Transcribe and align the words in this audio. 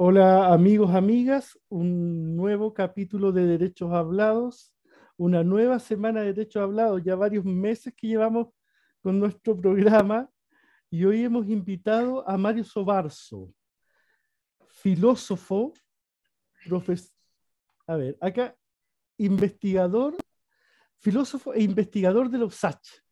Hola 0.00 0.52
amigos, 0.52 0.94
amigas, 0.94 1.58
un 1.68 2.36
nuevo 2.36 2.72
capítulo 2.72 3.32
de 3.32 3.46
Derechos 3.46 3.92
Hablados, 3.92 4.72
una 5.16 5.42
nueva 5.42 5.80
semana 5.80 6.20
de 6.20 6.34
Derechos 6.34 6.62
Hablados, 6.62 7.02
ya 7.02 7.16
varios 7.16 7.44
meses 7.44 7.92
que 7.96 8.06
llevamos 8.06 8.46
con 9.02 9.18
nuestro 9.18 9.56
programa 9.60 10.30
y 10.88 11.04
hoy 11.04 11.24
hemos 11.24 11.48
invitado 11.48 12.22
a 12.28 12.38
Mario 12.38 12.62
Sobarzo, 12.62 13.52
filósofo, 14.68 15.72
profesor, 16.64 17.10
a 17.88 17.96
ver, 17.96 18.16
acá, 18.20 18.56
investigador, 19.16 20.14
filósofo 21.00 21.54
e 21.54 21.62
investigador 21.62 22.30
de 22.30 22.38
los 22.38 22.54
USACH. 22.54 23.02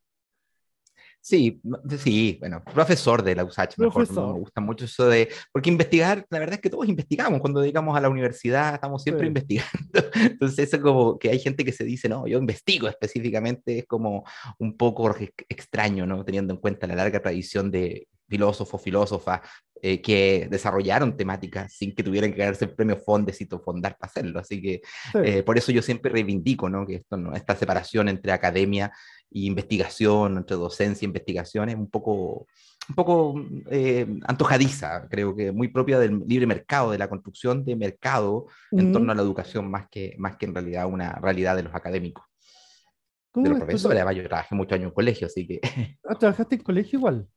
Sí, 1.27 1.61
sí, 1.99 2.37
bueno, 2.39 2.63
profesor 2.63 3.21
de 3.21 3.35
la 3.35 3.43
USACH, 3.43 3.79
mejor, 3.79 4.09
me 4.09 4.39
gusta 4.39 4.61
mucho 4.61 4.85
eso 4.85 5.09
de, 5.09 5.29
porque 5.51 5.71
investigar, 5.71 6.25
la 6.31 6.39
verdad 6.39 6.55
es 6.55 6.61
que 6.61 6.71
todos 6.71 6.89
investigamos, 6.89 7.41
cuando 7.41 7.63
dedicamos 7.63 7.97
a 7.97 8.01
la 8.01 8.09
universidad 8.09 8.75
estamos 8.75 9.03
siempre 9.03 9.27
investigando, 9.27 9.73
entonces 10.15 10.73
eso 10.73 10.81
como 10.81 11.19
que 11.19 11.31
hay 11.31 11.41
gente 11.41 11.65
que 11.65 11.73
se 11.73 11.83
dice, 11.83 12.09
no, 12.09 12.29
yo 12.29 12.39
investigo 12.39 12.87
específicamente, 12.87 13.81
es 13.81 13.87
como 13.87 14.23
un 14.61 14.77
poco 14.77 15.13
extraño, 15.49 16.07
¿no? 16.07 16.25
Teniendo 16.25 16.55
en 16.55 16.61
cuenta 16.61 16.87
la 16.87 16.95
larga 16.95 17.21
tradición 17.21 17.73
de 17.73 18.07
filósofos, 18.29 18.81
filósofas 18.81 19.41
eh, 19.83 20.01
que 20.01 20.49
desarrollaron 20.51 21.17
temáticas 21.17 21.73
sin 21.73 21.95
que 21.95 22.03
tuvieran 22.03 22.33
que 22.33 22.43
darse 22.43 22.65
el 22.65 22.75
premio 22.75 22.97
Fondecito 22.97 23.61
Fondar 23.61 23.97
para 23.99 24.11
hacerlo. 24.11 24.41
Así 24.41 24.63
que 24.63 24.81
eh, 25.23 25.43
por 25.43 25.59
eso 25.59 25.71
yo 25.71 25.83
siempre 25.83 26.11
reivindico 26.11 26.69
¿no? 26.71 26.87
que 26.87 26.97
esto, 26.97 27.17
¿no? 27.17 27.35
esta 27.35 27.55
separación 27.55 28.09
entre 28.09 28.33
academia 28.33 28.91
e 29.31 29.41
investigación, 29.41 30.39
entre 30.39 30.57
docencia 30.57 31.05
e 31.05 31.09
investigación, 31.09 31.69
es 31.69 31.77
un 31.77 31.91
poco, 31.91 32.47
un 32.89 32.95
poco 32.95 33.35
eh, 33.71 34.07
antojadiza, 34.27 35.09
creo 35.09 35.35
que 35.35 35.53
muy 35.53 35.69
propia 35.69 35.99
del 35.99 36.25
libre 36.27 36.47
mercado, 36.47 36.91
de 36.91 36.99
la 36.99 37.09
construcción 37.09 37.65
de 37.65 37.77
mercado 37.77 38.47
en 38.73 38.93
torno 38.93 39.13
a 39.13 39.15
la 39.15 39.23
educación, 39.23 39.71
más 39.71 39.89
que, 39.89 40.15
más 40.19 40.37
que 40.37 40.47
en 40.47 40.55
realidad 40.55 40.87
una 40.87 41.13
realidad 41.15 41.57
de 41.57 41.65
los 41.65 41.75
académicos. 41.75 42.25
De 43.35 43.51
los 43.51 43.59
profesores, 43.59 43.97
además 43.99 44.17
yo 44.17 44.29
trabajé 44.29 44.55
muchos 44.55 44.77
años 44.77 44.89
en 44.89 44.95
colegio, 44.95 45.27
así 45.27 45.47
que... 45.47 45.61
Ah, 46.09 46.15
¿Trabajaste 46.15 46.55
en 46.55 46.63
colegio 46.63 46.99
igual? 46.99 47.29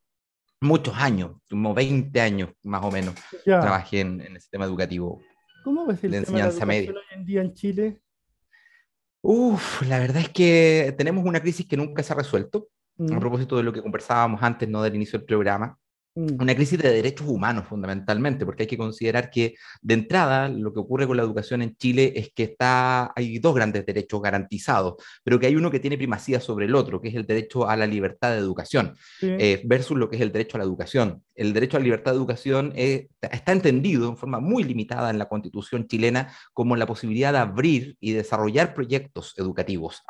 muchos 0.61 0.95
años, 0.97 1.31
como 1.50 1.73
20 1.73 2.19
años 2.22 2.50
más 2.63 2.83
o 2.83 2.91
menos, 2.91 3.16
trabajé 3.44 4.02
en, 4.02 4.22
el 4.22 4.39
sistema 4.39 4.66
educativo. 4.66 5.22
¿Cómo 5.63 5.85
ves 5.85 6.03
el 6.03 6.11
de 6.11 6.17
enseñanza 6.17 6.66
media. 6.66 6.91
hoy 6.91 6.97
en 7.11 7.25
día 7.25 7.41
en 7.41 7.53
Chile? 7.53 8.02
Uf, 9.22 9.81
la 9.84 10.00
verdad 10.00 10.22
es 10.22 10.30
que 10.30 10.94
tenemos 10.98 11.25
una 11.25 11.42
crisis 11.42 11.67
que 11.67 11.78
nunca 11.78 12.03
se 12.03 12.14
ha 12.14 12.16
resuelto. 12.16 12.70
A 13.00 13.03
mm. 13.03 13.20
propósito 13.20 13.58
de 13.58 13.64
lo 13.64 13.72
que 13.72 13.81
conversábamos 13.81 14.44
antes, 14.44 14.67
¿no? 14.67 14.81
Del 14.81 14.95
inicio 14.95 15.20
del 15.20 15.25
programa, 15.25 15.78
Mm. 16.16 16.42
Una 16.42 16.56
crisis 16.56 16.80
de 16.80 16.92
derechos 16.92 17.28
humanos 17.28 17.67
fundamentalmente, 17.67 18.45
porque 18.45 18.64
hay 18.64 18.67
que 18.67 18.78
considerar 18.78 19.30
que 19.30 19.56
de 19.81 19.94
entrada 19.94 20.50
lo 20.50 20.73
que 20.73 20.80
ocurre 20.80 21.08
con 21.08 21.17
la 21.17 21.23
educación 21.23 21.62
en 21.62 21.75
Chile 21.75 22.14
es 22.16 22.31
que 22.34 22.44
está, 22.44 23.14
hay 23.16 23.40
dos 23.40 23.56
grandes 23.56 23.86
derechos 23.86 24.22
garantizados, 24.22 24.95
pero 25.23 25.40
que 25.40 25.47
hay 25.47 25.56
uno 25.56 25.72
que 25.72 25.80
tiene 25.80 25.97
primacía 25.97 26.40
sobre 26.40 26.66
el 26.66 26.75
otro, 26.75 27.00
que 27.00 27.09
es 27.09 27.16
el 27.16 27.25
derecho 27.25 27.70
a 27.70 27.75
la 27.78 27.88
libertad 27.88 28.31
de 28.31 28.38
educación, 28.38 28.95
eh, 29.22 29.62
versus 29.66 29.97
lo 29.97 30.09
que 30.09 30.17
es 30.17 30.22
el 30.22 30.31
derecho 30.31 30.58
a 30.58 30.59
la 30.59 30.66
educación. 30.66 31.23
El 31.39 31.53
derecho 31.53 31.77
a 31.77 31.79
la 31.79 31.85
libertad 31.85 32.11
de 32.11 32.17
educación 32.17 32.73
eh, 32.75 33.07
está 33.21 33.53
entendido 33.53 34.09
en 34.09 34.17
forma 34.17 34.39
muy 34.39 34.63
limitada 34.63 35.09
en 35.09 35.17
la 35.17 35.29
constitución 35.29 35.87
chilena 35.87 36.33
como 36.53 36.75
la 36.75 36.85
posibilidad 36.85 37.31
de 37.31 37.39
abrir 37.39 37.95
y 38.01 38.11
desarrollar 38.11 38.73
proyectos 38.73 39.33
educativos, 39.37 40.03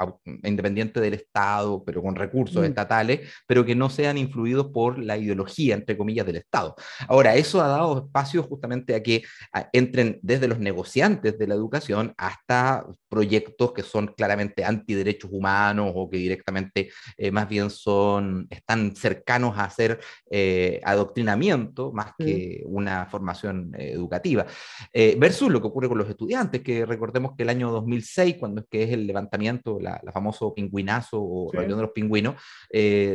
independiente 0.44 1.00
del 1.00 1.13
Estado, 1.13 1.83
pero 1.85 2.02
con 2.02 2.16
recursos 2.16 2.61
mm. 2.61 2.66
estatales, 2.66 3.30
pero 3.45 3.63
que 3.63 3.75
no 3.75 3.89
sean 3.89 4.17
influidos 4.17 4.67
por 4.73 4.97
la 4.97 5.17
ideología, 5.17 5.75
entre 5.75 5.95
comillas, 5.95 6.25
del 6.25 6.38
Estado. 6.38 6.75
Ahora, 7.07 7.35
eso 7.35 7.61
ha 7.61 7.67
dado 7.67 8.05
espacio 8.05 8.41
justamente 8.41 8.95
a 8.95 9.03
que 9.03 9.23
entren 9.72 10.19
desde 10.23 10.47
los 10.47 10.59
negociantes 10.59 11.38
de 11.38 11.47
la 11.47 11.53
educación 11.53 12.13
hasta 12.17 12.85
proyectos 13.07 13.73
que 13.73 13.83
son 13.83 14.07
claramente 14.07 14.63
antiderechos 14.63 15.29
humanos 15.31 15.91
o 15.95 16.09
que 16.09 16.18
directamente 16.18 16.89
eh, 17.18 17.31
más 17.31 17.47
bien 17.47 17.69
son, 17.69 18.47
están 18.50 18.95
cercanos 18.95 19.57
a 19.57 19.66
hacer 19.66 20.00
eh, 20.31 20.79
adoctrinamiento 21.19 21.91
más 21.91 22.13
que 22.18 22.63
una 22.66 23.06
formación 23.07 23.74
eh, 23.78 23.91
educativa. 23.94 24.46
versus 24.94 25.50
lo 25.50 25.62
que 25.62 25.68
ocurre 25.68 25.88
con 25.88 25.97
los 25.97 26.09
estudiantes, 26.09 26.62
que 26.62 26.85
recordemos 26.85 27.34
que 27.35 27.44
el 27.44 27.50
año 27.50 27.72
2006, 27.72 28.35
cuando 28.40 28.62
es 28.62 28.68
que 28.69 28.84
es 28.84 28.91
el 28.91 29.07
levantamiento, 29.07 29.80
la, 29.80 30.02
famoso 30.13 30.53
pingüinazo 30.53 31.22
o 31.22 31.52
rebelión 31.52 31.78
de 31.80 31.84
los 31.84 31.91
pingüinos, 31.91 32.35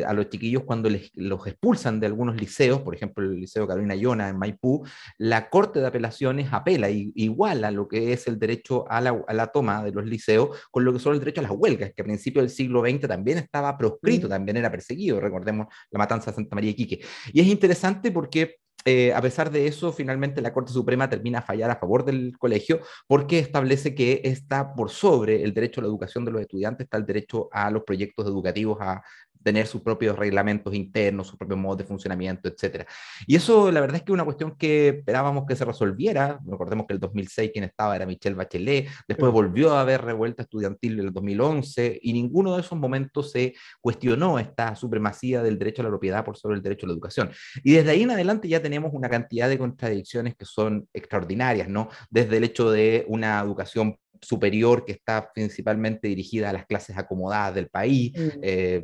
a 0.07 0.13
los 0.13 0.29
chiquillos 0.29 0.65
cuando 0.65 0.89
les, 0.91 1.11
los 1.15 1.47
expulsan 1.47 2.01
de 2.01 2.07
algunos 2.07 2.37
liceos, 2.37 2.81
por 2.81 2.95
ejemplo 2.95 3.25
el 3.25 3.41
Liceo 3.41 3.67
Carolina 3.67 3.95
Yona 3.95 4.29
en 4.29 4.39
Maipú, 4.39 4.85
la 5.19 5.49
Corte 5.51 5.81
de 5.81 5.87
Apelaciones 5.87 6.53
apela 6.53 6.91
y, 6.91 7.13
igual 7.15 7.65
a 7.65 7.71
lo 7.71 7.89
que 7.89 8.13
es 8.13 8.27
el 8.27 8.39
derecho 8.39 8.85
a 8.91 9.01
la, 9.01 9.23
a 9.27 9.35
la, 9.35 9.47
toma 9.49 9.85
de 9.85 9.93
los 9.93 10.05
liceos 10.05 10.51
con 10.71 10.85
lo 10.85 10.93
que 10.93 10.99
son 10.99 11.15
el 11.15 11.21
derecho 11.21 11.41
a 11.41 11.45
las 11.45 11.53
huelgas, 11.53 11.93
que 11.95 12.03
a 12.03 12.05
principios 12.05 12.43
del 12.43 12.51
siglo 12.51 12.83
XX 12.83 13.07
también 13.07 13.39
estaba 13.39 13.77
proscrito, 13.77 14.29
también 14.29 14.57
era 14.57 14.71
perseguido, 14.71 15.21
recordemos 15.21 15.67
la 15.91 15.99
matanza 15.99 16.31
de 16.31 16.37
Santa 16.37 16.55
María 16.55 16.71
de 16.71 16.77
Quique. 16.77 17.01
Y 17.33 17.41
es 17.41 17.47
interesante 17.47 17.94
porque 18.13 18.57
eh, 18.87 19.15
a 19.15 19.23
pesar 19.23 19.51
de 19.51 19.67
eso, 19.67 19.93
finalmente 19.93 20.43
la 20.43 20.53
Corte 20.53 20.71
Suprema 20.73 21.09
termina 21.09 21.39
a 21.39 21.43
fallar 21.43 21.71
a 21.71 21.77
favor 21.77 22.05
del 22.05 22.37
colegio 22.39 22.81
porque 23.07 23.39
establece 23.39 23.95
que 23.95 24.21
está 24.25 24.75
por 24.75 24.91
sobre 24.91 25.43
el 25.43 25.55
derecho 25.55 25.81
a 25.81 25.85
la 25.85 25.89
educación 25.89 26.25
de 26.27 26.33
los 26.33 26.43
estudiantes, 26.43 26.85
está 26.85 26.99
el 26.99 27.07
derecho 27.07 27.49
a 27.51 27.71
los 27.71 27.83
proyectos 27.85 28.27
educativos, 28.27 28.77
a, 28.81 29.03
tener 29.45 29.67
sus 29.67 29.83
propios 29.83 30.19
reglamentos 30.19 30.75
internos, 30.75 31.29
sus 31.29 31.39
propios 31.39 31.61
modos 31.61 31.79
de 31.79 31.85
funcionamiento, 31.85 32.49
etc. 32.49 32.87
Y 33.27 33.37
eso 33.37 33.71
la 33.71 33.81
verdad 33.81 33.97
es 33.97 34.03
que 34.03 34.11
es 34.11 34.15
una 34.15 34.25
cuestión 34.25 34.57
que 34.57 34.89
esperábamos 34.89 35.45
que 35.47 35.55
se 35.55 35.65
resolviera. 35.65 36.41
Recordemos 36.47 36.87
que 36.87 36.95
el 36.95 37.01
2006 37.01 37.51
quien 37.53 37.65
estaba 37.65 37.95
era 37.95 38.07
Michelle 38.07 38.35
Bachelet, 38.35 38.89
después 39.07 39.31
volvió 39.31 39.75
a 39.75 39.83
haber 39.83 40.03
revuelta 40.03 40.43
estudiantil 40.43 40.99
en 40.99 41.07
el 41.07 41.13
2011 41.13 42.01
y 42.03 42.13
ninguno 42.13 42.55
de 42.55 42.63
esos 42.63 42.79
momentos 42.79 43.31
se 43.31 43.55
cuestionó 43.81 44.39
esta 44.39 44.75
supremacía 44.75 45.43
del 45.43 45.59
derecho 45.59 45.83
a 45.83 45.85
la 45.85 45.91
propiedad 45.91 46.25
por 46.25 46.37
sobre 46.37 46.57
el 46.57 46.63
derecho 46.63 46.87
a 46.87 46.89
la 46.89 46.95
educación. 46.95 47.31
Y 47.63 47.75
desde 47.75 47.91
ahí 47.91 48.03
en 48.03 48.11
adelante 48.11 48.49
ya 48.49 48.63
tenemos 48.63 48.93
una 48.95 49.11
cantidad 49.11 49.49
de 49.49 49.59
contradicciones 49.59 50.35
que 50.35 50.47
son 50.47 50.89
extraordinarias, 50.95 51.69
¿no? 51.69 51.89
Desde 52.11 52.39
el 52.39 52.45
hecho 52.45 52.71
de 52.71 53.05
una 53.09 53.41
educación 53.41 53.97
superior 54.25 54.85
que 54.85 54.93
está 54.93 55.31
principalmente 55.33 56.09
dirigida 56.09 56.51
a 56.51 56.53
las 56.53 56.67
clases 56.67 56.97
acomodadas 56.97 57.55
del 57.55 57.69
país. 57.69 58.13
Mm. 58.17 58.41
Eh, 58.43 58.83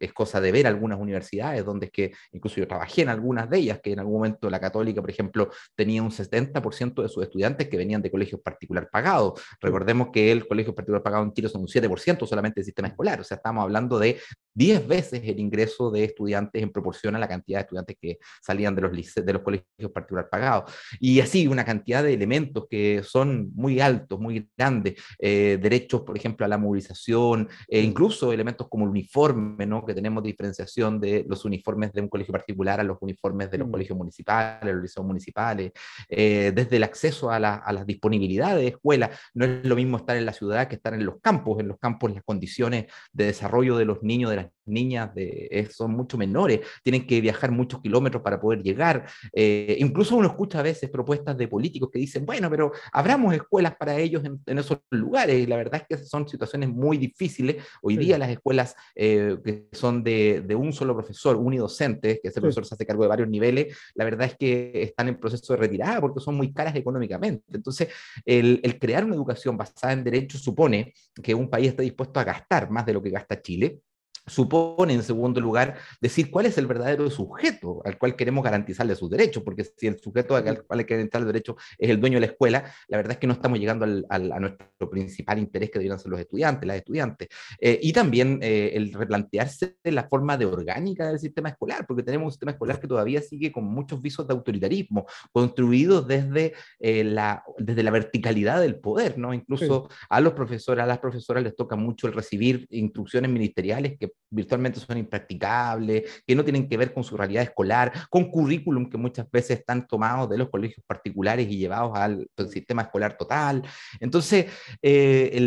es 0.00 0.12
cosa 0.12 0.40
de 0.40 0.52
ver 0.52 0.66
algunas 0.66 0.98
universidades 0.98 1.64
donde 1.64 1.86
es 1.86 1.92
que, 1.92 2.12
incluso 2.32 2.56
yo 2.56 2.68
trabajé 2.68 3.02
en 3.02 3.08
algunas 3.08 3.48
de 3.50 3.58
ellas, 3.58 3.80
que 3.82 3.92
en 3.92 3.98
algún 3.98 4.14
momento 4.14 4.50
la 4.50 4.60
católica, 4.60 5.00
por 5.00 5.10
ejemplo, 5.10 5.50
tenía 5.74 6.02
un 6.02 6.10
70% 6.10 7.02
de 7.02 7.08
sus 7.08 7.22
estudiantes 7.22 7.68
que 7.68 7.76
venían 7.76 8.02
de 8.02 8.10
colegios 8.10 8.40
particular 8.40 8.88
pagados. 8.90 9.40
Recordemos 9.60 10.08
que 10.12 10.32
el 10.32 10.46
colegio 10.46 10.74
particular 10.74 11.02
pagado 11.02 11.24
en 11.24 11.32
Chile 11.32 11.48
son 11.48 11.62
un 11.62 11.68
7% 11.68 12.26
solamente 12.26 12.60
del 12.60 12.64
sistema 12.64 12.88
escolar, 12.88 13.20
o 13.20 13.24
sea, 13.24 13.36
estamos 13.36 13.62
hablando 13.62 13.98
de 13.98 14.18
10 14.56 14.88
veces 14.88 15.22
el 15.24 15.38
ingreso 15.38 15.90
de 15.90 16.04
estudiantes 16.04 16.62
en 16.62 16.72
proporción 16.72 17.14
a 17.14 17.18
la 17.18 17.28
cantidad 17.28 17.58
de 17.58 17.62
estudiantes 17.62 17.96
que 18.00 18.18
salían 18.42 18.74
de 18.74 18.82
los, 18.82 19.14
de 19.14 19.32
los 19.32 19.42
colegios 19.42 19.92
particular 19.92 20.28
pagados. 20.28 20.72
Y 20.98 21.20
así 21.20 21.46
una 21.46 21.64
cantidad 21.64 22.02
de 22.02 22.14
elementos 22.14 22.66
que 22.68 23.02
son 23.04 23.52
muy 23.54 23.80
altos, 23.80 24.18
muy 24.18 24.50
grandes, 24.56 24.94
eh, 25.18 25.58
derechos, 25.60 26.02
por 26.02 26.16
ejemplo, 26.16 26.46
a 26.46 26.48
la 26.48 26.58
movilización, 26.58 27.48
e 27.68 27.80
incluso 27.80 28.32
elementos 28.32 28.68
como 28.68 28.84
el 28.84 28.90
uniforme, 28.90 29.66
¿no? 29.66 29.84
que 29.84 29.94
tenemos 29.94 30.22
diferenciación 30.22 30.98
de 30.98 31.24
los 31.28 31.44
uniformes 31.44 31.92
de 31.92 32.00
un 32.00 32.08
colegio 32.08 32.32
particular 32.32 32.80
a 32.80 32.84
los 32.84 32.96
uniformes 33.00 33.50
de 33.50 33.58
los 33.58 33.68
mm. 33.68 33.70
colegios 33.70 33.98
municipales, 33.98 34.74
los 34.74 34.82
liceos 34.82 35.06
municipales, 35.06 35.72
eh, 36.08 36.52
desde 36.54 36.76
el 36.76 36.84
acceso 36.84 37.30
a, 37.30 37.38
la, 37.38 37.56
a 37.56 37.72
las 37.72 37.86
disponibilidades 37.86 38.62
de 38.62 38.68
escuelas. 38.68 39.10
No 39.34 39.44
es 39.44 39.64
lo 39.64 39.76
mismo 39.76 39.98
estar 39.98 40.16
en 40.16 40.24
la 40.24 40.32
ciudad 40.32 40.66
que 40.66 40.76
estar 40.76 40.94
en 40.94 41.04
los 41.04 41.20
campos. 41.20 41.60
En 41.60 41.68
los 41.68 41.78
campos 41.78 42.12
las 42.12 42.24
condiciones 42.24 42.86
de 43.12 43.26
desarrollo 43.26 43.76
de 43.76 43.84
los 43.84 44.02
niños, 44.02 44.30
de 44.30 44.36
las 44.36 44.45
niñas 44.66 45.14
de, 45.14 45.68
son 45.72 45.92
mucho 45.92 46.18
menores, 46.18 46.60
tienen 46.82 47.06
que 47.06 47.20
viajar 47.20 47.50
muchos 47.50 47.80
kilómetros 47.80 48.22
para 48.22 48.40
poder 48.40 48.62
llegar. 48.62 49.06
Eh, 49.32 49.76
incluso 49.78 50.16
uno 50.16 50.28
escucha 50.28 50.60
a 50.60 50.62
veces 50.62 50.90
propuestas 50.90 51.36
de 51.36 51.48
políticos 51.48 51.90
que 51.92 51.98
dicen, 51.98 52.26
bueno, 52.26 52.50
pero 52.50 52.72
abramos 52.92 53.34
escuelas 53.34 53.76
para 53.76 53.96
ellos 53.98 54.22
en, 54.24 54.58
esos 54.58 54.78
lugares. 54.90 55.38
Y 55.38 55.46
la 55.46 55.56
verdad 55.56 55.82
es 55.82 55.98
que 55.98 56.04
son 56.04 56.28
situaciones 56.28 56.68
muy 56.68 56.98
difíciles. 56.98 57.56
Hoy 57.82 57.96
día 57.96 58.18
las 58.18 58.30
escuelas 58.30 58.74
eh, 58.94 59.36
que 59.44 59.68
son 59.72 60.02
de, 60.02 60.42
de, 60.46 60.54
un 60.54 60.72
solo 60.72 60.94
profesor, 60.94 61.36
unidocente, 61.36 62.20
que 62.22 62.28
ese 62.28 62.40
profesor 62.40 62.66
se 62.66 62.74
hace 62.74 62.86
cargo 62.86 63.02
de 63.02 63.08
varios 63.08 63.28
niveles, 63.28 63.76
la 63.94 64.04
verdad 64.04 64.28
es 64.28 64.36
que 64.36 64.82
están 64.82 65.08
en 65.08 65.18
proceso 65.18 65.52
de 65.52 65.58
retirada 65.58 66.00
porque 66.00 66.20
son 66.20 66.34
muy 66.36 66.52
caras 66.52 66.74
económicamente. 66.74 67.44
Entonces, 67.52 67.88
el, 68.24 68.60
el 68.62 68.78
crear 68.78 69.04
una 69.04 69.14
educación 69.14 69.56
basada 69.56 69.92
en 69.92 70.04
derechos 70.04 70.42
supone 70.42 70.94
que 71.22 71.34
un 71.34 71.48
país 71.48 71.68
está 71.68 71.82
dispuesto 71.82 72.20
a 72.20 72.24
gastar 72.24 72.70
más 72.70 72.86
de 72.86 72.92
lo 72.92 73.02
que 73.02 73.10
gasta 73.10 73.40
Chile 73.40 73.80
supone, 74.26 74.94
en 74.94 75.02
segundo 75.02 75.40
lugar, 75.40 75.76
decir 76.00 76.30
cuál 76.30 76.46
es 76.46 76.58
el 76.58 76.66
verdadero 76.66 77.08
sujeto 77.10 77.82
al 77.84 77.98
cual 77.98 78.16
queremos 78.16 78.44
garantizarle 78.44 78.94
sus 78.96 79.10
derechos, 79.10 79.42
porque 79.42 79.64
si 79.64 79.86
el 79.86 79.98
sujeto 79.98 80.36
al 80.36 80.64
cual 80.64 80.80
hay 80.80 80.84
que 80.84 80.94
garantizar 80.94 81.22
el 81.22 81.28
derecho 81.28 81.56
es 81.78 81.90
el 81.90 82.00
dueño 82.00 82.16
de 82.16 82.20
la 82.20 82.26
escuela, 82.26 82.64
la 82.88 82.96
verdad 82.96 83.12
es 83.12 83.18
que 83.18 83.26
no 83.26 83.34
estamos 83.34 83.58
llegando 83.58 83.84
al, 83.84 84.04
a 84.08 84.40
nuestro 84.40 84.90
principal 84.90 85.38
interés 85.38 85.70
que 85.70 85.78
deberían 85.78 85.98
ser 85.98 86.10
los 86.10 86.20
estudiantes, 86.20 86.66
las 86.66 86.76
estudiantes. 86.76 87.28
Eh, 87.60 87.78
y 87.82 87.92
también 87.92 88.40
eh, 88.42 88.72
el 88.74 88.92
replantearse 88.92 89.76
la 89.84 90.08
forma 90.08 90.36
de 90.36 90.46
orgánica 90.46 91.06
del 91.06 91.18
sistema 91.18 91.50
escolar, 91.50 91.86
porque 91.86 92.02
tenemos 92.02 92.26
un 92.26 92.32
sistema 92.32 92.52
escolar 92.52 92.80
que 92.80 92.88
todavía 92.88 93.20
sigue 93.20 93.52
con 93.52 93.64
muchos 93.64 94.00
visos 94.02 94.26
de 94.26 94.34
autoritarismo, 94.34 95.06
construidos 95.32 96.06
desde, 96.06 96.54
eh, 96.80 97.04
la, 97.04 97.44
desde 97.58 97.82
la 97.82 97.90
verticalidad 97.90 98.60
del 98.60 98.78
poder, 98.78 99.18
¿no? 99.18 99.32
Incluso 99.32 99.88
a 100.08 100.20
los 100.20 100.32
profesores, 100.32 100.82
a 100.82 100.86
las 100.86 100.98
profesoras 100.98 101.42
les 101.42 101.54
toca 101.54 101.76
mucho 101.76 102.06
el 102.06 102.12
recibir 102.12 102.66
instrucciones 102.70 103.30
ministeriales 103.30 103.96
que 103.98 104.15
virtualmente 104.30 104.80
son 104.80 104.98
impracticables, 104.98 106.22
que 106.26 106.34
no 106.34 106.44
tienen 106.44 106.68
que 106.68 106.76
ver 106.76 106.92
con 106.92 107.04
su 107.04 107.16
realidad 107.16 107.42
escolar, 107.42 107.92
con 108.10 108.30
currículum 108.30 108.88
que 108.88 108.98
muchas 108.98 109.30
veces 109.30 109.60
están 109.60 109.86
tomados 109.86 110.28
de 110.28 110.38
los 110.38 110.50
colegios 110.50 110.84
particulares 110.86 111.46
y 111.48 111.58
llevados 111.58 111.96
al 111.96 112.28
sistema 112.50 112.82
escolar 112.82 113.16
total. 113.16 113.62
Entonces, 114.00 114.46
eh, 114.82 115.38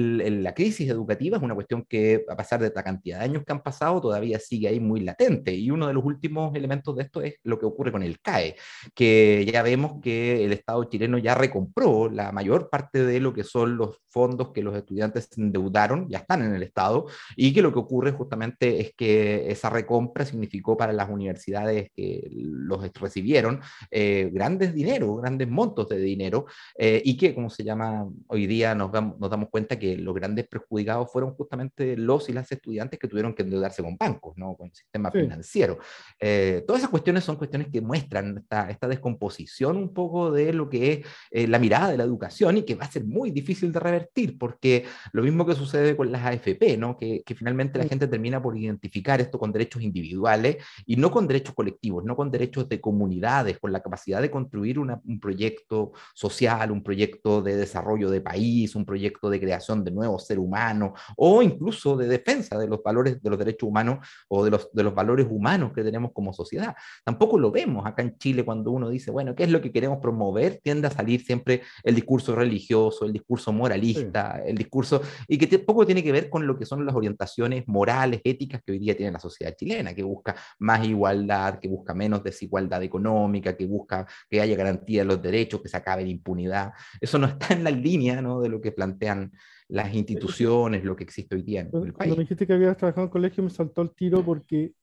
la 0.42 0.54
crisis 0.54 0.90
educativa 0.90 1.38
es 1.38 1.44
una 1.44 1.56
cuestión 1.56 1.86
que, 1.88 2.26
a 2.30 2.36
pesar 2.36 2.62
de 2.62 2.72
la 2.74 2.84
cantidad 2.84 3.20
de 3.20 3.26
años 3.26 3.44
que 3.46 3.52
han 3.52 3.62
pasado, 3.62 4.02
todavía 4.02 4.40
sigue 4.40 4.68
ahí 4.68 4.80
muy 4.80 5.02
latente. 5.02 5.54
Y 5.54 5.72
uno 5.72 5.88
de 5.88 5.94
los 5.94 6.04
últimos 6.04 6.56
elementos 6.56 6.96
de 6.96 7.04
esto 7.04 7.22
es 7.22 7.36
lo 7.44 7.60
que 7.60 7.66
ocurre 7.66 7.92
con 7.92 8.04
el 8.04 8.20
CAE, 8.20 8.56
que 8.96 9.46
ya 9.52 9.62
vemos 9.62 10.02
que 10.02 10.46
el 10.46 10.54
Estado 10.54 10.84
chileno 10.86 11.18
ya 11.18 11.36
recompró 11.36 12.10
la 12.10 12.32
mayor 12.32 12.70
parte 12.70 13.04
de 13.04 13.20
lo 13.20 13.34
que 13.34 13.44
son 13.44 13.78
los 13.78 14.00
fondos 14.10 14.52
que 14.52 14.64
los 14.64 14.76
estudiantes 14.76 15.30
endeudaron, 15.38 16.08
ya 16.10 16.20
están 16.20 16.44
en 16.44 16.56
el 16.56 16.64
Estado, 16.64 17.06
y 17.36 17.54
que 17.54 17.62
lo 17.62 17.72
que 17.72 17.80
ocurre 17.80 18.12
justamente 18.12 18.59
es 18.60 18.94
que 18.94 19.50
esa 19.52 19.70
recompra 19.70 20.26
significó 20.26 20.76
para 20.76 20.94
las 20.94 21.10
universidades 21.10 21.92
que 21.96 22.28
los 22.32 22.92
recibieron 23.00 23.62
eh, 23.90 24.30
grandes 24.34 24.74
dinero, 24.74 25.16
grandes 25.16 25.48
montos 25.48 25.88
de 25.90 25.98
dinero, 26.00 26.46
eh, 26.78 27.02
y 27.04 27.16
que, 27.18 27.34
como 27.34 27.50
se 27.50 27.64
llama 27.64 28.08
hoy 28.28 28.48
día, 28.48 28.76
nos, 28.76 28.92
nos 28.92 29.30
damos 29.30 29.50
cuenta 29.50 29.80
que 29.80 29.98
los 29.98 30.14
grandes 30.14 30.48
perjudicados 30.48 31.12
fueron 31.12 31.34
justamente 31.36 31.96
los 31.96 32.30
y 32.30 32.34
las 32.34 32.52
estudiantes 32.52 33.00
que 33.00 33.08
tuvieron 33.08 33.34
que 33.34 33.44
endeudarse 33.44 33.82
con 33.82 33.98
bancos, 33.98 34.38
¿no? 34.38 34.56
con 34.56 34.68
el 34.68 34.76
sistema 34.76 35.12
financiero. 35.12 35.80
Eh, 36.20 36.64
todas 36.68 36.82
esas 36.82 36.92
cuestiones 36.92 37.24
son 37.24 37.38
cuestiones 37.38 37.70
que 37.72 37.82
muestran 37.82 38.40
esta, 38.40 38.70
esta 38.70 38.88
descomposición 38.88 39.78
un 39.78 39.94
poco 39.94 40.32
de 40.32 40.54
lo 40.54 40.70
que 40.70 41.04
es 41.32 41.50
la 41.50 41.60
mirada 41.60 41.92
de 41.92 41.98
la 41.98 42.04
educación 42.04 42.58
y 42.58 42.64
que 42.64 42.76
va 42.76 42.86
a 42.86 42.92
ser 42.92 43.06
muy 43.06 43.32
difícil 43.32 43.72
de 43.72 43.80
revertir, 43.80 44.38
porque 44.38 44.86
lo 45.14 45.24
mismo 45.24 45.46
que 45.46 45.56
sucede 45.56 45.96
con 45.96 46.12
las 46.12 46.26
AFP, 46.26 46.78
¿no? 46.78 46.98
que, 46.98 47.24
que 47.24 47.36
finalmente 47.36 47.80
la 47.80 47.86
gente 47.86 48.08
termina 48.08 48.42
por 48.42 48.49
identificar 48.58 49.22
esto 49.22 49.40
con 49.40 49.52
derechos 49.52 49.82
individuales 49.82 50.58
y 50.86 50.96
no 50.96 51.12
con 51.12 51.28
derechos 51.28 51.56
colectivos, 51.56 52.04
no 52.04 52.16
con 52.16 52.32
derechos 52.32 52.68
de 52.70 52.80
comunidades, 52.80 53.60
con 53.60 53.72
la 53.72 53.82
capacidad 53.82 54.22
de 54.22 54.32
construir 54.32 54.80
un 54.80 55.20
proyecto 55.20 55.94
social, 56.14 56.72
un 56.72 56.84
proyecto 56.84 57.42
de 57.42 57.56
desarrollo 57.56 58.10
de 58.10 58.22
país, 58.22 58.76
un 58.76 58.86
proyecto 58.86 59.30
de 59.30 59.40
creación 59.40 59.84
de 59.84 59.92
nuevos 59.92 60.26
seres 60.26 60.44
humanos 60.44 61.00
o 61.18 61.42
incluso 61.42 61.98
de 61.98 62.08
defensa 62.08 62.58
de 62.58 62.68
los 62.68 62.82
valores 62.84 63.22
de 63.22 63.30
los 63.30 63.40
derechos 63.40 63.68
humanos 63.68 64.08
o 64.28 64.44
de 64.44 64.52
los, 64.52 64.72
de 64.72 64.84
los 64.84 64.96
valores 64.96 65.28
humanos 65.30 65.72
que 65.74 65.84
tenemos 65.84 66.12
como 66.14 66.34
sociedad. 66.34 66.76
Tampoco 67.04 67.38
lo 67.38 67.52
vemos 67.52 67.86
acá 67.86 68.02
en 68.02 68.18
Chile 68.18 68.44
cuando 68.44 68.72
uno 68.72 68.90
dice, 68.90 69.12
bueno, 69.12 69.36
¿qué 69.36 69.44
es 69.44 69.52
lo 69.52 69.62
que 69.62 69.72
queremos 69.72 70.00
promover? 70.02 70.60
Tiende 70.64 70.88
a 70.88 70.92
salir 70.92 71.22
siempre 71.22 71.62
el 71.84 71.96
discurso 71.96 72.36
religioso, 72.36 73.06
el 73.06 73.14
discurso 73.14 73.52
moralista, 73.52 74.42
el 74.46 74.58
discurso, 74.58 75.02
y 75.28 75.38
que 75.38 75.60
poco 75.60 75.86
tiene 75.86 76.04
que 76.04 76.12
ver 76.12 76.30
con 76.30 76.48
lo 76.48 76.58
que 76.58 76.66
son 76.66 76.86
las 76.86 76.96
orientaciones 76.96 77.68
morales, 77.68 78.22
éticas, 78.24 78.39
que 78.48 78.72
hoy 78.72 78.80
día 78.80 78.96
tiene 78.96 79.12
la 79.12 79.20
sociedad 79.20 79.56
chilena, 79.56 79.94
que 79.94 80.04
busca 80.04 80.36
más 80.60 80.86
igualdad, 80.88 81.60
que 81.60 81.68
busca 81.68 81.94
menos 81.94 82.24
desigualdad 82.24 82.82
económica, 82.84 83.56
que 83.56 83.66
busca 83.66 84.08
que 84.30 84.42
haya 84.42 84.56
garantía 84.56 85.02
de 85.02 85.08
los 85.08 85.22
derechos, 85.22 85.62
que 85.62 85.68
se 85.68 85.78
acabe 85.78 86.04
la 86.04 86.10
impunidad. 86.10 86.72
Eso 87.02 87.18
no 87.18 87.28
está 87.28 87.54
en 87.54 87.64
la 87.64 87.72
línea 87.72 88.22
¿no? 88.22 88.40
de 88.42 88.50
lo 88.50 88.62
que 88.62 88.72
plantean 88.72 89.32
las 89.68 89.94
instituciones, 89.94 90.84
lo 90.84 90.96
que 90.96 91.04
existe 91.04 91.36
hoy 91.36 91.44
día 91.44 91.62
en 91.62 91.68
el 91.68 91.72
país. 91.72 91.94
Cuando 91.94 92.16
me 92.16 92.24
dijiste 92.24 92.48
que 92.48 92.54
habías 92.54 92.78
trabajado 92.78 93.06
en 93.06 93.12
colegio, 93.12 93.44
me 93.44 93.50
saltó 93.50 93.82
el 93.82 93.92
tiro 93.92 94.24
porque 94.24 94.74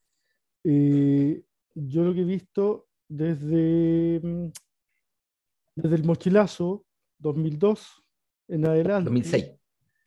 eh, 0.64 1.43
yo 1.75 2.05
lo 2.05 2.14
que 2.14 2.20
he 2.20 2.25
visto 2.25 2.88
desde, 3.08 4.20
mm, 4.23 4.50
desde 5.76 5.97
el 5.97 6.05
mochilazo 6.05 6.85
2002 7.19 8.05
en 8.49 8.67
adelante. 8.67 9.11
2006. 9.11 9.53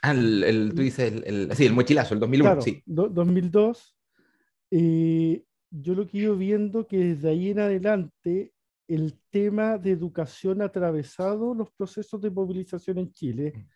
Ah, 0.01 0.11
el, 0.11 0.71
tú 0.75 0.81
dices, 0.81 1.21
el, 1.25 1.53
sí, 1.55 1.65
el 1.65 1.73
mochilazo, 1.73 2.13
el 2.13 2.19
2001, 2.19 2.61
sí. 2.61 2.81
2002. 2.85 3.97
Eh, 4.71 5.43
yo 5.71 5.93
lo 5.93 6.07
que 6.07 6.17
he 6.17 6.21
ido 6.21 6.37
viendo 6.37 6.87
que 6.87 6.97
desde 6.97 7.29
ahí 7.29 7.49
en 7.49 7.59
adelante 7.59 8.53
el 8.87 9.19
tema 9.29 9.77
de 9.77 9.91
educación 9.91 10.61
ha 10.61 10.65
atravesado 10.65 11.53
los 11.53 11.69
procesos 11.71 12.19
de 12.21 12.31
movilización 12.31 12.97
en 12.97 13.11
Chile. 13.11 13.53
Mm. 13.55 13.67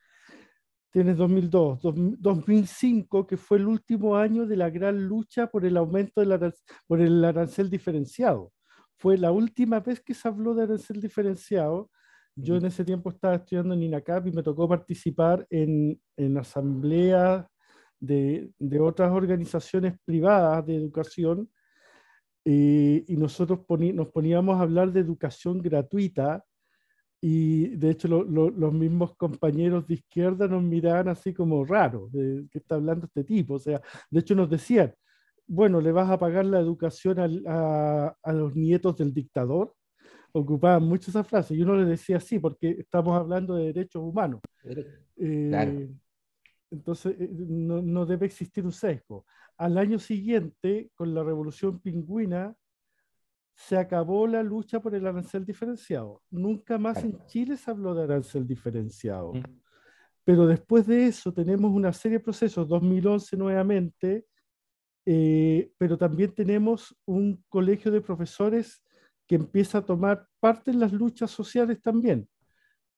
Tienes 0.92 1.18
2002, 1.18 1.80
2005, 2.20 3.28
que 3.28 3.36
fue 3.36 3.58
el 3.58 3.68
último 3.68 4.16
año 4.16 4.46
de 4.46 4.56
la 4.56 4.70
gran 4.70 5.08
lucha 5.08 5.48
por 5.48 5.66
el 5.66 5.76
aumento 5.76 6.22
del 6.22 6.54
por 6.88 7.02
el 7.02 7.26
arancel 7.26 7.70
diferenciado. 7.70 8.54
Fue 8.98 9.18
la 9.18 9.32
última 9.32 9.80
vez 9.80 10.00
que 10.00 10.14
se 10.14 10.28
habló 10.28 10.54
de 10.54 10.64
arancel 10.64 11.02
diferenciado 11.02 11.90
yo 12.36 12.56
en 12.56 12.66
ese 12.66 12.84
tiempo 12.84 13.10
estaba 13.10 13.36
estudiando 13.36 13.74
en 13.74 13.84
INACAP 13.84 14.28
y 14.28 14.32
me 14.32 14.44
tocó 14.44 14.68
participar 14.68 15.46
en, 15.50 16.00
en 16.18 16.38
asambleas 16.38 17.46
de, 18.00 18.52
de, 18.60 18.80
otras 18.80 19.12
organizaciones 19.12 19.94
privadas 20.04 20.66
de 20.66 20.76
educación 20.76 21.50
eh, 22.46 23.06
y 23.08 23.16
nosotros 23.16 23.60
nos 23.70 24.08
poníamos 24.10 24.58
a 24.58 24.64
hablar 24.64 24.92
de 24.92 25.00
educación 25.00 25.62
gratuita 25.62 26.44
y 27.22 27.70
de 27.78 27.92
hecho 27.92 28.10
los 28.10 28.74
mismos 28.74 29.16
compañeros 29.16 29.88
de 29.88 29.94
izquierda 29.94 30.46
nos 30.48 30.62
miraban 30.62 31.08
así 31.08 31.34
como 31.34 31.64
raro, 31.64 32.10
de 32.12 32.46
qué 32.52 32.58
está 32.58 32.76
hablando 32.76 33.06
este 33.06 33.24
tipo. 33.24 33.54
O 33.54 33.60
sea, 33.60 33.82
de 34.10 34.20
hecho 34.20 34.36
nos 34.36 34.50
decían, 34.50 34.94
bueno, 35.48 35.80
le 35.80 35.94
vas 35.94 36.10
a 36.10 36.20
pagar 36.20 36.46
la 36.46 36.60
educación 36.60 37.46
a, 37.48 38.08
a 38.22 38.34
los 38.34 38.54
nietos 38.56 38.98
del 38.98 39.14
dictador 39.14 39.74
ocupaban 40.34 40.84
mucho 40.84 41.12
esa 41.12 41.24
frase. 41.24 41.56
Y 41.56 41.62
uno 41.62 41.76
le 41.76 41.86
decía 41.86 42.20
sí, 42.20 42.40
porque 42.40 42.72
estamos 42.80 43.18
hablando 43.18 43.56
de 43.56 43.72
derechos 43.72 44.04
humanos. 44.04 44.42
Eh, 45.16 45.90
entonces, 46.72 47.16
eh, 47.20 47.30
no, 47.32 47.82
no, 47.82 48.06
debe 48.06 48.26
existir 48.26 48.66
un 48.66 48.72
sesgo. 48.72 49.26
Al 49.58 49.78
año 49.78 50.00
siguiente, 50.00 50.92
con 50.96 51.14
la 51.14 51.24
revolución 51.24 51.80
pingüina, 51.80 52.56
se 53.56 53.78
acabó 53.78 54.26
la 54.26 54.42
lucha 54.42 54.82
por 54.82 54.96
el 54.96 55.06
arancel 55.06 55.46
diferenciado. 55.46 56.24
Nunca 56.32 56.78
más 56.80 57.04
en 57.04 57.24
Chile 57.28 57.56
se 57.56 57.70
habló 57.70 57.94
de 57.94 58.04
arancel 58.04 58.48
diferenciado. 58.48 59.34
Mm. 59.34 59.44
Pero 60.24 60.48
después 60.48 60.88
de 60.88 61.08
eso 61.08 61.34
tenemos 61.34 61.72
una 61.72 61.94
serie 61.94 62.18
de 62.18 62.24
procesos, 62.24 62.68
2011 62.68 63.38
nuevamente, 63.38 64.26
eh, 65.06 65.72
pero 65.78 65.98
también 65.98 66.34
tenemos 66.34 66.96
un 67.06 67.44
colegio 67.50 67.92
de 67.92 68.02
profesores 68.02 68.83
que 69.28 69.36
empieza 69.36 69.80
a 69.80 69.86
tomar 69.86 70.28
parte 70.40 70.72
en 70.72 70.80
las 70.80 70.92
luchas 70.92 71.32
sociales 71.32 71.82
también, 71.82 72.28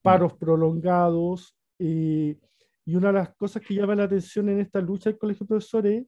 paros 0.02 0.34
mm. 0.34 0.38
prolongados, 0.38 1.56
eh, 1.80 2.38
y 2.86 2.96
una 2.96 3.08
de 3.08 3.14
las 3.14 3.36
cosas 3.36 3.62
que 3.64 3.74
llama 3.74 3.96
la 3.96 4.04
atención 4.04 4.48
en 4.50 4.60
esta 4.60 4.80
lucha 4.80 5.10
del 5.10 5.20
Colegio 5.20 5.44
de 5.44 5.48
Profesores, 5.48 6.06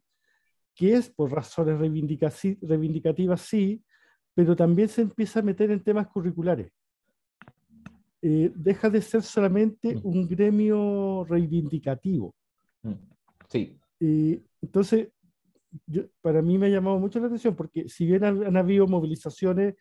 que 0.76 0.94
es 0.94 1.10
por 1.10 1.32
razones 1.32 1.80
reivindicativas, 1.80 3.42
sí, 3.42 3.84
pero 4.36 4.56
también 4.56 4.88
se 4.88 5.02
empieza 5.02 5.40
a 5.40 5.44
meter 5.44 5.72
en 5.72 5.84
temas 5.84 6.08
curriculares. 6.08 6.72
Eh, 8.22 8.52
deja 8.56 8.90
de 8.90 9.02
ser 9.02 9.24
solamente 9.24 9.96
mm. 9.96 10.02
un 10.04 10.28
gremio 10.28 11.26
reivindicativo. 11.28 12.36
Mm. 12.84 12.94
Sí. 13.50 13.80
Eh, 14.00 14.44
entonces, 14.62 15.10
para 16.22 16.42
mí 16.42 16.58
me 16.58 16.68
ha 16.68 16.70
llamado 16.70 17.00
mucho 17.00 17.20
la 17.20 17.28
atención 17.28 17.56
porque 17.56 17.90
si 17.90 18.06
bien 18.06 18.24
han 18.24 18.58
habido 18.58 18.88
movilizaciones 18.88 19.76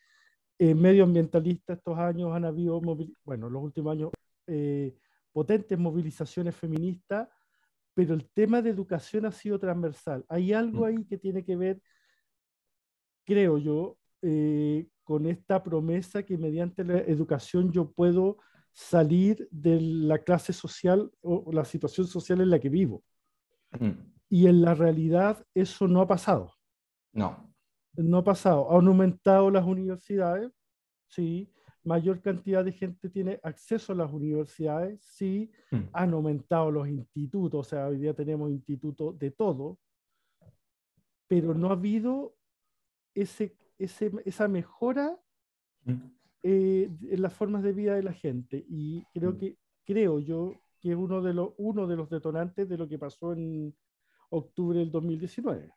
eh, 0.59 0.75
medioambientalistas 0.75 1.79
estos 1.79 1.99
años 1.99 2.35
han 2.35 2.45
habido, 2.45 2.81
bueno, 3.25 3.51
los 3.51 3.63
últimos 3.63 3.93
años, 3.93 4.11
eh, 4.47 4.97
potentes 5.33 5.79
movilizaciones 5.79 6.57
feministas, 6.57 7.29
pero 7.95 8.15
el 8.15 8.29
tema 8.31 8.63
de 8.63 8.71
educación 8.71 9.27
ha 9.27 9.33
sido 9.33 9.59
transversal. 9.59 10.25
Hay 10.29 10.53
algo 10.53 10.81
mm. 10.81 10.85
ahí 10.85 11.05
que 11.05 11.19
tiene 11.19 11.45
que 11.45 11.57
ver, 11.57 11.83
creo 13.25 13.59
yo, 13.59 13.99
eh, 14.23 14.89
con 15.05 15.27
esta 15.27 15.63
promesa 15.63 16.23
que 16.23 16.39
mediante 16.39 16.85
la 16.85 16.99
educación 17.01 17.71
yo 17.71 17.93
puedo 17.93 18.39
salir 18.73 19.49
de 19.51 19.81
la 19.81 20.19
clase 20.19 20.53
social 20.53 21.11
o 21.21 21.51
la 21.53 21.65
situación 21.65 22.07
social 22.07 22.41
en 22.41 22.51
la 22.51 22.59
que 22.59 22.69
vivo. 22.69 23.05
Mm. 23.79 23.91
Y 24.29 24.47
en 24.47 24.63
la 24.63 24.75
realidad 24.75 25.45
eso 25.55 25.87
no 25.87 26.01
ha 26.01 26.07
pasado. 26.07 26.55
No 27.13 27.56
no 27.97 28.19
ha 28.19 28.25
pasado. 28.25 28.71
Han 28.76 28.87
aumentado 28.87 29.50
las 29.50 29.65
universidades, 29.65 30.53
sí. 31.09 31.53
Mayor 31.85 32.21
cantidad 32.21 32.65
de 32.65 32.73
gente 32.73 33.09
tiene 33.09 33.38
acceso 33.43 33.93
a 33.93 33.97
las 33.97 34.12
universidades, 34.12 35.00
sí. 35.03 35.50
Mm. 35.71 35.81
Han 35.93 36.15
aumentado 36.15 36.71
los 36.71 36.88
institutos, 36.88 37.67
o 37.67 37.69
sea, 37.69 37.87
hoy 37.87 37.99
día 37.99 38.15
tenemos 38.15 38.50
institutos 38.50 39.19
de 39.19 39.31
todo. 39.31 39.79
pero 41.29 41.55
no 41.55 41.71
ha 41.71 41.73
habido 41.73 42.37
ese, 43.15 43.57
ese, 43.79 44.12
esa 44.25 44.47
mejora 44.47 45.19
mm. 45.85 45.93
eh, 46.45 46.91
en 47.11 47.23
las 47.23 47.35
formas 47.35 47.62
de 47.62 47.73
vida 47.73 47.95
de 47.97 48.03
la 48.03 48.12
gente. 48.12 48.65
Y 48.69 49.05
creo 49.12 49.33
mm. 49.33 49.38
que, 49.38 49.59
creo 49.85 50.21
yo, 50.21 50.53
que 50.81 50.91
es 50.93 50.97
uno 50.97 51.23
de, 51.23 51.35
los, 51.35 51.53
uno 51.57 51.87
de 51.87 51.97
los 51.97 52.11
detonantes 52.11 52.69
de 52.69 52.76
lo 52.76 52.88
que 52.88 52.99
pasó 52.99 53.33
en 53.33 53.75
octubre 54.31 54.79
del 54.79 54.91
2019. 54.91 55.73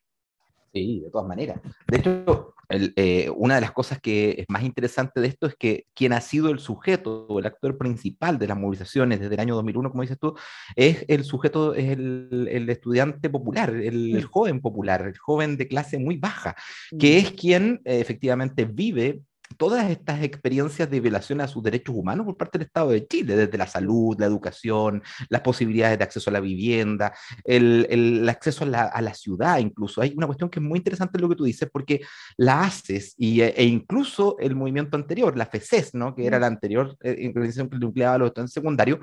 Sí, 0.74 1.02
de 1.02 1.10
todas 1.10 1.28
maneras. 1.28 1.60
De 1.88 1.98
hecho, 1.98 2.54
eh, 2.70 3.32
una 3.36 3.56
de 3.56 3.62
las 3.62 3.72
cosas 3.72 4.00
que 4.00 4.36
es 4.42 4.46
más 4.48 4.64
interesante 4.64 5.20
de 5.20 5.28
esto 5.28 5.48
es 5.48 5.56
que 5.56 5.86
quien 5.96 6.14
ha 6.14 6.22
sido 6.22 6.52
el 6.52 6.60
sujeto 6.60 7.26
o 7.28 7.40
el 7.40 7.48
actor 7.48 7.80
principal 7.80 8.38
de 8.38 8.48
las 8.48 8.58
movilizaciones 8.58 9.20
desde 9.20 9.34
el 9.34 9.40
año 9.40 9.56
2001, 9.56 9.90
como 9.90 10.04
dices 10.04 10.20
tú, 10.20 10.36
es 10.76 11.04
el 11.08 11.24
sujeto, 11.24 11.74
es 11.74 11.90
el, 11.90 12.70
estudiante 12.70 13.30
popular, 13.30 13.72
el, 13.72 14.24
joven 14.26 14.62
popular, 14.62 15.02
el 15.02 15.18
joven 15.18 15.58
de 15.58 15.68
clase 15.68 15.98
muy 15.98 16.18
baja, 16.18 16.56
que 17.00 17.18
es 17.18 17.32
quien 17.32 17.82
eh, 17.86 18.00
efectivamente 18.00 18.66
vive 18.66 19.22
todas 19.58 19.90
estas 19.90 20.24
experiencias 20.24 20.90
de 20.90 21.00
violación 21.00 21.42
a 21.42 21.48
sus 21.48 21.64
derechos 21.64 21.96
humanos 21.96 22.26
por 22.26 22.38
parte 22.38 22.58
del 22.58 22.68
Estado 22.68 22.92
de 22.92 23.08
Chile, 23.08 23.36
desde 23.36 23.58
la 23.58 23.68
salud, 23.68 24.16
la 24.20 24.26
educación, 24.26 25.04
las 25.30 25.42
posibilidades 25.42 25.98
de 25.98 26.04
acceso 26.04 26.30
a 26.30 26.34
la 26.34 26.40
vivienda, 26.40 27.14
el, 27.44 28.28
acceso 28.30 28.64
a 28.66 29.02
la, 29.02 29.14
ciudad 29.14 29.58
incluso. 29.58 30.02
Hay 30.02 30.14
una 30.16 30.28
cuestión 30.28 30.50
que 30.50 30.60
es 30.60 30.66
muy 30.66 30.78
interesante 30.78 31.20
lo 31.20 31.28
que 31.28 31.36
tú 31.36 31.44
dices, 31.44 31.70
porque 31.72 32.02
la 32.38 32.64
ACES 32.64 33.16
y, 33.18 33.42
e 33.42 33.64
incluso 33.66 34.38
el 34.40 34.56
movimiento 34.56 34.96
anterior, 34.96 35.36
la 35.36 35.46
FECES, 35.46 35.96
¿no? 35.96 36.16
que 36.16 36.26
era 36.26 36.40
la 36.40 36.48
anterior 36.48 36.96
eh, 37.02 37.32
organización 37.34 37.70
que 37.70 37.78
nucleaba 37.78 38.16
a 38.16 38.18
los 38.20 38.28
estudiantes 38.28 38.54
secundarios, 38.54 39.00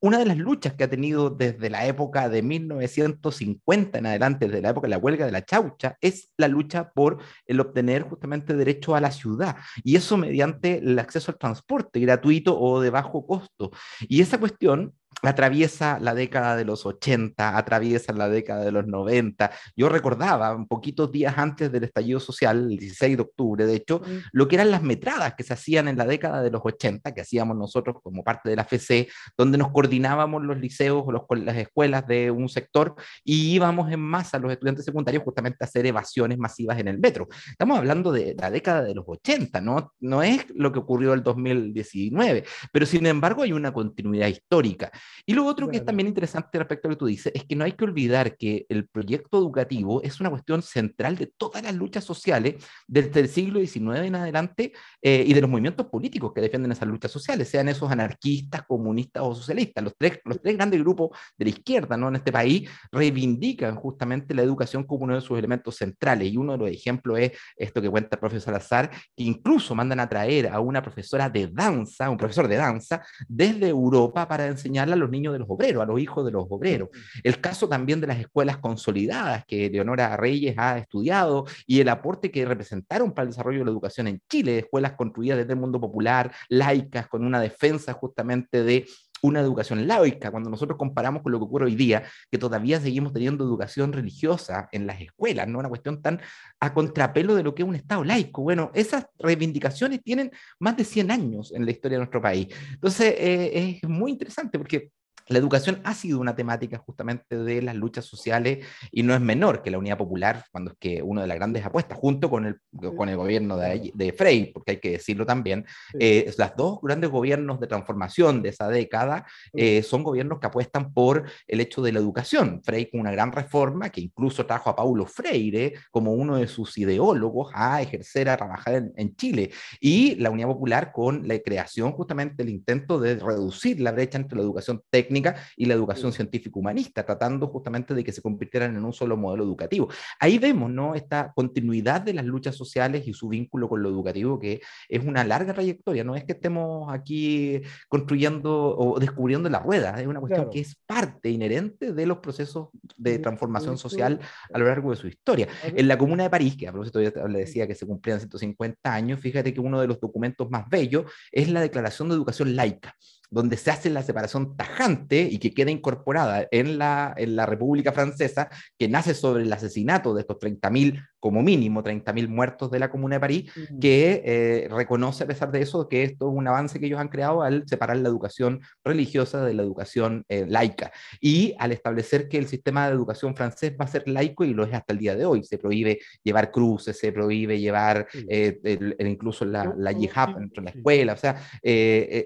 una 0.00 0.18
de 0.18 0.24
las 0.24 0.38
luchas 0.38 0.74
que 0.74 0.84
ha 0.84 0.90
tenido 0.90 1.30
desde 1.30 1.68
la 1.70 1.86
época 1.86 2.28
de 2.28 2.42
1950 2.42 3.98
en 3.98 4.06
adelante, 4.06 4.46
desde 4.46 4.62
la 4.62 4.70
época 4.70 4.86
de 4.86 4.90
la 4.90 4.98
huelga 4.98 5.26
de 5.26 5.32
la 5.32 5.44
chaucha, 5.44 5.96
es 6.00 6.30
la 6.36 6.48
lucha 6.48 6.90
por 6.90 7.18
el 7.46 7.60
obtener 7.60 8.02
justamente 8.02 8.54
derecho 8.54 8.94
a 8.94 9.00
la 9.00 9.10
ciudad, 9.10 9.56
y 9.84 9.96
eso 9.96 10.16
mediante 10.16 10.78
el 10.78 10.98
acceso 10.98 11.30
al 11.30 11.38
transporte 11.38 12.00
gratuito 12.00 12.58
o 12.58 12.80
de 12.80 12.90
bajo 12.90 13.26
costo. 13.26 13.70
Y 14.08 14.20
esa 14.22 14.38
cuestión 14.38 14.94
atraviesa 15.28 15.98
la 16.00 16.14
década 16.14 16.56
de 16.56 16.64
los 16.64 16.86
80, 16.86 17.56
atraviesa 17.56 18.12
la 18.12 18.28
década 18.28 18.64
de 18.64 18.72
los 18.72 18.86
90. 18.86 19.50
Yo 19.76 19.88
recordaba 19.88 20.54
un 20.54 20.66
poquitos 20.66 21.12
días 21.12 21.34
antes 21.36 21.70
del 21.70 21.84
estallido 21.84 22.20
social, 22.20 22.70
el 22.70 22.78
16 22.78 23.16
de 23.16 23.22
octubre, 23.22 23.66
de 23.66 23.74
hecho, 23.74 24.02
lo 24.32 24.48
que 24.48 24.56
eran 24.56 24.70
las 24.70 24.82
metradas 24.82 25.34
que 25.34 25.42
se 25.42 25.52
hacían 25.52 25.88
en 25.88 25.96
la 25.96 26.06
década 26.06 26.42
de 26.42 26.50
los 26.50 26.62
80, 26.64 27.12
que 27.12 27.20
hacíamos 27.20 27.56
nosotros 27.56 27.96
como 28.02 28.22
parte 28.22 28.48
de 28.48 28.56
la 28.56 28.62
FC, 28.62 29.08
donde 29.36 29.58
nos 29.58 29.70
coordinábamos 29.70 30.42
los 30.42 30.58
liceos 30.58 31.02
o 31.06 31.12
los, 31.12 31.22
las 31.44 31.56
escuelas 31.56 32.06
de 32.06 32.30
un 32.30 32.48
sector 32.48 32.94
y 33.24 33.54
íbamos 33.54 33.90
en 33.92 34.00
masa 34.00 34.38
los 34.38 34.52
estudiantes 34.52 34.84
secundarios 34.84 35.22
justamente 35.22 35.58
a 35.60 35.64
hacer 35.64 35.86
evasiones 35.86 36.38
masivas 36.38 36.78
en 36.78 36.88
el 36.88 36.98
metro. 36.98 37.28
Estamos 37.50 37.78
hablando 37.78 38.12
de 38.12 38.34
la 38.38 38.50
década 38.50 38.82
de 38.82 38.94
los 38.94 39.04
80, 39.06 39.60
¿no? 39.60 39.92
No 40.00 40.22
es 40.22 40.46
lo 40.54 40.72
que 40.72 40.78
ocurrió 40.78 41.12
el 41.12 41.22
2019, 41.22 42.44
pero 42.72 42.86
sin 42.86 43.06
embargo 43.06 43.42
hay 43.42 43.52
una 43.52 43.72
continuidad 43.72 44.28
histórica. 44.28 44.90
Y 45.26 45.34
lo 45.34 45.44
otro 45.44 45.68
que 45.68 45.78
es 45.78 45.84
también 45.84 46.08
interesante 46.08 46.58
respecto 46.58 46.88
a 46.88 46.90
lo 46.90 46.96
que 46.96 47.00
tú 47.00 47.06
dices 47.06 47.32
es 47.34 47.44
que 47.44 47.56
no 47.56 47.64
hay 47.64 47.72
que 47.72 47.84
olvidar 47.84 48.36
que 48.36 48.66
el 48.68 48.86
proyecto 48.88 49.38
educativo 49.38 50.02
es 50.02 50.20
una 50.20 50.30
cuestión 50.30 50.62
central 50.62 51.16
de 51.16 51.26
todas 51.26 51.62
las 51.62 51.74
luchas 51.74 52.04
sociales 52.04 52.56
desde 52.86 53.20
el 53.20 53.28
siglo 53.28 53.60
XIX 53.60 54.00
en 54.00 54.14
adelante 54.14 54.72
eh, 55.02 55.24
y 55.26 55.32
de 55.32 55.40
los 55.40 55.50
movimientos 55.50 55.86
políticos 55.86 56.32
que 56.34 56.40
defienden 56.40 56.72
esas 56.72 56.88
luchas 56.88 57.10
sociales, 57.10 57.48
sean 57.48 57.68
esos 57.68 57.90
anarquistas, 57.90 58.62
comunistas 58.66 59.22
o 59.24 59.34
socialistas. 59.34 59.84
Los 59.84 59.94
tres, 59.96 60.20
los 60.24 60.40
tres 60.40 60.56
grandes 60.56 60.80
grupos 60.80 61.16
de 61.36 61.44
la 61.44 61.50
izquierda 61.50 61.96
¿no? 61.96 62.08
en 62.08 62.16
este 62.16 62.32
país 62.32 62.68
reivindican 62.92 63.76
justamente 63.76 64.34
la 64.34 64.42
educación 64.42 64.84
como 64.84 65.04
uno 65.04 65.14
de 65.14 65.20
sus 65.20 65.38
elementos 65.38 65.76
centrales. 65.76 66.32
Y 66.32 66.36
uno 66.36 66.52
de 66.52 66.58
los 66.58 66.70
ejemplos 66.70 67.18
es 67.18 67.32
esto 67.56 67.80
que 67.80 67.88
cuenta 67.90 68.16
el 68.16 68.20
profesor 68.20 68.40
Salazar, 68.40 68.90
que 68.90 69.24
incluso 69.24 69.74
mandan 69.74 70.00
a 70.00 70.08
traer 70.08 70.48
a 70.48 70.60
una 70.60 70.82
profesora 70.82 71.28
de 71.28 71.48
danza, 71.48 72.10
un 72.10 72.16
profesor 72.16 72.48
de 72.48 72.56
danza, 72.56 73.02
desde 73.28 73.68
Europa 73.68 74.26
para 74.26 74.46
enseñarle 74.46 74.94
a 74.94 74.96
los 75.00 75.10
niños 75.10 75.32
de 75.32 75.38
los 75.40 75.48
obreros, 75.50 75.82
a 75.82 75.86
los 75.86 76.00
hijos 76.00 76.24
de 76.24 76.30
los 76.30 76.46
obreros. 76.48 76.88
El 77.22 77.40
caso 77.40 77.68
también 77.68 78.00
de 78.00 78.06
las 78.06 78.18
escuelas 78.18 78.58
consolidadas 78.58 79.44
que 79.46 79.70
Leonora 79.70 80.16
Reyes 80.16 80.54
ha 80.58 80.78
estudiado 80.78 81.46
y 81.66 81.80
el 81.80 81.88
aporte 81.88 82.30
que 82.30 82.44
representaron 82.44 83.12
para 83.12 83.24
el 83.24 83.30
desarrollo 83.30 83.60
de 83.60 83.64
la 83.64 83.70
educación 83.70 84.06
en 84.06 84.20
Chile, 84.28 84.58
escuelas 84.58 84.92
construidas 84.92 85.38
desde 85.38 85.52
el 85.52 85.58
mundo 85.58 85.80
popular, 85.80 86.32
laicas, 86.48 87.08
con 87.08 87.24
una 87.24 87.40
defensa 87.40 87.92
justamente 87.92 88.62
de 88.62 88.86
una 89.22 89.40
educación 89.40 89.86
laica, 89.86 90.30
cuando 90.30 90.50
nosotros 90.50 90.78
comparamos 90.78 91.22
con 91.22 91.32
lo 91.32 91.38
que 91.38 91.44
ocurre 91.44 91.66
hoy 91.66 91.74
día, 91.74 92.04
que 92.30 92.38
todavía 92.38 92.80
seguimos 92.80 93.12
teniendo 93.12 93.44
educación 93.44 93.92
religiosa 93.92 94.68
en 94.72 94.86
las 94.86 95.00
escuelas, 95.00 95.48
¿no? 95.48 95.58
Una 95.58 95.68
cuestión 95.68 96.02
tan 96.02 96.20
a 96.60 96.74
contrapelo 96.74 97.34
de 97.34 97.42
lo 97.42 97.54
que 97.54 97.62
es 97.62 97.68
un 97.68 97.74
Estado 97.74 98.04
laico. 98.04 98.42
Bueno, 98.42 98.70
esas 98.74 99.06
reivindicaciones 99.18 100.02
tienen 100.02 100.30
más 100.58 100.76
de 100.76 100.84
100 100.84 101.10
años 101.10 101.52
en 101.52 101.64
la 101.64 101.70
historia 101.70 101.96
de 101.96 102.00
nuestro 102.00 102.22
país. 102.22 102.48
Entonces, 102.72 103.14
eh, 103.18 103.78
es 103.82 103.88
muy 103.88 104.12
interesante 104.12 104.58
porque 104.58 104.90
la 105.30 105.38
educación 105.38 105.80
ha 105.84 105.94
sido 105.94 106.18
una 106.18 106.34
temática 106.34 106.78
justamente 106.78 107.36
de 107.36 107.62
las 107.62 107.76
luchas 107.76 108.04
sociales 108.04 108.66
y 108.90 109.04
no 109.04 109.14
es 109.14 109.20
menor 109.20 109.62
que 109.62 109.70
la 109.70 109.78
Unidad 109.78 109.96
Popular, 109.96 110.44
cuando 110.50 110.72
es 110.72 110.76
que 110.78 111.02
una 111.02 111.22
de 111.22 111.28
las 111.28 111.36
grandes 111.36 111.64
apuestas, 111.64 111.96
junto 111.96 112.28
con 112.28 112.46
el, 112.46 112.60
con 112.96 113.08
el 113.08 113.16
gobierno 113.16 113.56
de, 113.56 113.92
de 113.94 114.12
Frey, 114.12 114.52
porque 114.52 114.72
hay 114.72 114.80
que 114.80 114.90
decirlo 114.90 115.24
también, 115.24 115.64
eh, 116.00 116.32
las 116.36 116.56
dos 116.56 116.80
grandes 116.82 117.10
gobiernos 117.10 117.60
de 117.60 117.68
transformación 117.68 118.42
de 118.42 118.48
esa 118.48 118.68
década 118.68 119.24
eh, 119.52 119.84
son 119.84 120.02
gobiernos 120.02 120.40
que 120.40 120.48
apuestan 120.48 120.92
por 120.92 121.22
el 121.46 121.60
hecho 121.60 121.80
de 121.80 121.92
la 121.92 122.00
educación. 122.00 122.60
Frey 122.64 122.90
con 122.90 122.98
una 122.98 123.12
gran 123.12 123.30
reforma 123.30 123.90
que 123.90 124.00
incluso 124.00 124.44
trajo 124.46 124.70
a 124.70 124.74
Paulo 124.74 125.06
Freire 125.06 125.74
como 125.92 126.12
uno 126.12 126.38
de 126.38 126.48
sus 126.48 126.76
ideólogos 126.76 127.52
a 127.54 127.80
ejercer, 127.80 128.28
a 128.30 128.36
trabajar 128.36 128.74
en, 128.74 128.92
en 128.96 129.14
Chile, 129.14 129.52
y 129.78 130.16
la 130.16 130.30
Unidad 130.30 130.48
Popular 130.48 130.90
con 130.92 131.28
la 131.28 131.38
creación 131.38 131.92
justamente 131.92 132.42
del 132.42 132.52
intento 132.52 132.98
de 132.98 133.14
reducir 133.14 133.80
la 133.80 133.92
brecha 133.92 134.18
entre 134.18 134.36
la 134.36 134.42
educación 134.42 134.82
técnica 134.90 135.19
y 135.56 135.66
la 135.66 135.74
educación 135.74 136.12
científico-humanista, 136.12 137.04
tratando 137.04 137.48
justamente 137.48 137.94
de 137.94 138.04
que 138.04 138.12
se 138.12 138.22
convirtieran 138.22 138.76
en 138.76 138.84
un 138.84 138.92
solo 138.92 139.16
modelo 139.16 139.44
educativo. 139.44 139.88
Ahí 140.18 140.38
vemos 140.38 140.70
¿no? 140.70 140.94
esta 140.94 141.32
continuidad 141.34 142.00
de 142.00 142.14
las 142.14 142.24
luchas 142.24 142.56
sociales 142.56 143.06
y 143.06 143.14
su 143.14 143.28
vínculo 143.28 143.68
con 143.68 143.82
lo 143.82 143.88
educativo, 143.88 144.38
que 144.38 144.60
es 144.88 145.04
una 145.04 145.24
larga 145.24 145.54
trayectoria, 145.54 146.04
no 146.04 146.16
es 146.16 146.24
que 146.24 146.32
estemos 146.32 146.92
aquí 146.92 147.60
construyendo 147.88 148.76
o 148.76 148.98
descubriendo 148.98 149.48
la 149.48 149.60
rueda, 149.60 150.00
es 150.00 150.06
una 150.06 150.20
cuestión 150.20 150.50
que 150.50 150.60
es 150.60 150.76
parte 150.86 151.30
inherente 151.30 151.92
de 151.92 152.06
los 152.06 152.18
procesos 152.18 152.68
de 152.96 153.18
transformación 153.18 153.78
social 153.78 154.20
a 154.52 154.58
lo 154.58 154.66
largo 154.66 154.90
de 154.90 154.96
su 154.96 155.06
historia. 155.06 155.48
En 155.64 155.88
la 155.88 155.98
Comuna 155.98 156.24
de 156.24 156.30
París, 156.30 156.56
que 156.56 156.68
a 156.68 156.72
propósito 156.72 157.00
le 157.00 157.38
decía 157.38 157.66
que 157.66 157.74
se 157.74 157.86
cumplían 157.86 158.18
150 158.18 158.92
años, 158.92 159.20
fíjate 159.20 159.52
que 159.52 159.60
uno 159.60 159.80
de 159.80 159.86
los 159.86 160.00
documentos 160.00 160.50
más 160.50 160.68
bellos 160.68 161.10
es 161.32 161.48
la 161.50 161.60
Declaración 161.60 162.08
de 162.08 162.14
Educación 162.14 162.56
Laica 162.56 162.96
donde 163.30 163.56
se 163.56 163.70
hace 163.70 163.90
la 163.90 164.02
separación 164.02 164.56
tajante 164.56 165.22
y 165.30 165.38
que 165.38 165.54
queda 165.54 165.70
incorporada 165.70 166.46
en 166.50 166.78
la, 166.78 167.14
en 167.16 167.36
la 167.36 167.46
República 167.46 167.92
Francesa, 167.92 168.50
que 168.76 168.88
nace 168.88 169.14
sobre 169.14 169.44
el 169.44 169.52
asesinato 169.52 170.14
de 170.14 170.22
estos 170.22 170.38
30.000 170.38 171.00
como 171.20 171.42
mínimo 171.42 171.84
30.000 171.84 172.28
muertos 172.28 172.70
de 172.70 172.78
la 172.78 172.90
Comuna 172.90 173.16
de 173.16 173.20
París, 173.20 173.52
mm. 173.54 173.78
que 173.78 174.22
eh, 174.24 174.68
reconoce 174.70 175.24
a 175.24 175.26
pesar 175.26 175.52
de 175.52 175.60
eso 175.60 175.86
que 175.86 176.02
esto 176.02 176.28
es 176.30 176.34
un 176.34 176.48
avance 176.48 176.80
que 176.80 176.86
ellos 176.86 176.98
han 176.98 177.08
creado 177.08 177.42
al 177.42 177.68
separar 177.68 177.98
la 177.98 178.08
educación 178.08 178.60
religiosa 178.82 179.44
de 179.44 179.52
la 179.54 179.62
educación 179.62 180.24
eh, 180.28 180.46
laica 180.48 180.90
y 181.20 181.54
al 181.58 181.72
establecer 181.72 182.28
que 182.28 182.38
el 182.38 182.48
sistema 182.48 182.86
de 182.86 182.94
educación 182.94 183.36
francés 183.36 183.74
va 183.78 183.84
a 183.84 183.88
ser 183.88 184.08
laico 184.08 184.44
y 184.44 184.54
lo 184.54 184.64
es 184.64 184.72
hasta 184.72 184.94
el 184.94 184.98
día 184.98 185.14
de 185.14 185.26
hoy. 185.26 185.44
Se 185.44 185.58
prohíbe 185.58 186.00
llevar 186.22 186.50
cruces, 186.50 186.98
se 186.98 187.12
prohíbe 187.12 187.60
llevar 187.60 188.08
eh, 188.12 188.96
incluso 189.00 189.44
la, 189.44 189.74
la 189.76 189.92
yihad 189.92 190.36
dentro 190.36 190.62
de 190.62 190.70
la 190.70 190.76
escuela, 190.76 191.12
o 191.12 191.16
sea, 191.16 191.36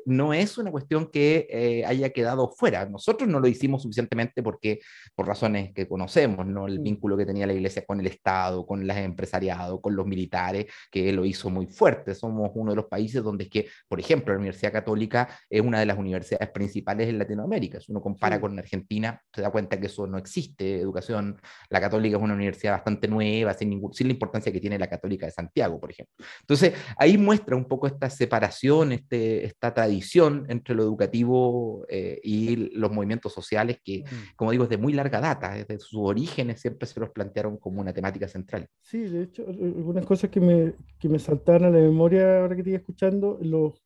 no 0.07 0.33
es 0.33 0.57
una 0.57 0.71
cuestión 0.71 0.94
que 1.11 1.85
haya 1.87 2.11
quedado 2.11 2.51
fuera. 2.51 2.87
Nosotros 2.87 3.29
no 3.29 3.41
lo 3.41 3.49
hicimos 3.49 3.83
suficientemente 3.83 4.43
porque, 4.43 4.81
por 5.15 5.27
razones 5.27 5.73
que 5.73 5.87
conocemos, 5.87 6.47
¿no? 6.47 6.67
el 6.67 6.81
mm. 6.81 6.83
vínculo 6.83 7.17
que 7.17 7.27
tenía 7.27 7.47
la 7.47 7.53
iglesia 7.53 7.85
con 7.87 8.01
el 8.01 8.07
Estado, 8.07 8.67
con 8.67 8.87
las 8.87 8.99
empresariados, 8.99 9.81
con 9.81 9.95
los 9.97 10.07
militares, 10.07 10.67
que 10.91 11.13
lo 11.13 11.25
hizo 11.25 11.51
muy 11.51 11.67
fuerte. 11.67 12.15
Somos 12.15 12.51
uno 12.55 12.73
de 12.73 12.77
los 12.77 12.87
países 12.87 13.23
donde 13.23 13.45
es 13.45 13.51
que, 13.51 13.69
por 13.89 14.01
ejemplo, 14.01 14.33
la 14.33 14.39
Universidad 14.39 14.73
Católica 14.73 15.29
es 15.49 15.61
una 15.61 15.81
de 15.81 15.87
las 15.87 15.99
universidades 15.99 16.51
principales 16.51 17.09
en 17.09 17.19
Latinoamérica. 17.19 17.81
Si 17.81 17.93
uno 17.93 18.01
compara 18.01 18.41
con 18.41 18.59
Argentina, 18.59 19.21
se 19.33 19.43
da 19.43 19.51
cuenta 19.51 19.79
que 19.79 19.87
eso 19.87 20.07
no 20.07 20.19
existe. 20.19 20.81
Educación, 20.81 21.41
la 21.69 21.81
Católica 21.81 22.17
es 22.17 22.23
una 22.23 22.35
universidad 22.35 22.73
bastante 22.73 23.09
nueva, 23.09 23.55
sin, 23.55 23.71
ningún, 23.71 23.93
sin 23.93 24.09
la 24.09 24.13
importancia 24.13 24.53
que 24.53 24.61
tiene 24.61 24.79
la 24.79 24.89
Católica 24.89 25.27
de 25.27 25.33
Santiago, 25.33 25.81
por 25.81 25.91
ejemplo. 25.91 26.15
Entonces, 26.41 26.75
ahí 26.97 27.19
muestra 27.19 27.57
un 27.57 27.67
poco 27.67 27.87
esta 27.87 28.11
separación, 28.11 28.93
este, 28.93 29.45
esta 29.45 29.73
tradición 29.73 30.47
entre 30.49 30.75
lo 30.75 30.84
educativo 30.85 31.85
eh, 31.89 32.21
y 32.23 32.57
los 32.77 32.93
movimientos 32.93 33.33
sociales 33.33 33.79
que, 33.85 34.01
mm. 34.01 34.37
como 34.37 34.51
digo, 34.51 34.65
es 34.65 34.71
de 34.71 34.79
muy 34.79 34.93
larga 34.93 35.21
data. 35.21 35.55
Desde 35.55 35.79
sus 35.79 36.01
orígenes 36.01 36.61
siempre 36.61 36.87
se 36.87 37.01
los 37.01 37.11
plantearon 37.11 37.57
como 37.57 37.81
una 37.81 37.93
temática 37.93 38.29
central. 38.29 38.69
Sí, 38.81 39.01
de 39.01 39.25
hecho, 39.25 39.45
algunas 39.49 40.07
cosas 40.07 40.31
que 40.31 40.41
me, 40.41 40.75
que 40.99 41.09
me 41.09 41.19
saltaron 41.19 41.65
a 41.69 41.71
la 41.71 41.85
memoria 41.85 42.41
ahora 42.41 42.57
que 42.57 42.69
iba 42.69 42.79
escuchando, 42.79 43.39
los 43.43 43.83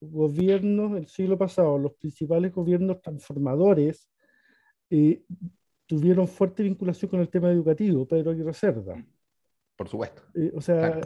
gobiernos 0.00 0.94
del 0.94 1.06
siglo 1.06 1.38
pasado, 1.38 1.78
los 1.78 1.94
principales 1.94 2.52
gobiernos 2.52 3.00
transformadores, 3.00 4.08
eh, 4.90 5.22
tuvieron 5.86 6.26
fuerte 6.26 6.62
vinculación 6.62 7.10
con 7.10 7.20
el 7.20 7.28
tema 7.28 7.50
educativo, 7.50 8.06
Pedro 8.06 8.30
Aguirre 8.32 8.54
Cerda. 8.54 9.04
Por 9.76 9.88
supuesto. 9.88 10.22
o 10.54 10.60
sea, 10.60 11.00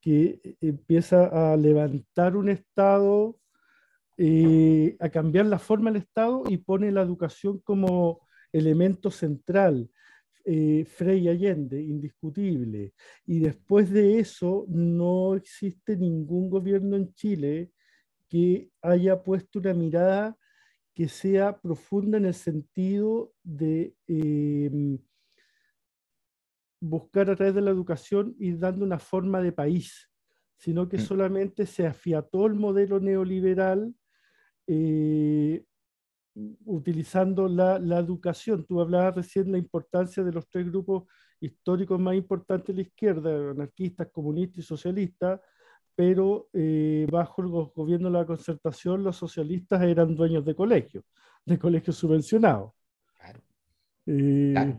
que 0.00 0.56
empieza 0.60 1.52
a 1.52 1.56
levantar 1.56 2.36
un 2.36 2.48
Estado, 2.48 3.36
a 4.18 5.08
cambiar 5.10 5.46
la 5.46 5.58
forma 5.58 5.90
del 5.90 6.02
Estado 6.02 6.42
y 6.48 6.56
pone 6.58 6.90
la 6.90 7.02
educación 7.02 7.60
como 7.60 8.26
elemento 8.52 9.10
central. 9.10 9.90
Eh, 10.44 10.86
Frei 10.86 11.28
Allende, 11.28 11.80
indiscutible. 11.80 12.94
Y 13.26 13.38
después 13.38 13.90
de 13.90 14.18
eso 14.18 14.64
no 14.68 15.34
existe 15.34 15.96
ningún 15.96 16.48
gobierno 16.48 16.96
en 16.96 17.12
Chile 17.12 17.70
que 18.28 18.70
haya 18.80 19.22
puesto 19.22 19.58
una 19.58 19.74
mirada 19.74 20.38
que 20.94 21.06
sea 21.06 21.60
profunda 21.60 22.16
en 22.16 22.24
el 22.24 22.34
sentido 22.34 23.32
de 23.42 23.94
em, 24.06 24.98
buscar 26.80 27.30
a 27.30 27.36
través 27.36 27.54
de 27.54 27.60
la 27.60 27.70
educación 27.70 28.34
ir 28.38 28.58
dando 28.58 28.84
una 28.84 28.98
forma 28.98 29.42
de 29.42 29.52
país, 29.52 30.10
sino 30.56 30.88
que 30.88 30.96
mm. 30.96 31.00
solamente 31.00 31.66
se 31.66 31.86
afiató 31.86 32.46
el 32.46 32.54
modelo 32.54 33.00
neoliberal 33.00 33.94
eh, 34.68 35.64
utilizando 36.64 37.48
la, 37.48 37.76
educación. 37.98 38.64
Tú 38.64 38.80
hablabas 38.80 39.16
recién 39.16 39.46
de 39.46 39.52
la 39.52 39.58
importancia 39.58 40.22
de 40.22 40.32
los 40.32 40.48
tres 40.48 40.66
grupos 40.66 41.04
históricos 41.40 41.98
más 41.98 42.14
importantes 42.14 42.68
de 42.68 42.82
la 42.82 42.88
izquierda, 42.88 43.50
anarquistas, 43.50 44.08
comunistas 44.12 44.58
y 44.58 44.62
socialistas, 44.62 45.40
pero 45.94 46.48
eh, 46.52 47.06
bajo 47.10 47.42
el 47.42 47.48
gobierno 47.48 48.08
de 48.08 48.18
la 48.18 48.26
concertación 48.26 49.02
los 49.02 49.16
socialistas 49.16 49.82
eran 49.82 50.14
dueños 50.14 50.44
de 50.44 50.54
colegios, 50.54 51.04
de 51.44 51.58
colegios 51.58 51.96
subvencionados. 51.96 52.72
Eh, 54.06 54.76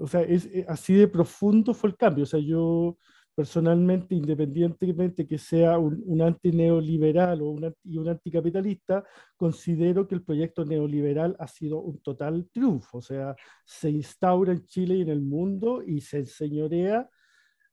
o 0.00 0.06
sea, 0.06 0.22
es, 0.22 0.46
eh, 0.46 0.64
así 0.66 0.94
de 0.94 1.08
profundo 1.08 1.74
fue 1.74 1.90
el 1.90 1.96
cambio. 1.96 2.24
O 2.24 2.26
sea, 2.26 2.40
yo 2.40 2.96
personalmente, 3.34 4.14
independientemente 4.14 5.26
que 5.26 5.38
sea 5.38 5.78
un, 5.78 6.02
un 6.06 6.22
antineoliberal 6.22 7.42
o 7.42 7.50
un, 7.50 7.74
y 7.84 7.98
un 7.98 8.08
anticapitalista, 8.08 9.04
considero 9.36 10.06
que 10.06 10.14
el 10.14 10.22
proyecto 10.22 10.64
neoliberal 10.64 11.36
ha 11.38 11.46
sido 11.48 11.80
un 11.80 12.00
total 12.00 12.48
triunfo. 12.52 12.98
O 12.98 13.02
sea, 13.02 13.34
se 13.64 13.90
instaura 13.90 14.52
en 14.52 14.64
Chile 14.66 14.96
y 14.96 15.02
en 15.02 15.08
el 15.08 15.20
mundo 15.20 15.82
y 15.82 16.00
se 16.00 16.18
enseñorea 16.18 17.08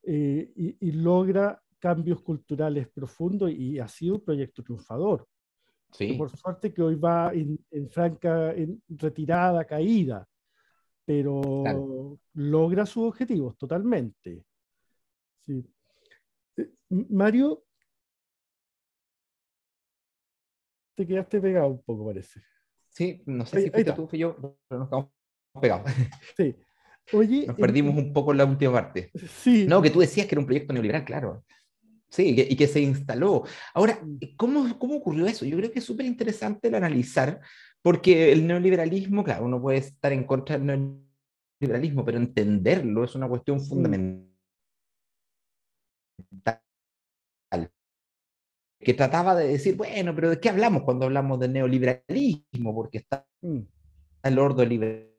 eh, 0.04 0.54
y, 0.56 0.92
logra 0.94 1.62
cambios 1.80 2.22
culturales 2.22 2.88
profundos 2.88 3.52
y 3.52 3.78
ha 3.78 3.90
sido 3.90 4.16
un 4.16 4.22
proyecto 4.22 4.64
triunfador. 4.64 5.28
Sí. 5.92 6.14
Por 6.14 6.30
suerte 6.30 6.74
que 6.74 6.82
hoy 6.82 6.96
va 6.96 7.34
en, 7.34 7.60
franca 7.90 8.54
en 8.54 8.82
retirada, 8.88 9.66
caída, 9.66 10.26
pero 11.04 12.18
logra 12.34 12.86
sus 12.86 13.04
objetivos 13.04 13.58
totalmente. 13.58 14.46
Sí. 15.48 15.66
Eh, 16.58 16.70
Mario, 16.90 17.64
te 20.96 21.08
quedaste 21.08 21.40
pegado 21.40 21.68
un 21.68 21.82
poco, 21.82 22.06
parece. 22.08 22.42
Sí, 22.90 23.22
no 23.26 23.46
sé 23.46 23.62
si 23.62 23.70
fuiste 23.70 23.94
tú 23.94 24.10
o 24.12 24.16
yo, 24.16 24.36
pero 24.68 24.80
nos 24.80 24.90
quedamos 24.90 25.10
pegados. 25.62 25.86
Sí. 26.38 26.56
Oye, 27.14 27.48
nos 27.48 27.56
perdimos 27.56 27.96
un 27.96 28.12
poco 28.12 28.34
en 28.34 28.40
la 28.40 28.46
última 28.46 28.74
parte. 28.74 29.12
Sí. 29.30 29.66
No, 29.66 29.82
que 29.82 29.90
tú 29.90 30.02
decías 30.02 30.28
que 30.28 30.36
era 30.36 30.42
un 30.42 30.46
proyecto 30.46 30.74
neoliberal, 30.74 31.06
claro. 31.06 31.46
Sí, 32.10 32.36
y 32.38 32.56
que, 32.58 32.68
se 32.68 32.82
instaló. 32.82 33.44
Ahora, 33.74 34.02
¿cómo, 34.36 34.78
¿cómo 34.78 34.98
ocurrió 34.98 35.26
eso? 35.26 35.46
Yo 35.46 35.56
creo 35.56 35.72
que 35.72 35.80
es 35.80 35.86
súper 35.86 36.06
interesante 36.06 36.68
el 36.68 36.76
analizar, 36.76 37.40
porque 37.82 38.34
el 38.34 38.46
neoliberalismo, 38.46 39.24
claro, 39.24 39.46
uno 39.46 39.62
puede 39.62 39.78
estar 39.78 40.12
en 40.12 40.26
contra 40.26 40.58
del 40.58 40.66
neoliberalismo, 41.62 42.04
pero 42.04 42.18
entenderlo 42.18 43.06
es 43.06 43.16
una 43.16 43.30
cuestión 43.30 43.62
fundamental 43.62 44.37
que 48.80 48.94
trataba 48.94 49.36
de 49.36 49.48
decir, 49.48 49.76
bueno, 49.76 50.14
pero 50.16 50.30
¿de 50.30 50.40
qué 50.40 50.50
hablamos 50.50 50.84
cuando 50.84 51.06
hablamos 51.06 51.40
de 51.40 51.48
neoliberalismo? 51.48 52.74
Porque 52.74 53.00
está 53.00 53.28
mm. 53.42 53.60
el 54.24 54.40
ordo 54.40 54.64
liberalismo 54.64 55.14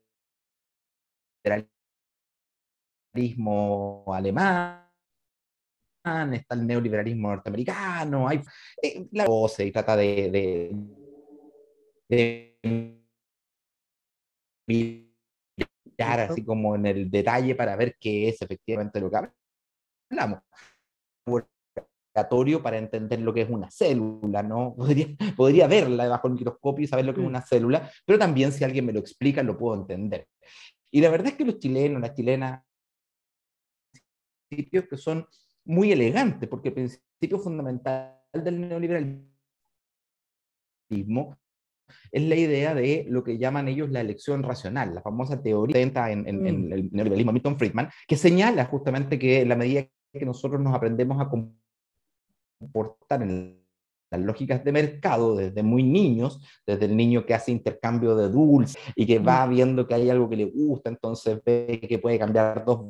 alemán, 4.15 4.85
está 6.33 6.55
el 6.55 6.67
neoliberalismo 6.67 7.29
norteamericano, 7.29 8.29
hay 8.29 8.41
eh, 8.83 9.07
la 9.13 9.27
voz 9.27 9.59
y 9.61 9.73
trata 9.73 9.97
de, 9.97 10.71
de, 12.09 13.03
mirar 14.67 16.21
así 16.21 16.45
como 16.45 16.77
en 16.77 16.87
el 16.87 17.11
detalle 17.11 17.55
para 17.55 17.77
ver 17.77 17.97
qué 17.99 18.29
es 18.29 18.41
efectivamente 18.41 19.01
lo 19.01 19.11
que 19.11 19.17
hablamos 20.11 20.41
para 22.63 22.79
entender 22.79 23.21
lo 23.21 23.33
que 23.33 23.43
es 23.43 23.51
una 23.51 23.71
célula, 23.71 24.43
¿no? 24.43 24.75
Podría, 24.77 25.07
podría 25.37 25.67
verla 25.67 26.09
bajo 26.09 26.29
el 26.29 26.35
microscopio 26.35 26.85
y 26.85 26.89
saber 26.89 27.05
lo 27.05 27.15
que 27.15 27.21
es 27.21 27.27
mm. 27.27 27.31
una 27.31 27.43
célula, 27.43 27.91
pero 28.05 28.19
también 28.19 28.53
si 28.53 28.65
alguien 28.65 28.87
me 28.87 28.93
lo 28.93 29.01
explica 29.01 29.43
lo 29.43 29.57
puedo 29.57 29.81
entender. 29.81 30.27
Y 30.91 31.01
la 31.01 31.11
verdad 31.11 31.29
es 31.29 31.35
que 31.35 31.45
los 31.45 31.59
chilenos, 31.59 32.01
las 32.01 32.15
chilenas, 32.15 32.63
principios 34.49 34.87
que 34.89 34.97
son 34.97 35.27
muy 35.65 35.93
elegantes, 35.93 36.49
porque 36.49 36.69
el 36.69 36.75
principio 36.75 37.39
fundamental 37.39 38.19
del 38.33 38.61
neoliberalismo 38.61 39.29
es 42.11 42.23
la 42.23 42.37
idea 42.37 42.75
de 42.75 43.07
lo 43.09 43.23
que 43.23 43.39
llaman 43.39 43.69
ellos 43.69 43.91
la 43.91 44.01
elección 44.01 44.43
racional, 44.43 44.95
la 44.95 45.03
famosa 45.03 45.43
teoría 45.43 45.81
en, 45.81 45.93
en, 46.27 46.47
en 46.47 46.69
mm. 46.69 46.73
el 46.73 46.89
neoliberalismo 46.91 47.33
Milton 47.33 47.59
Friedman, 47.59 47.91
que 48.07 48.17
señala 48.17 48.65
justamente 48.65 49.19
que 49.19 49.43
en 49.43 49.49
la 49.51 49.57
medida 49.57 49.87
que 50.19 50.27
nosotros 50.27 50.61
nos 50.61 50.75
aprendemos 50.75 51.21
a 51.21 51.29
comportar 52.61 53.23
en 53.23 53.59
las 54.11 54.21
lógicas 54.21 54.65
de 54.65 54.73
mercado 54.73 55.37
desde 55.37 55.63
muy 55.63 55.83
niños, 55.83 56.41
desde 56.67 56.87
el 56.87 56.97
niño 56.97 57.27
que 57.27 57.35
hace 57.35 57.53
intercambio 57.53 58.17
de 58.17 58.29
dulces 58.31 58.81
y 58.95 59.07
que 59.07 59.19
va 59.19 59.47
viendo 59.47 59.87
que 59.87 59.95
hay 59.95 60.09
algo 60.11 60.29
que 60.29 60.37
le 60.37 60.47
gusta, 60.47 60.89
entonces 60.89 61.41
ve 61.45 61.81
que 61.87 61.99
puede 61.99 62.19
cambiar 62.19 62.65
dos 62.65 62.81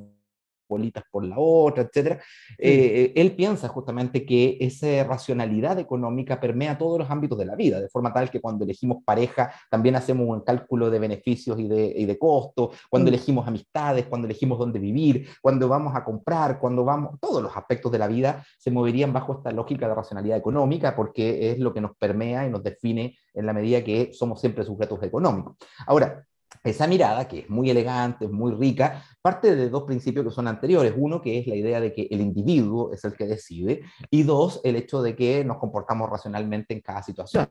bolitas 0.68 1.04
por 1.10 1.24
la 1.24 1.36
otra, 1.38 1.84
etcétera, 1.84 2.20
eh, 2.58 3.12
él 3.16 3.32
piensa 3.32 3.68
justamente 3.68 4.24
que 4.24 4.56
esa 4.60 5.04
racionalidad 5.04 5.78
económica 5.78 6.40
permea 6.40 6.76
todos 6.76 6.98
los 6.98 7.10
ámbitos 7.10 7.38
de 7.38 7.46
la 7.46 7.56
vida, 7.56 7.80
de 7.80 7.88
forma 7.88 8.12
tal 8.12 8.30
que 8.30 8.40
cuando 8.40 8.64
elegimos 8.64 8.98
pareja 9.04 9.52
también 9.70 9.96
hacemos 9.96 10.28
un 10.28 10.40
cálculo 10.40 10.90
de 10.90 10.98
beneficios 10.98 11.58
y 11.58 11.68
de, 11.68 11.92
y 11.96 12.04
de 12.04 12.18
costos, 12.18 12.76
cuando 12.90 13.08
elegimos 13.08 13.46
amistades, 13.46 14.06
cuando 14.06 14.26
elegimos 14.26 14.58
dónde 14.58 14.78
vivir, 14.78 15.28
cuando 15.40 15.68
vamos 15.68 15.94
a 15.94 16.04
comprar, 16.04 16.58
cuando 16.58 16.84
vamos, 16.84 17.18
todos 17.20 17.42
los 17.42 17.56
aspectos 17.56 17.90
de 17.92 17.98
la 17.98 18.08
vida 18.08 18.44
se 18.58 18.70
moverían 18.70 19.12
bajo 19.12 19.34
esta 19.34 19.50
lógica 19.50 19.88
de 19.88 19.94
racionalidad 19.94 20.36
económica 20.36 20.94
porque 20.94 21.50
es 21.50 21.58
lo 21.58 21.72
que 21.72 21.80
nos 21.80 21.96
permea 21.96 22.46
y 22.46 22.50
nos 22.50 22.62
define 22.62 23.16
en 23.34 23.46
la 23.46 23.52
medida 23.52 23.82
que 23.82 24.12
somos 24.12 24.40
siempre 24.40 24.64
sujetos 24.64 25.02
económicos. 25.02 25.56
Ahora, 25.86 26.24
esa 26.64 26.86
mirada, 26.86 27.26
que 27.28 27.40
es 27.40 27.50
muy 27.50 27.70
elegante, 27.70 28.28
muy 28.28 28.52
rica, 28.52 29.04
parte 29.22 29.54
de 29.54 29.68
dos 29.68 29.84
principios 29.84 30.24
que 30.26 30.32
son 30.32 30.48
anteriores. 30.48 30.94
Uno, 30.96 31.20
que 31.20 31.38
es 31.38 31.46
la 31.46 31.56
idea 31.56 31.80
de 31.80 31.92
que 31.92 32.08
el 32.10 32.20
individuo 32.20 32.92
es 32.92 33.04
el 33.04 33.14
que 33.14 33.26
decide, 33.26 33.82
y 34.10 34.22
dos, 34.22 34.60
el 34.64 34.76
hecho 34.76 35.02
de 35.02 35.14
que 35.16 35.44
nos 35.44 35.58
comportamos 35.58 36.08
racionalmente 36.08 36.74
en 36.74 36.80
cada 36.80 37.02
situación. 37.02 37.48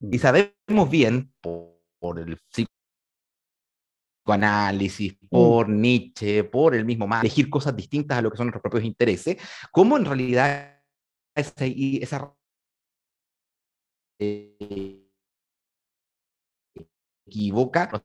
Y 0.00 0.18
sabemos 0.18 0.90
bien, 0.90 1.32
por, 1.40 2.18
el 2.18 2.38
psicoanálisis, 4.22 5.14
mm. 5.20 5.28
por 5.28 5.68
Nietzsche, 5.68 6.44
por 6.44 6.74
el 6.74 6.84
mismo 6.84 7.06
más, 7.06 7.22
elegir 7.22 7.48
cosas 7.48 7.74
distintas 7.74 8.18
a 8.18 8.22
lo 8.22 8.30
que 8.30 8.36
son 8.36 8.46
nuestros 8.46 8.62
propios 8.62 8.84
intereses, 8.84 9.36
cómo 9.72 9.96
en 9.96 10.04
realidad 10.04 10.82
esa, 11.34 11.64
esa 11.64 12.34
equivoca 17.26 18.04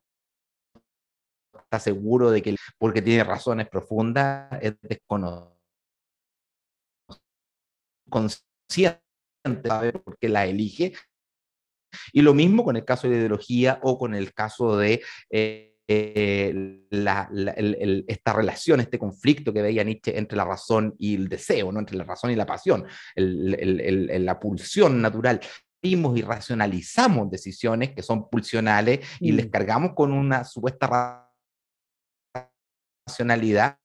está 1.70 1.80
seguro 1.80 2.32
de 2.32 2.42
que 2.42 2.56
porque 2.80 3.02
tiene 3.04 3.24
razones 3.24 3.70
profundas 3.70 4.50
es 4.62 4.74
desconocido 4.82 5.56
consciente 8.10 9.00
sabe 9.64 9.94
por 9.94 10.18
qué 10.18 10.30
la 10.30 10.48
elige 10.48 10.94
y 12.12 12.22
lo 12.24 12.34
mismo 12.34 12.64
con 12.64 12.76
el 12.76 12.86
caso 12.86 13.08
de 13.08 13.18
ideología 13.18 13.80
o 13.84 14.00
con 14.00 14.16
el 14.16 14.34
caso 14.34 14.78
de 14.78 15.02
eh, 15.30 15.66
esta 18.08 18.34
relación, 18.34 18.80
este 18.80 19.00
conflicto 19.00 19.52
que 19.52 19.64
veía 19.64 19.84
Nietzsche 19.84 20.18
entre 20.18 20.38
la 20.38 20.46
razón 20.46 20.94
y 21.00 21.16
el 21.16 21.28
deseo, 21.28 21.72
¿no? 21.72 21.80
entre 21.80 21.98
la 21.98 22.04
razón 22.04 22.30
y 22.30 22.36
la 22.36 22.46
pasión, 22.46 22.86
la 23.16 24.40
pulsión 24.40 25.02
natural 25.02 25.40
y 25.82 25.96
racionalizamos 26.22 27.32
decisiones 27.32 27.92
que 27.96 28.04
son 28.04 28.30
pulsionales 28.30 29.00
y 29.20 29.32
les 29.32 29.48
mm. 29.48 29.50
cargamos 29.50 29.94
con 29.96 30.12
una 30.12 30.44
supuesta 30.44 31.29
racionalidad 33.10 33.80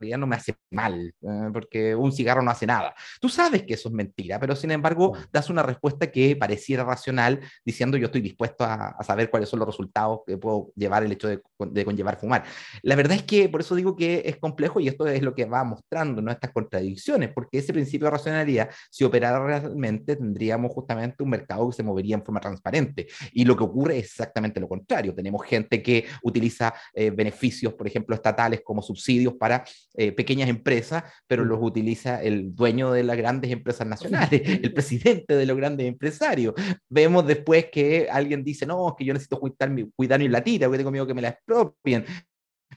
ya 0.00 0.16
no 0.16 0.26
me 0.26 0.36
hace 0.36 0.54
mal, 0.70 1.14
eh, 1.22 1.50
porque 1.52 1.94
un 1.94 2.12
cigarro 2.12 2.42
no 2.42 2.50
hace 2.50 2.66
nada. 2.66 2.94
Tú 3.20 3.28
sabes 3.28 3.62
que 3.64 3.74
eso 3.74 3.88
es 3.88 3.94
mentira, 3.94 4.38
pero 4.38 4.56
sin 4.56 4.70
embargo 4.70 5.16
das 5.30 5.50
una 5.50 5.62
respuesta 5.62 6.10
que 6.10 6.36
pareciera 6.36 6.84
racional, 6.84 7.40
diciendo 7.64 7.96
yo 7.96 8.06
estoy 8.06 8.20
dispuesto 8.20 8.64
a, 8.64 8.96
saber 9.02 9.30
cuáles 9.30 9.48
son 9.48 9.58
los 9.58 9.66
resultados 9.66 10.20
que 10.26 10.36
puedo 10.38 10.70
llevar 10.76 11.02
el 11.02 11.12
hecho 11.12 11.28
de, 11.28 11.42
conllevar 11.84 12.18
fumar. 12.18 12.44
La 12.82 12.94
verdad 12.94 13.16
es 13.16 13.24
que 13.24 13.48
por 13.48 13.60
eso 13.60 13.74
digo 13.74 13.96
que 13.96 14.22
es 14.24 14.36
complejo 14.36 14.80
y 14.80 14.88
esto 14.88 15.06
es 15.06 15.22
lo 15.22 15.34
que 15.34 15.44
va 15.44 15.64
mostrando 15.64 16.22
¿no? 16.22 16.30
estas 16.30 16.52
contradicciones, 16.52 17.30
porque 17.32 17.58
ese 17.58 17.72
principio 17.72 18.06
de 18.06 18.12
racionalidad, 18.12 18.70
si 18.90 19.04
operara 19.04 19.44
realmente, 19.44 20.16
tendríamos 20.16 20.72
justamente 20.72 21.22
un 21.22 21.30
mercado 21.30 21.68
que 21.68 21.76
se 21.76 21.82
movería 21.82 22.16
en 22.16 22.24
forma 22.24 22.40
transparente. 22.40 23.06
Y 23.32 23.44
lo 23.44 23.56
que 23.56 23.64
ocurre 23.64 23.98
es 23.98 24.06
exactamente 24.06 24.60
lo 24.60 24.68
contrario. 24.68 25.14
Tenemos 25.14 25.44
gente 25.44 25.82
que 25.82 26.06
utiliza 26.22 26.72
eh, 26.94 27.10
beneficios, 27.10 27.74
por 27.74 27.86
ejemplo, 27.86 28.14
estatales 28.14 28.62
como 28.64 28.82
subsidios 28.82 29.34
para 29.42 29.64
eh, 29.94 30.12
pequeñas 30.12 30.48
empresas, 30.48 31.02
pero 31.26 31.44
los 31.44 31.58
utiliza 31.60 32.22
el 32.22 32.54
dueño 32.54 32.92
de 32.92 33.02
las 33.02 33.16
grandes 33.16 33.50
empresas 33.50 33.84
nacionales, 33.84 34.40
el 34.62 34.72
presidente 34.72 35.34
de 35.34 35.46
los 35.46 35.56
grandes 35.56 35.88
empresarios. 35.88 36.54
Vemos 36.88 37.26
después 37.26 37.66
que 37.72 38.06
alguien 38.08 38.44
dice, 38.44 38.66
no, 38.66 38.90
es 38.90 38.94
que 38.96 39.04
yo 39.04 39.12
necesito 39.12 39.40
cuidar 39.40 39.68
mi, 39.70 39.90
cuidar 39.96 40.20
mi 40.20 40.28
latita, 40.28 40.66
porque 40.66 40.78
tengo 40.78 40.92
miedo 40.92 41.08
que 41.08 41.14
me 41.14 41.22
la 41.22 41.30
expropien. 41.30 42.04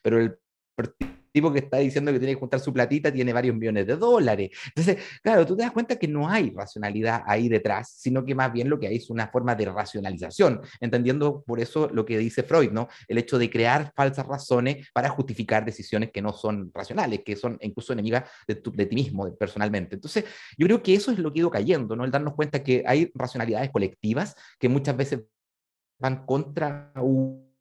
Pero 0.01 0.19
el 0.19 0.39
tipo 1.35 1.51
que 1.51 1.59
está 1.59 1.77
diciendo 1.77 2.13
que 2.13 2.17
tiene 2.19 2.33
que 2.33 2.39
juntar 2.39 2.61
su 2.61 2.71
platita 2.71 3.11
tiene 3.11 3.33
varios 3.33 3.55
millones 3.57 3.85
de 3.85 3.97
dólares. 3.97 4.51
Entonces, 4.67 5.03
claro, 5.21 5.45
tú 5.45 5.55
te 5.57 5.63
das 5.63 5.73
cuenta 5.73 5.97
que 5.97 6.07
no 6.07 6.29
hay 6.29 6.49
racionalidad 6.51 7.23
ahí 7.27 7.49
detrás, 7.49 7.93
sino 7.97 8.23
que 8.23 8.33
más 8.33 8.53
bien 8.53 8.69
lo 8.69 8.79
que 8.79 8.87
hay 8.87 8.95
es 8.95 9.09
una 9.09 9.27
forma 9.27 9.53
de 9.53 9.65
racionalización, 9.65 10.61
entendiendo 10.79 11.43
por 11.45 11.59
eso 11.59 11.89
lo 11.91 12.05
que 12.05 12.17
dice 12.17 12.43
Freud, 12.43 12.71
¿no? 12.71 12.87
El 13.09 13.17
hecho 13.17 13.37
de 13.37 13.49
crear 13.49 13.91
falsas 13.93 14.25
razones 14.25 14.87
para 14.93 15.09
justificar 15.09 15.65
decisiones 15.65 16.09
que 16.11 16.21
no 16.21 16.31
son 16.31 16.71
racionales, 16.73 17.19
que 17.25 17.35
son 17.35 17.57
incluso 17.59 17.91
enemigas 17.91 18.29
de, 18.47 18.61
de 18.63 18.85
ti 18.85 18.95
mismo, 18.95 19.35
personalmente. 19.35 19.95
Entonces, 19.95 20.23
yo 20.57 20.65
creo 20.67 20.81
que 20.81 20.93
eso 20.93 21.11
es 21.11 21.19
lo 21.19 21.33
que 21.33 21.39
ha 21.39 21.41
ido 21.41 21.51
cayendo, 21.51 21.97
¿no? 21.97 22.05
El 22.05 22.11
darnos 22.11 22.33
cuenta 22.33 22.63
que 22.63 22.81
hay 22.87 23.11
racionalidades 23.13 23.71
colectivas 23.71 24.35
que 24.57 24.69
muchas 24.69 24.95
veces 24.95 25.19
van 25.99 26.25
contra 26.25 26.93
un 26.95 27.54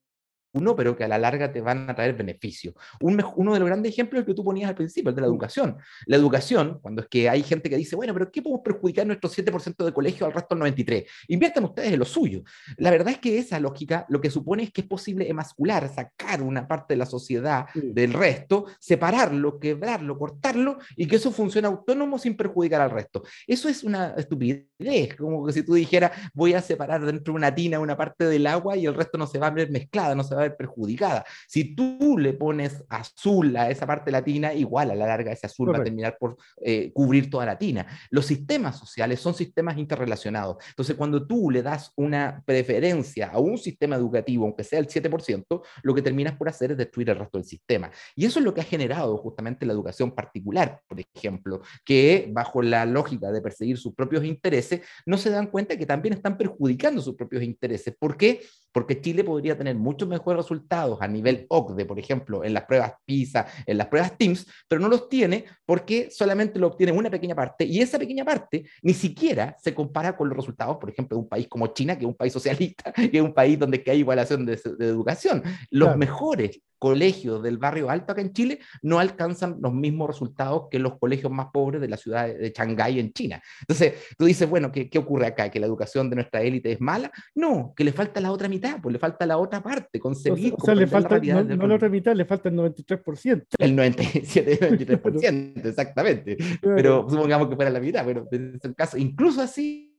uno, 0.54 0.74
pero 0.74 0.96
que 0.96 1.04
a 1.04 1.08
la 1.08 1.18
larga 1.18 1.52
te 1.52 1.60
van 1.60 1.88
a 1.90 1.94
traer 1.94 2.14
beneficio. 2.14 2.74
uno 3.00 3.52
de 3.52 3.58
los 3.60 3.68
grandes 3.68 3.92
ejemplos 3.92 4.20
es 4.20 4.22
el 4.22 4.26
que 4.26 4.34
tú 4.34 4.44
ponías 4.44 4.68
al 4.68 4.74
principio, 4.74 5.10
el 5.10 5.14
de 5.14 5.20
la 5.20 5.26
educación. 5.26 5.76
La 6.06 6.16
educación, 6.16 6.78
cuando 6.80 7.02
es 7.02 7.08
que 7.08 7.28
hay 7.28 7.42
gente 7.42 7.68
que 7.68 7.76
dice, 7.76 7.96
bueno, 7.96 8.12
pero 8.14 8.30
¿qué 8.30 8.42
podemos 8.42 8.62
perjudicar 8.64 9.06
nuestro 9.06 9.30
7% 9.30 9.84
de 9.84 9.92
colegio 9.92 10.26
al 10.26 10.32
resto 10.32 10.54
del 10.54 10.74
93%? 10.74 11.06
Inviertan 11.28 11.64
ustedes 11.64 11.92
en 11.92 11.98
lo 11.98 12.04
suyo. 12.04 12.42
La 12.78 12.90
verdad 12.90 13.12
es 13.12 13.18
que 13.18 13.38
esa 13.38 13.60
lógica 13.60 14.06
lo 14.08 14.20
que 14.20 14.30
supone 14.30 14.64
es 14.64 14.72
que 14.72 14.82
es 14.82 14.86
posible 14.86 15.28
emascular, 15.28 15.88
sacar 15.88 16.42
una 16.42 16.66
parte 16.66 16.94
de 16.94 16.98
la 16.98 17.06
sociedad 17.06 17.66
del 17.74 18.12
resto, 18.12 18.66
separarlo, 18.78 19.58
quebrarlo, 19.58 20.18
cortarlo 20.18 20.78
y 20.96 21.06
que 21.06 21.16
eso 21.16 21.30
funcione 21.30 21.66
autónomo 21.66 22.18
sin 22.18 22.36
perjudicar 22.36 22.80
al 22.80 22.90
resto. 22.90 23.22
Eso 23.46 23.68
es 23.68 23.84
una 23.84 24.14
estupidez, 24.16 25.16
como 25.16 25.46
que 25.46 25.52
si 25.52 25.62
tú 25.62 25.74
dijeras, 25.74 26.12
voy 26.32 26.54
a 26.54 26.60
separar 26.60 27.04
dentro 27.04 27.32
de 27.32 27.36
una 27.36 27.54
tina 27.54 27.78
una 27.78 27.96
parte 27.96 28.24
del 28.24 28.46
agua 28.46 28.76
y 28.76 28.86
el 28.86 28.94
resto 28.94 29.18
no 29.18 29.26
se 29.26 29.38
va 29.38 29.48
a 29.48 29.50
ver 29.50 29.70
mezclada, 29.70 30.14
no 30.14 30.24
se 30.24 30.34
va 30.34 30.42
a 30.42 30.43
perjudicada. 30.50 31.24
Si 31.46 31.74
tú 31.74 32.16
le 32.18 32.32
pones 32.32 32.84
azul 32.88 33.56
a 33.56 33.70
esa 33.70 33.86
parte 33.86 34.10
latina, 34.10 34.52
igual 34.52 34.90
a 34.90 34.94
la 34.94 35.06
larga 35.06 35.32
ese 35.32 35.46
azul 35.46 35.72
va 35.72 35.78
a 35.78 35.84
terminar 35.84 36.16
por 36.18 36.36
eh, 36.60 36.92
cubrir 36.92 37.30
toda 37.30 37.46
latina. 37.46 37.86
Los 38.10 38.26
sistemas 38.26 38.78
sociales 38.78 39.20
son 39.20 39.34
sistemas 39.34 39.78
interrelacionados. 39.78 40.56
Entonces, 40.68 40.96
cuando 40.96 41.26
tú 41.26 41.50
le 41.50 41.62
das 41.62 41.92
una 41.96 42.42
preferencia 42.44 43.28
a 43.28 43.38
un 43.38 43.58
sistema 43.58 43.96
educativo, 43.96 44.44
aunque 44.44 44.64
sea 44.64 44.78
el 44.78 44.88
7%, 44.88 45.62
lo 45.82 45.94
que 45.94 46.02
terminas 46.02 46.36
por 46.36 46.48
hacer 46.48 46.72
es 46.72 46.78
destruir 46.78 47.10
el 47.10 47.16
resto 47.16 47.38
del 47.38 47.46
sistema. 47.46 47.90
Y 48.14 48.24
eso 48.26 48.38
es 48.38 48.44
lo 48.44 48.54
que 48.54 48.60
ha 48.60 48.64
generado 48.64 49.16
justamente 49.18 49.66
la 49.66 49.72
educación 49.72 50.14
particular, 50.14 50.80
por 50.86 50.98
ejemplo, 51.00 51.60
que 51.84 52.28
bajo 52.32 52.62
la 52.62 52.86
lógica 52.86 53.30
de 53.32 53.40
perseguir 53.40 53.78
sus 53.78 53.94
propios 53.94 54.24
intereses, 54.24 54.80
no 55.06 55.18
se 55.18 55.30
dan 55.30 55.48
cuenta 55.48 55.76
que 55.76 55.86
también 55.86 56.14
están 56.14 56.36
perjudicando 56.36 57.00
sus 57.00 57.14
propios 57.14 57.42
intereses. 57.42 57.94
¿Por 57.98 58.16
qué? 58.16 58.42
Porque 58.72 59.00
Chile 59.00 59.22
podría 59.22 59.56
tener 59.56 59.76
mucho 59.76 60.06
mejor 60.06 60.33
resultados 60.36 61.00
a 61.00 61.08
nivel 61.08 61.46
OCDE, 61.48 61.84
por 61.86 61.98
ejemplo, 61.98 62.44
en 62.44 62.54
las 62.54 62.64
pruebas 62.64 62.94
PISA, 63.04 63.46
en 63.66 63.78
las 63.78 63.88
pruebas 63.88 64.16
TIMSS, 64.16 64.46
pero 64.68 64.80
no 64.80 64.88
los 64.88 65.08
tiene 65.08 65.44
porque 65.64 66.10
solamente 66.10 66.58
lo 66.58 66.68
obtiene 66.68 66.92
una 66.92 67.10
pequeña 67.10 67.34
parte 67.34 67.64
y 67.64 67.80
esa 67.80 67.98
pequeña 67.98 68.24
parte 68.24 68.64
ni 68.82 68.94
siquiera 68.94 69.56
se 69.60 69.74
compara 69.74 70.16
con 70.16 70.28
los 70.28 70.36
resultados, 70.36 70.76
por 70.76 70.90
ejemplo, 70.90 71.16
de 71.16 71.22
un 71.22 71.28
país 71.28 71.48
como 71.48 71.68
China, 71.68 71.96
que 71.96 72.04
es 72.04 72.08
un 72.08 72.16
país 72.16 72.32
socialista, 72.32 72.92
que 72.92 73.10
es 73.12 73.22
un 73.22 73.34
país 73.34 73.58
donde 73.58 73.82
hay 73.86 73.98
igualación 73.98 74.44
de, 74.46 74.54
educación. 74.80 75.42
Los 75.70 75.96
mejores 75.96 76.60
colegios 76.84 77.42
del 77.42 77.56
barrio 77.56 77.88
alto 77.88 78.12
acá 78.12 78.20
en 78.20 78.34
Chile 78.34 78.58
no 78.82 78.98
alcanzan 78.98 79.56
los 79.62 79.72
mismos 79.72 80.06
resultados 80.06 80.64
que 80.70 80.78
los 80.78 80.98
colegios 80.98 81.32
más 81.32 81.46
pobres 81.50 81.80
de 81.80 81.88
la 81.88 81.96
ciudad 81.96 82.26
de 82.26 82.52
Shanghái 82.54 83.00
en 83.00 83.10
China. 83.14 83.42
Entonces, 83.60 83.94
tú 84.18 84.26
dices, 84.26 84.46
bueno, 84.46 84.70
¿qué, 84.70 84.90
¿qué, 84.90 84.98
ocurre 84.98 85.24
acá? 85.24 85.50
¿Que 85.50 85.58
la 85.58 85.64
educación 85.64 86.10
de 86.10 86.16
nuestra 86.16 86.42
élite 86.42 86.72
es 86.72 86.82
mala? 86.82 87.10
No, 87.34 87.72
que 87.74 87.84
le 87.84 87.92
falta 87.94 88.20
la 88.20 88.30
otra 88.30 88.48
mitad, 88.48 88.82
pues 88.82 88.92
le 88.92 88.98
falta 88.98 89.24
la 89.24 89.38
otra 89.38 89.62
parte, 89.62 89.98
concebir. 89.98 90.52
O 90.58 90.62
sea, 90.62 90.74
le 90.74 90.86
falta, 90.86 91.18
no, 91.18 91.42
no 91.42 91.66
la 91.66 91.76
otra 91.76 91.88
mitad, 91.88 92.14
le 92.14 92.26
falta 92.26 92.50
el 92.50 92.56
93%. 92.56 93.46
El 93.56 93.74
97, 93.74 94.58
93%, 94.60 95.64
exactamente. 95.64 96.36
Pero 96.60 97.08
supongamos 97.08 97.48
que 97.48 97.56
fuera 97.56 97.70
la 97.70 97.80
mitad, 97.80 98.04
pero 98.04 98.28
en 98.30 98.56
ese 98.56 98.74
caso, 98.74 98.98
incluso 98.98 99.40
así, 99.40 99.98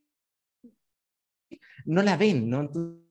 no 1.86 2.04
la 2.04 2.16
ven, 2.16 2.48
¿no? 2.48 2.62
Entonces, 2.62 3.05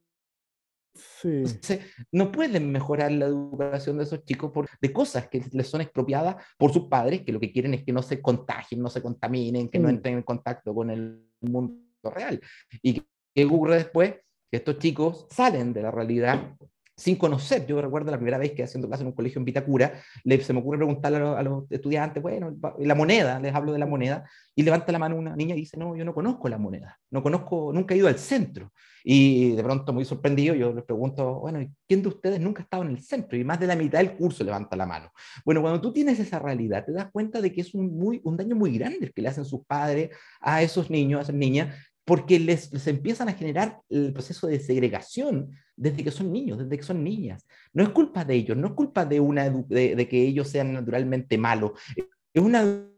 no 2.12 2.30
pueden 2.30 2.70
mejorar 2.70 3.10
la 3.12 3.26
educación 3.26 3.98
de 3.98 4.04
esos 4.04 4.24
chicos 4.24 4.50
por, 4.52 4.68
de 4.80 4.92
cosas 4.92 5.28
que 5.28 5.42
les 5.52 5.68
son 5.68 5.80
expropiadas 5.80 6.36
por 6.56 6.72
sus 6.72 6.88
padres, 6.88 7.22
que 7.22 7.32
lo 7.32 7.40
que 7.40 7.52
quieren 7.52 7.74
es 7.74 7.84
que 7.84 7.92
no 7.92 8.02
se 8.02 8.20
contagien, 8.20 8.80
no 8.80 8.90
se 8.90 9.02
contaminen, 9.02 9.68
que 9.68 9.78
no 9.78 9.88
entren 9.88 10.16
en 10.16 10.22
contacto 10.22 10.74
con 10.74 10.90
el 10.90 11.26
mundo 11.40 11.80
real. 12.04 12.40
¿Y 12.82 13.02
qué 13.34 13.44
ocurre 13.44 13.76
después? 13.76 14.14
Que 14.50 14.58
estos 14.58 14.78
chicos 14.78 15.26
salen 15.30 15.72
de 15.72 15.82
la 15.82 15.90
realidad 15.90 16.56
sin 16.96 17.16
conocer. 17.16 17.66
Yo 17.66 17.80
recuerdo 17.80 18.10
la 18.10 18.16
primera 18.16 18.38
vez 18.38 18.52
que 18.52 18.62
haciendo 18.62 18.88
clase 18.88 19.02
en 19.02 19.08
un 19.08 19.14
colegio 19.14 19.38
en 19.38 19.44
Vitacura, 19.44 19.92
le, 20.22 20.40
se 20.40 20.52
me 20.52 20.60
ocurre 20.60 20.78
preguntarle 20.78 21.18
a 21.18 21.42
los, 21.42 21.70
estudiantes, 21.70 22.22
bueno, 22.22 22.56
la 22.78 22.94
moneda, 22.94 23.40
les 23.40 23.54
hablo 23.54 23.72
de 23.72 23.78
la 23.78 23.86
moneda, 23.86 24.28
y 24.54 24.62
levanta 24.62 24.92
la 24.92 24.98
mano 24.98 25.16
una 25.16 25.34
niña 25.34 25.54
y 25.54 25.60
dice, 25.60 25.76
no, 25.76 25.96
yo 25.96 26.04
no 26.04 26.14
conozco 26.14 26.48
la 26.48 26.58
moneda, 26.58 26.98
no 27.10 27.22
conozco, 27.22 27.72
nunca 27.72 27.94
he 27.94 27.98
ido 27.98 28.08
al 28.08 28.18
centro. 28.18 28.72
Y 29.06 29.50
de 29.50 29.62
pronto, 29.62 29.92
muy 29.92 30.06
sorprendido, 30.06 30.54
yo 30.54 30.72
les 30.72 30.84
pregunto, 30.84 31.40
bueno, 31.40 31.58
¿quién 31.86 32.00
de 32.00 32.08
ustedes 32.08 32.40
nunca 32.40 32.62
ha 32.62 32.64
estado 32.64 32.84
en 32.84 32.90
el 32.90 33.00
centro? 33.02 33.36
Y 33.36 33.44
más 33.44 33.60
de 33.60 33.66
la 33.66 33.76
mitad 33.76 33.98
del 33.98 34.16
curso 34.16 34.42
levanta 34.44 34.76
la 34.76 34.86
mano. 34.86 35.12
Bueno, 35.44 35.60
cuando 35.60 35.80
tú 35.80 35.92
tienes 35.92 36.18
esa 36.20 36.38
realidad, 36.38 36.86
te 36.86 36.92
das 36.92 37.10
cuenta 37.12 37.42
de 37.42 37.52
que 37.52 37.60
es 37.60 37.74
un, 37.74 37.98
muy, 37.98 38.22
un 38.24 38.36
daño 38.36 38.56
muy 38.56 38.78
grande 38.78 38.98
el 39.02 39.12
que 39.12 39.20
le 39.20 39.28
hacen 39.28 39.44
sus 39.44 39.66
padres 39.66 40.10
a 40.40 40.62
esos 40.62 40.88
niños, 40.88 41.18
a 41.18 41.22
esas 41.24 41.34
niñas, 41.34 41.74
porque 42.04 42.38
les, 42.38 42.72
les, 42.72 42.86
empiezan 42.86 43.28
a 43.28 43.34
generar 43.34 43.80
el 43.88 44.12
proceso 44.12 44.46
de 44.46 44.60
segregación 44.60 45.50
desde 45.76 46.04
que 46.04 46.10
son 46.10 46.32
niños, 46.32 46.58
desde 46.58 46.76
que 46.76 46.82
son 46.82 47.02
niñas. 47.02 47.46
No 47.72 47.82
es 47.82 47.88
culpa 47.90 48.24
de 48.24 48.34
ellos, 48.34 48.56
no 48.56 48.68
es 48.68 48.72
culpa 48.74 49.04
de, 49.04 49.20
una, 49.20 49.48
de, 49.48 50.08
que 50.08 50.22
ellos 50.22 50.48
sean 50.48 50.72
naturalmente 50.72 51.38
malos, 51.38 51.72
es 51.96 52.42
una 52.42 52.88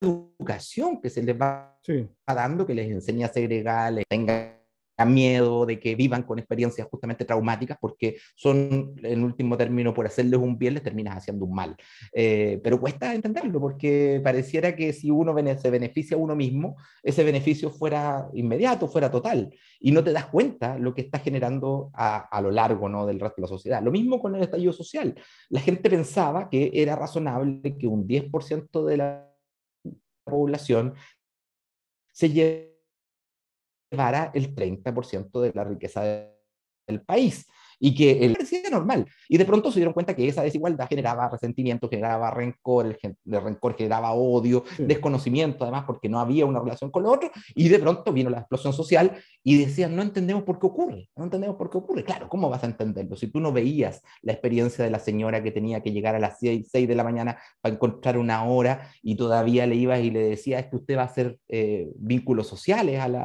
educación 0.00 1.00
que 1.00 1.10
se 1.10 1.22
les 1.22 1.40
va, 1.40 1.78
dando, 2.26 2.66
que 2.66 2.74
les 2.74 2.90
enseña 2.90 3.26
a 3.26 3.32
segregar, 3.32 3.92
les 3.92 4.04
tenga 4.08 4.63
miedo 5.04 5.66
de 5.66 5.80
que 5.80 5.96
vivan 5.96 6.22
con 6.22 6.38
experiencias 6.38 6.86
justamente 6.88 7.24
traumáticas 7.24 7.76
porque 7.80 8.18
son, 8.36 8.94
en 9.02 9.24
último 9.24 9.56
término, 9.56 9.92
por 9.92 10.06
hacerles 10.06 10.38
un 10.38 10.56
bien, 10.56 10.74
les 10.74 10.82
terminas 10.84 11.16
haciendo 11.16 11.44
un 11.44 11.54
mal. 11.54 11.76
Eh, 12.12 12.60
pero 12.62 12.78
cuesta 12.78 13.12
entenderlo 13.12 13.60
porque 13.60 14.20
pareciera 14.22 14.76
que 14.76 14.92
si 14.92 15.10
uno 15.10 15.34
se 15.58 15.70
beneficia 15.70 16.16
a 16.16 16.20
uno 16.20 16.36
mismo, 16.36 16.76
ese 17.02 17.24
beneficio 17.24 17.70
fuera 17.70 18.28
inmediato, 18.34 18.86
fuera 18.86 19.10
total, 19.10 19.52
y 19.80 19.90
no 19.90 20.04
te 20.04 20.12
das 20.12 20.26
cuenta 20.26 20.78
lo 20.78 20.94
que 20.94 21.02
está 21.02 21.18
generando 21.18 21.90
a, 21.94 22.18
a 22.18 22.40
lo 22.40 22.52
largo 22.52 22.88
¿no? 22.88 23.06
del 23.06 23.18
resto 23.18 23.36
de 23.38 23.42
la 23.42 23.48
sociedad. 23.48 23.82
Lo 23.82 23.90
mismo 23.90 24.20
con 24.20 24.36
el 24.36 24.42
estallido 24.42 24.72
social. 24.72 25.14
La 25.48 25.60
gente 25.60 25.90
pensaba 25.90 26.48
que 26.48 26.70
era 26.72 26.94
razonable 26.94 27.76
que 27.76 27.88
un 27.88 28.06
10% 28.06 28.84
de 28.84 28.96
la 28.96 29.34
población 30.24 30.94
se 32.12 32.30
lleve 32.30 32.73
llevara 33.94 34.30
el 34.34 34.54
30% 34.54 35.40
de 35.40 35.52
la 35.54 35.64
riqueza 35.64 36.02
del 36.02 37.00
país 37.06 37.46
y 37.84 37.94
que 37.94 38.24
él 38.24 38.32
parecía 38.32 38.70
normal. 38.70 39.04
Y 39.28 39.36
de 39.36 39.44
pronto 39.44 39.70
se 39.70 39.78
dieron 39.78 39.92
cuenta 39.92 40.16
que 40.16 40.26
esa 40.26 40.42
desigualdad 40.42 40.88
generaba 40.88 41.28
resentimiento, 41.28 41.86
generaba 41.86 42.30
rencor, 42.30 42.86
el, 42.86 43.42
rencor 43.42 43.76
generaba 43.76 44.12
odio, 44.12 44.64
desconocimiento 44.78 45.64
además 45.64 45.84
porque 45.86 46.08
no 46.08 46.18
había 46.18 46.46
una 46.46 46.60
relación 46.60 46.90
con 46.90 47.02
lo 47.02 47.12
otro, 47.12 47.30
y 47.54 47.68
de 47.68 47.78
pronto 47.78 48.10
vino 48.10 48.30
la 48.30 48.38
explosión 48.38 48.72
social 48.72 49.12
y 49.42 49.58
decían, 49.58 49.94
no 49.94 50.00
entendemos 50.00 50.44
por 50.44 50.58
qué 50.58 50.66
ocurre, 50.66 51.10
no 51.14 51.24
entendemos 51.24 51.56
por 51.56 51.68
qué 51.68 51.76
ocurre. 51.76 52.04
Claro, 52.04 52.26
¿cómo 52.30 52.48
vas 52.48 52.62
a 52.62 52.66
entenderlo? 52.66 53.16
Si 53.16 53.26
tú 53.26 53.38
no 53.38 53.52
veías 53.52 54.02
la 54.22 54.32
experiencia 54.32 54.82
de 54.82 54.90
la 54.90 54.98
señora 54.98 55.42
que 55.42 55.52
tenía 55.52 55.82
que 55.82 55.92
llegar 55.92 56.14
a 56.14 56.18
las 56.18 56.38
6, 56.38 56.72
de 56.72 56.94
la 56.94 57.04
mañana 57.04 57.36
para 57.60 57.74
encontrar 57.74 58.16
una 58.16 58.44
hora 58.44 58.88
y 59.02 59.16
todavía 59.16 59.66
le 59.66 59.74
ibas 59.74 60.00
y 60.00 60.10
le 60.10 60.20
decías, 60.20 60.64
es 60.64 60.70
que 60.70 60.76
usted 60.76 60.96
va 60.96 61.02
a 61.02 61.06
hacer 61.06 61.38
eh, 61.48 61.90
vínculos 61.96 62.46
sociales 62.46 62.98
al, 62.98 63.16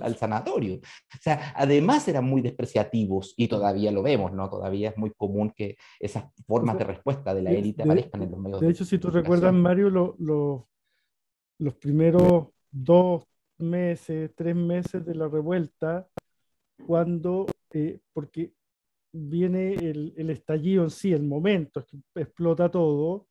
al 0.00 0.16
sanatorio. 0.16 0.76
O 0.76 1.20
sea, 1.20 1.52
además 1.56 2.06
eran 2.06 2.24
muy 2.24 2.40
despreciativos 2.40 3.34
y 3.36 3.48
todavía 3.48 3.90
lo 3.90 4.03
vemos, 4.04 4.32
¿no? 4.32 4.48
Todavía 4.48 4.90
es 4.90 4.96
muy 4.96 5.10
común 5.10 5.52
que 5.56 5.76
esas 5.98 6.26
formas 6.46 6.78
de 6.78 6.84
respuesta 6.84 7.34
de 7.34 7.42
la 7.42 7.50
élite 7.50 7.82
aparezcan 7.82 8.22
en 8.22 8.30
los 8.30 8.38
medios. 8.38 8.60
De, 8.60 8.70
hecho, 8.70 8.84
si 8.84 8.98
tú 8.98 9.10
recuerdas, 9.10 9.52
Mario, 9.52 10.14
los 11.58 11.74
primeros 11.74 12.48
dos 12.70 13.24
meses, 13.58 14.30
tres 14.36 14.54
meses 14.54 15.04
de 15.04 15.14
la 15.14 15.28
revuelta, 15.28 16.08
cuando, 16.86 17.46
eh, 17.72 18.00
porque 18.12 18.52
viene 19.12 19.74
el, 19.74 20.30
estallido 20.30 20.84
en 20.84 20.90
sí, 20.90 21.12
el 21.12 21.22
momento, 21.22 21.80
es 21.80 21.86
que 21.86 21.98
explota 22.16 22.70
todo, 22.70 23.28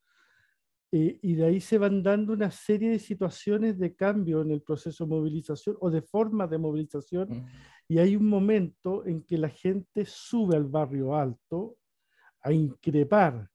eh, 0.92 1.20
y 1.22 1.36
de 1.36 1.46
ahí 1.46 1.60
se 1.60 1.78
van 1.78 2.04
dando 2.04 2.34
una 2.34 2.52
serie 2.52 2.92
de 2.92 3.00
situaciones 3.00 3.78
de 3.80 3.96
cambio 3.96 4.42
en 4.42 4.52
el 4.52 4.62
proceso 4.62 5.06
de 5.06 5.10
movilización 5.10 5.76
o 5.80 5.90
de 5.90 6.02
formas 6.02 6.50
de 6.50 6.58
movilización, 6.58 7.30
mm. 7.30 7.46
Y 7.88 8.00
hay 8.00 8.16
un 8.16 8.28
momento 8.28 9.06
en 9.06 9.24
que 9.24 9.38
la 9.38 9.50
gente 9.50 10.06
sube 10.06 10.56
al 10.56 10.66
barrio 10.66 11.16
alto 11.16 11.78
a 12.42 12.52
increpar. 12.52 13.50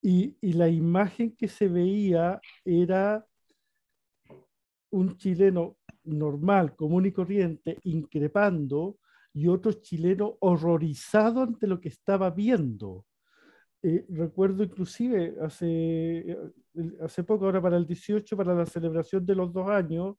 Y, 0.00 0.36
y 0.40 0.52
la 0.54 0.68
imagen 0.68 1.36
que 1.36 1.46
se 1.46 1.68
veía 1.68 2.40
era 2.64 3.24
un 4.90 5.16
chileno 5.16 5.76
normal, 6.04 6.74
común 6.74 7.06
y 7.06 7.12
corriente, 7.12 7.78
increpando, 7.84 8.98
y 9.34 9.48
otro 9.48 9.72
chileno 9.72 10.36
horrorizado 10.40 11.42
ante 11.42 11.66
lo 11.66 11.80
que 11.80 11.88
estaba 11.88 12.30
viendo. 12.30 13.06
Eh, 13.82 14.04
recuerdo 14.10 14.62
inclusive 14.62 15.34
hace, 15.40 15.66
eh, 16.30 16.38
hace 17.00 17.24
poco, 17.24 17.46
ahora 17.46 17.60
para 17.60 17.76
el 17.76 17.86
18, 17.86 18.36
para 18.36 18.54
la 18.54 18.66
celebración 18.66 19.24
de 19.24 19.34
los 19.34 19.52
dos 19.52 19.68
años, 19.68 20.16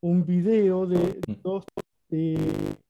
un 0.00 0.24
video 0.24 0.86
de 0.86 1.20
dos 1.42 1.64
eh, 2.10 2.36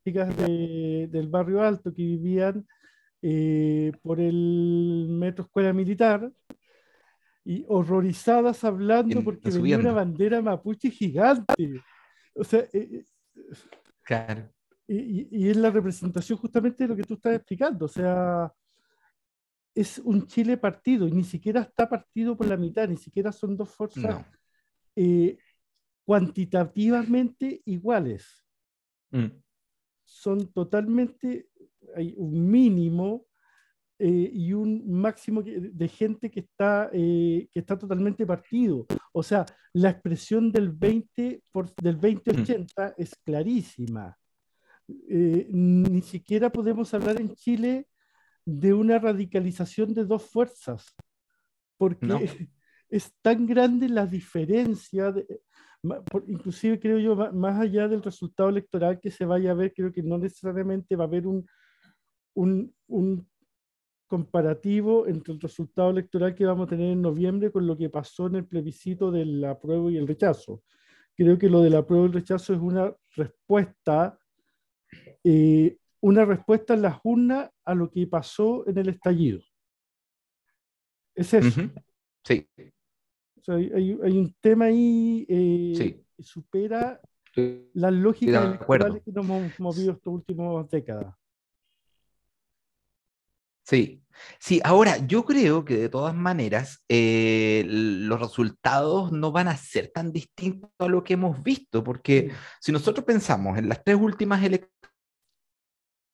chicas 0.04 0.36
del 0.36 1.28
barrio 1.28 1.62
alto 1.62 1.92
que 1.92 2.02
vivían 2.02 2.66
por 4.02 4.20
el 4.20 5.06
metro 5.08 5.44
escuela 5.44 5.72
militar 5.72 6.30
y 7.42 7.64
horrorizadas 7.68 8.62
hablando 8.64 9.24
porque 9.24 9.50
venía 9.50 9.78
una 9.78 9.92
bandera 9.92 10.42
mapuche 10.42 10.90
gigante. 10.90 11.80
O 12.34 12.44
sea, 12.44 12.66
claro. 14.02 14.50
y, 14.86 15.28
y, 15.30 15.48
es 15.48 15.56
la 15.56 15.70
representación 15.70 16.38
justamente 16.38 16.84
de 16.84 16.88
lo 16.88 16.96
que 16.96 17.04
tú 17.04 17.14
estás 17.14 17.36
explicando. 17.36 17.86
O 17.86 17.88
sea, 17.88 18.52
es 19.74 19.98
un 19.98 20.26
Chile 20.26 20.56
partido 20.56 21.08
y 21.08 21.12
ni 21.12 21.24
siquiera 21.24 21.62
está 21.62 21.88
partido 21.88 22.36
por 22.36 22.46
la 22.46 22.56
mitad, 22.56 22.88
ni 22.88 22.96
siquiera 22.96 23.32
son 23.32 23.56
dos 23.56 23.70
fuerzas 23.70 24.24
eh, 24.94 25.36
cuantitativamente 26.04 27.62
iguales. 27.64 28.43
Mm. 29.14 29.30
Son 30.04 30.52
totalmente, 30.52 31.48
hay 31.94 32.14
un 32.16 32.50
mínimo 32.50 33.26
eh, 33.98 34.30
y 34.32 34.52
un 34.52 34.90
máximo 34.90 35.42
de 35.42 35.88
gente 35.88 36.30
que 36.30 36.40
está, 36.40 36.90
eh, 36.92 37.48
que 37.52 37.60
está 37.60 37.78
totalmente 37.78 38.26
partido. 38.26 38.86
O 39.12 39.22
sea, 39.22 39.46
la 39.72 39.90
expresión 39.90 40.50
del 40.50 40.70
20, 40.70 41.44
por, 41.52 41.72
del 41.76 42.00
2080 42.00 42.88
mm. 42.88 42.92
es 43.00 43.14
clarísima. 43.24 44.18
ni 44.88 46.02
siquiera 46.02 46.50
podemos 46.50 46.92
hablar 46.92 47.20
en 47.20 47.34
Chile 47.34 47.86
de 48.44 48.74
una 48.74 48.98
radicalización 48.98 49.94
de 49.94 50.04
dos 50.04 50.24
fuerzas, 50.24 50.94
porque 51.78 52.00
es 52.90 53.12
tan 53.22 53.46
grande 53.46 53.88
la 53.88 54.06
diferencia, 54.06 55.12
de, 55.12 55.24
inclusive 56.26 56.80
creo 56.80 56.98
yo, 56.98 57.16
más 57.32 57.60
allá 57.60 57.88
del 57.88 58.02
resultado 58.02 58.48
electoral 58.48 59.00
que 59.00 59.10
se 59.10 59.24
vaya 59.24 59.50
a 59.50 59.54
ver, 59.54 59.72
creo 59.72 59.92
que 59.92 60.02
no 60.02 60.18
necesariamente 60.18 60.96
va 60.96 61.04
a 61.04 61.06
haber 61.06 61.26
un, 61.26 61.46
un, 62.34 62.74
un 62.86 63.28
comparativo 64.06 65.06
entre 65.06 65.34
el 65.34 65.40
resultado 65.40 65.90
electoral 65.90 66.34
que 66.34 66.46
vamos 66.46 66.66
a 66.66 66.70
tener 66.70 66.92
en 66.92 67.02
noviembre 67.02 67.50
con 67.50 67.66
lo 67.66 67.76
que 67.76 67.90
pasó 67.90 68.26
en 68.26 68.36
el 68.36 68.46
plebiscito 68.46 69.10
del 69.10 69.44
apruebo 69.44 69.90
y 69.90 69.96
el 69.96 70.06
rechazo. 70.06 70.62
Creo 71.16 71.38
que 71.38 71.48
lo 71.48 71.62
del 71.62 71.76
apruebo 71.76 72.04
y 72.04 72.08
el 72.08 72.14
rechazo 72.14 72.54
es 72.54 72.60
una 72.60 72.94
respuesta 73.16 74.18
eh, 75.22 75.78
una 76.00 76.26
respuesta 76.26 76.74
en 76.74 76.82
las 76.82 77.00
urnas 77.02 77.50
a 77.64 77.74
lo 77.74 77.90
que 77.90 78.06
pasó 78.06 78.68
en 78.68 78.76
el 78.76 78.90
estallido. 78.90 79.42
Es 81.14 81.32
eso. 81.32 81.70
Sí. 82.22 82.46
Hay, 83.48 83.92
un 83.92 84.34
tema 84.40 84.66
ahí 84.66 85.26
eh, 85.28 86.02
que 86.16 86.22
supera 86.22 87.00
las 87.72 87.92
lógicas 87.92 88.44
electorales 88.44 89.02
que 89.02 89.12
nos 89.12 89.24
hemos 89.24 89.60
movido 89.60 89.92
estas 89.92 90.12
últimas 90.12 90.70
décadas. 90.70 91.14
Sí, 93.64 94.02
sí, 94.38 94.60
ahora 94.62 94.98
yo 95.06 95.24
creo 95.24 95.64
que 95.64 95.76
de 95.76 95.88
todas 95.88 96.14
maneras 96.14 96.84
eh, 96.88 97.64
los 97.66 98.20
resultados 98.20 99.10
no 99.10 99.32
van 99.32 99.48
a 99.48 99.56
ser 99.56 99.90
tan 99.92 100.12
distintos 100.12 100.70
a 100.78 100.86
lo 100.86 101.02
que 101.02 101.14
hemos 101.14 101.42
visto, 101.42 101.82
porque 101.82 102.30
si 102.60 102.72
nosotros 102.72 103.06
pensamos 103.06 103.56
en 103.58 103.68
las 103.70 103.82
tres 103.82 103.96
últimas 103.98 104.42
elecciones, 104.44 104.70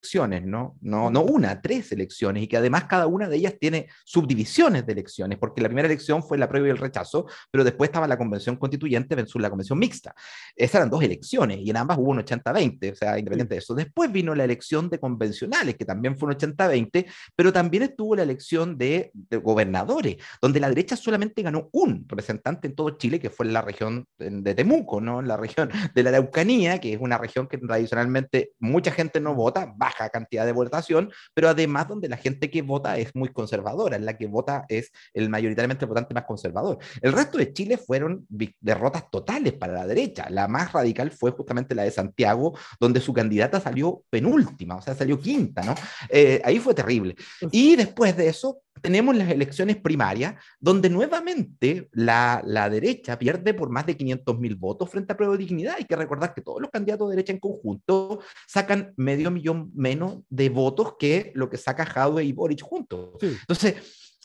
elecciones, 0.01 0.45
¿no? 0.45 0.77
No, 0.81 1.11
no 1.11 1.23
una, 1.23 1.61
tres 1.61 1.93
elecciones, 1.93 2.43
y 2.43 2.47
que 2.47 2.57
además 2.57 2.85
cada 2.85 3.07
una 3.07 3.29
de 3.29 3.37
ellas 3.37 3.55
tiene 3.61 3.89
subdivisiones 4.05 4.87
de 4.87 4.93
elecciones, 4.93 5.39
porque 5.39 5.61
la 5.61 5.69
primera 5.69 5.87
elección 5.87 6.23
fue 6.23 6.39
la 6.39 6.49
prueba 6.49 6.69
y 6.69 6.71
el 6.71 6.79
rechazo, 6.79 7.27
pero 7.51 7.65
después 7.65 7.89
estaba 7.89 8.09
la 8.09 8.17
convención 8.17 8.57
constituyente 8.57 9.15
versus 9.15 9.41
la 9.41 9.51
convención 9.51 9.79
mixta. 9.79 10.15
Esas 10.57 10.77
eran 10.77 10.91
dos 10.91 11.03
elecciones, 11.03 11.59
y 11.59 11.71
en 11.71 11.77
ambas 11.77 11.99
hubo 11.99 12.11
un 12.11 12.19
80-20, 12.19 12.93
o 12.93 12.97
sea, 12.97 13.19
independiente 13.19 13.55
de 13.55 13.59
eso. 13.59 13.75
Después 13.75 14.11
vino 14.11 14.35
la 14.35 14.45
elección 14.45 14.89
de 14.89 14.99
convencionales, 14.99 15.77
que 15.77 15.85
también 15.85 16.17
fue 16.19 16.31
un 16.31 16.35
80-20, 16.35 17.07
pero 17.37 17.53
también 17.53 17.83
estuvo 17.83 18.17
la 18.17 18.23
elección 18.23 18.79
de, 18.79 19.13
gobernadores, 19.43 20.17
donde 20.41 20.61
la 20.61 20.69
derecha 20.69 20.97
solamente 20.97 21.43
ganó 21.43 21.69
un 21.73 22.05
representante 22.09 22.69
en 22.69 22.75
todo 22.75 22.91
Chile, 22.91 23.21
que 23.21 23.31
fue 23.31 23.47
en 23.47 23.53
la 23.53 23.63
región 23.63 24.07
de 24.19 24.55
Temuco, 24.55 25.01
¿no? 25.01 25.21
En 25.21 25.29
la 25.29 25.37
región 25.37 25.71
de 25.95 26.03
la 26.03 26.11
Araucanía, 26.11 26.81
que 26.81 26.93
es 26.95 27.01
una 27.01 27.19
región 27.19 27.47
que 27.47 27.59
tradicionalmente 27.59 28.53
mucha 28.59 28.91
gente 28.91 29.21
no 29.21 29.35
vota, 29.35 29.73
baja 29.91 30.09
cantidad 30.11 30.47
de 30.47 30.53
votación, 30.53 31.11
pero 31.35 31.49
además 31.49 31.89
donde 31.89 32.09
la 32.09 32.17
gente 32.17 32.51
que 32.51 32.63
vota 32.63 32.97
es 32.99 33.15
muy 33.15 33.31
conservadora, 33.31 33.97
en 33.97 34.05
la 34.05 34.17
que 34.17 34.27
vota 34.27 34.65
es 34.69 34.91
el 35.15 35.29
mayoritariamente 35.29 35.87
votante 35.87 36.15
más 36.15 36.25
conservador. 36.25 36.79
El 37.03 37.13
resto 37.13 37.39
de 37.39 37.53
Chile 37.53 37.77
fueron 37.77 38.27
derrotas 38.61 39.11
totales 39.11 39.55
para 39.55 39.73
la 39.73 39.87
derecha. 39.87 40.29
La 40.31 40.49
más 40.49 40.73
radical 40.73 41.11
fue 41.11 41.33
justamente 41.33 41.75
la 41.75 41.83
de 41.85 41.91
Santiago, 41.91 42.57
donde 42.79 43.01
su 43.01 43.13
candidata 43.13 43.61
salió 43.61 44.03
penúltima, 44.11 44.77
o 44.77 44.83
sea, 44.83 44.95
salió 44.95 45.19
quinta, 45.19 45.63
¿no? 45.63 45.75
Eh, 46.09 46.41
ahí 46.45 46.59
fue 46.59 46.75
terrible. 46.75 47.17
Y 47.51 47.77
después 47.77 48.17
de 48.17 48.29
eso, 48.29 48.61
tenemos 48.81 49.17
las 49.17 49.31
elecciones 49.31 49.77
primarias, 49.77 50.35
donde 50.59 50.91
nuevamente 50.91 51.89
la, 51.93 52.43
la 52.45 52.69
derecha 52.71 53.19
pierde 53.19 53.55
por 53.55 53.71
más 53.71 53.87
de 53.87 53.97
500 53.97 54.39
mil 54.39 54.57
votos 54.57 54.91
frente 54.91 55.13
a 55.13 55.17
Prueba 55.17 55.37
de 55.37 55.45
Dignidad. 55.45 55.77
Hay 55.79 55.85
que 55.85 55.97
recordar 55.97 56.35
que 56.35 56.43
todos 56.43 56.61
los 56.61 56.71
candidatos 56.71 57.09
de 57.09 57.17
derecha 57.17 57.33
en 57.33 57.39
conjunto 57.39 58.21
sacan 58.47 58.93
medio 58.97 59.31
millón 59.31 59.71
menos 59.75 60.19
de 60.29 60.49
votos 60.49 60.95
que 60.99 61.33
lo 61.35 61.49
que 61.51 61.57
saca 61.57 61.87
Jadwe 61.87 62.25
y 62.25 62.33
Boric 62.33 62.63
juntos. 62.63 63.17
Entonces, 63.23 63.75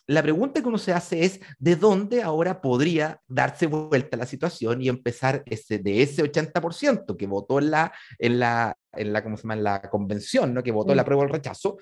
la 0.08 0.22
pregunta 0.22 0.62
que 0.62 0.68
uno 0.68 0.78
se 0.78 0.94
hace 0.94 1.26
es, 1.26 1.40
¿de 1.58 1.76
dónde 1.76 2.22
ahora 2.22 2.62
podría 2.62 3.22
darse 3.28 3.66
vuelta 3.66 4.18
la 4.18 4.28
situación 4.28 4.82
y 4.82 4.90
empezar 4.90 5.44
ese, 5.48 5.80
de 5.80 6.04
ese 6.04 6.24
80% 6.24 7.18
que 7.18 7.26
votó 7.26 7.58
en 7.58 7.72
la, 7.72 7.92
en 8.20 8.40
la, 8.40 8.78
en 8.98 9.14
la, 9.14 9.24
¿cómo 9.24 9.38
se 9.38 9.44
llama? 9.44 9.56
En 9.56 9.64
la 9.64 9.82
convención, 9.82 10.54
¿no? 10.54 10.64
que 10.64 10.72
votó 10.72 10.94
la 10.96 11.06
prueba 11.06 11.24
o 11.24 11.26
el 11.26 11.32
rechazo, 11.32 11.78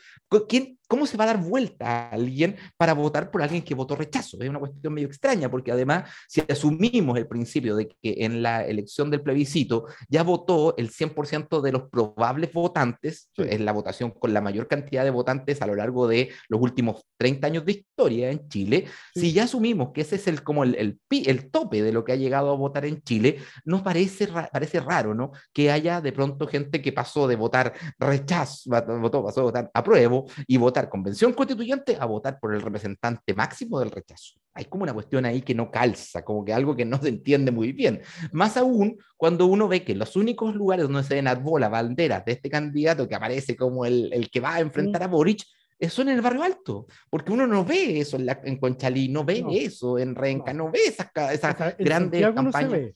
¿quién, 0.47 0.77
¿cómo 0.87 1.05
se 1.05 1.17
va 1.17 1.23
a 1.23 1.27
dar 1.27 1.41
vuelta 1.41 1.85
a 1.85 2.09
alguien 2.09 2.55
para 2.77 2.93
votar 2.93 3.31
por 3.31 3.41
alguien 3.41 3.63
que 3.63 3.75
votó 3.75 3.95
rechazo? 3.95 4.37
Es 4.39 4.49
una 4.49 4.59
cuestión 4.59 4.93
medio 4.93 5.07
extraña, 5.07 5.49
porque 5.49 5.71
además, 5.71 6.09
si 6.27 6.41
asumimos 6.47 7.17
el 7.17 7.27
principio 7.27 7.75
de 7.75 7.87
que 7.87 7.97
en 8.01 8.43
la 8.43 8.65
elección 8.65 9.09
del 9.09 9.21
plebiscito 9.21 9.85
ya 10.09 10.23
votó 10.23 10.75
el 10.77 10.89
100% 10.91 11.61
de 11.61 11.71
los 11.71 11.83
probables 11.89 12.51
votantes, 12.53 13.29
es 13.37 13.59
la 13.59 13.71
votación 13.71 14.11
con 14.11 14.33
la 14.33 14.41
mayor 14.41 14.67
cantidad 14.67 15.03
de 15.03 15.09
votantes 15.09 15.61
a 15.61 15.67
lo 15.67 15.75
largo 15.75 16.07
de 16.07 16.29
los 16.49 16.61
últimos 16.61 17.05
30 17.17 17.47
años 17.47 17.65
de 17.65 17.71
historia 17.71 18.31
en 18.31 18.47
Chile, 18.49 18.85
si 19.15 19.33
ya 19.33 19.43
asumimos 19.43 19.91
que 19.93 20.01
ese 20.01 20.15
es 20.15 20.27
el, 20.27 20.43
como 20.43 20.63
el, 20.63 20.75
el, 20.75 20.99
el, 21.09 21.51
tope 21.51 21.81
de 21.81 21.91
lo 21.91 22.03
que 22.03 22.11
ha 22.11 22.15
llegado 22.15 22.51
a 22.51 22.55
votar 22.55 22.85
en 22.85 23.01
Chile, 23.01 23.37
nos 23.65 23.81
parece, 23.81 24.27
parece 24.27 24.79
raro, 24.79 25.13
¿no? 25.13 25.31
Que 25.53 25.71
haya 25.71 26.01
de 26.01 26.11
pronto 26.11 26.47
gente 26.47 26.81
que 26.81 26.91
pasó 27.03 27.27
de 27.27 27.35
votar 27.35 27.73
rechazo, 27.99 28.69
votó, 29.01 29.25
pasó 29.25 29.41
a 29.41 29.43
votar 29.43 29.71
apruebo 29.73 30.25
y 30.47 30.55
votar 30.55 30.87
convención 30.87 31.33
constituyente 31.33 31.97
a 31.99 32.05
votar 32.05 32.39
por 32.39 32.55
el 32.55 32.61
representante 32.61 33.33
máximo 33.33 33.77
del 33.79 33.91
rechazo. 33.91 34.35
Hay 34.53 34.65
como 34.65 34.83
una 34.83 34.93
cuestión 34.93 35.25
ahí 35.25 35.41
que 35.41 35.53
no 35.53 35.69
calza, 35.69 36.23
como 36.23 36.45
que 36.45 36.53
algo 36.53 36.77
que 36.77 36.85
no 36.85 37.01
se 37.01 37.09
entiende 37.09 37.51
muy 37.51 37.73
bien. 37.73 38.01
Más 38.31 38.55
aún 38.55 38.97
cuando 39.17 39.47
uno 39.47 39.67
ve 39.67 39.83
que 39.83 39.95
los 39.95 40.15
únicos 40.15 40.55
lugares 40.55 40.85
donde 40.85 41.03
se 41.03 41.15
ven 41.15 41.27
arbola 41.27 41.67
banderas 41.67 42.23
de 42.23 42.31
este 42.31 42.49
candidato 42.49 43.09
que 43.09 43.15
aparece 43.15 43.57
como 43.57 43.85
el, 43.85 44.13
el 44.13 44.29
que 44.29 44.39
va 44.39 44.55
a 44.55 44.59
enfrentar 44.61 45.03
a 45.03 45.07
Boric 45.07 45.43
son 45.89 46.07
en 46.07 46.15
el 46.15 46.21
barrio 46.21 46.43
alto, 46.43 46.87
porque 47.09 47.33
uno 47.33 47.45
no 47.45 47.65
ve 47.65 47.99
eso 47.99 48.15
en, 48.15 48.27
la, 48.27 48.39
en 48.45 48.57
Conchalí, 48.57 49.09
no 49.09 49.25
ve 49.25 49.43
eso 49.49 49.99
en 49.99 50.15
Renca, 50.15 50.53
no, 50.53 50.71
ve 50.71 50.79
esas, 50.87 51.07
esas 51.33 51.75
grandes 51.77 52.33
campañas. 52.33 52.93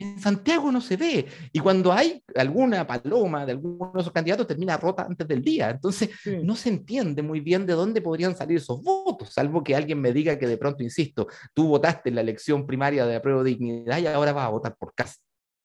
En 0.00 0.18
Santiago 0.18 0.72
no 0.72 0.80
se 0.80 0.96
ve. 0.96 1.26
Y 1.52 1.58
cuando 1.58 1.92
hay 1.92 2.24
alguna 2.34 2.86
paloma 2.86 3.44
de 3.44 3.52
alguno 3.52 3.92
de 3.94 4.00
esos 4.00 4.12
candidatos, 4.12 4.46
termina 4.46 4.78
rota 4.78 5.02
antes 5.02 5.28
del 5.28 5.42
día. 5.42 5.68
Entonces, 5.68 6.08
no 6.42 6.56
se 6.56 6.70
entiende 6.70 7.22
muy 7.22 7.40
bien 7.40 7.66
de 7.66 7.74
dónde 7.74 8.00
podrían 8.00 8.34
salir 8.34 8.56
esos 8.56 8.82
votos, 8.82 9.30
salvo 9.34 9.62
que 9.62 9.76
alguien 9.76 10.00
me 10.00 10.12
diga 10.12 10.38
que 10.38 10.46
de 10.46 10.56
pronto, 10.56 10.82
insisto, 10.82 11.28
tú 11.52 11.68
votaste 11.68 12.08
en 12.08 12.14
la 12.14 12.22
elección 12.22 12.66
primaria 12.66 13.04
de 13.04 13.16
apruebo 13.16 13.44
de 13.44 13.50
dignidad 13.50 13.98
y 13.98 14.06
ahora 14.06 14.32
vas 14.32 14.46
a 14.46 14.50
votar 14.50 14.74
por 14.74 14.94
casa. 14.94 15.16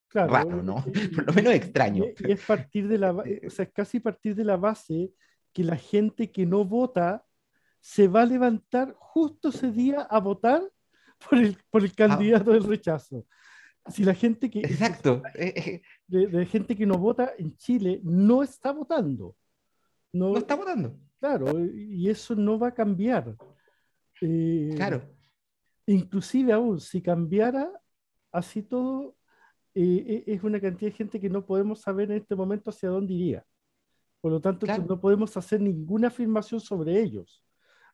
Claro, 0.09 0.33
Raro, 0.33 0.63
¿no? 0.63 0.83
Por 1.15 1.27
lo 1.27 1.33
menos 1.33 1.53
extraño. 1.53 2.05
Y, 2.05 2.31
es 2.31 2.41
partir 2.41 2.87
de 2.87 2.97
la, 2.97 3.11
o 3.11 3.49
sea, 3.49 3.65
casi 3.65 4.01
partir 4.01 4.35
de 4.35 4.43
la 4.43 4.57
base 4.57 5.11
que 5.53 5.63
la 5.63 5.77
gente 5.77 6.29
que 6.29 6.45
no 6.45 6.65
vota 6.65 7.23
se 7.79 8.09
va 8.09 8.23
a 8.23 8.25
levantar 8.25 8.95
justo 8.97 9.49
ese 9.49 9.71
día 9.71 10.01
a 10.01 10.19
votar 10.19 10.61
por 11.29 11.39
el, 11.39 11.57
por 11.69 11.83
el 11.83 11.91
ah. 11.91 11.95
candidato 11.95 12.51
del 12.51 12.63
rechazo 12.63 13.25
si 13.87 14.03
la 14.03 14.13
gente 14.13 14.49
que... 14.49 14.59
Exacto. 14.59 15.21
Eh, 15.35 15.53
eh. 15.55 15.81
De, 16.07 16.45
gente 16.45 16.75
que 16.75 16.85
no 16.85 16.97
vota 16.97 17.33
en 17.37 17.55
Chile 17.57 17.99
no 18.03 18.43
está 18.43 18.71
votando. 18.71 19.35
No, 20.11 20.37
está 20.37 20.55
votando. 20.55 20.97
Claro, 21.19 21.59
y 21.59 22.09
eso 22.09 22.35
no 22.35 22.57
va 22.57 22.69
a 22.69 22.73
cambiar. 22.73 23.35
Eh, 24.21 24.73
claro. 24.75 25.03
Inclusive 25.87 26.53
aún, 26.53 26.79
si 26.79 27.01
cambiara 27.01 27.71
así 28.31 28.61
todo, 28.63 29.15
es 29.73 30.43
una 30.43 30.59
cantidad 30.59 30.91
de 30.91 30.97
gente 30.97 31.19
que 31.19 31.29
no 31.29 31.45
podemos 31.45 31.81
saber 31.81 32.11
en 32.11 32.17
este 32.17 32.35
momento 32.35 32.69
hacia 32.69 32.89
dónde 32.89 33.13
iría. 33.13 33.45
Por 34.21 34.31
lo 34.31 34.41
tanto, 34.41 34.65
no 34.65 34.99
podemos 34.99 35.35
hacer 35.37 35.61
ninguna 35.61 36.07
afirmación 36.07 36.59
sobre 36.59 36.99
ellos. 36.99 37.44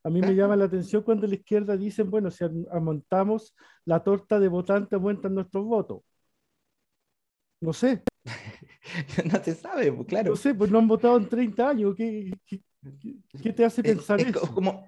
A 0.04 0.10
mí 0.10 0.22
me 0.22 0.34
llama 0.34 0.56
la 0.56 0.66
atención 0.66 1.04
cuando 1.04 1.28
la 1.28 1.36
izquierda 1.36 1.78
dicen, 1.78 2.10
bueno, 2.10 2.32
si 2.32 2.44
amontamos 2.72 3.56
la 3.86 4.04
torta 4.04 4.40
de 4.40 4.48
votantes, 4.48 4.94
aumentan 4.94 5.36
nuestros 5.36 5.66
votos. 5.66 6.02
No 7.62 7.74
sé. 7.74 8.02
no 9.32 9.44
se 9.44 9.54
sabe, 9.54 9.92
pues, 9.92 10.08
claro. 10.08 10.32
No 10.32 10.36
sé, 10.36 10.56
pues 10.56 10.72
no 10.72 10.80
han 10.80 10.88
votado 10.88 11.18
en 11.18 11.30
30 11.30 11.70
años. 11.70 11.96
¿Qué, 11.96 12.32
qué, 12.48 13.54
te 13.54 13.64
hace 13.64 13.84
pensar 13.84 14.20
eso? 14.20 14.52
Como, 14.54 14.88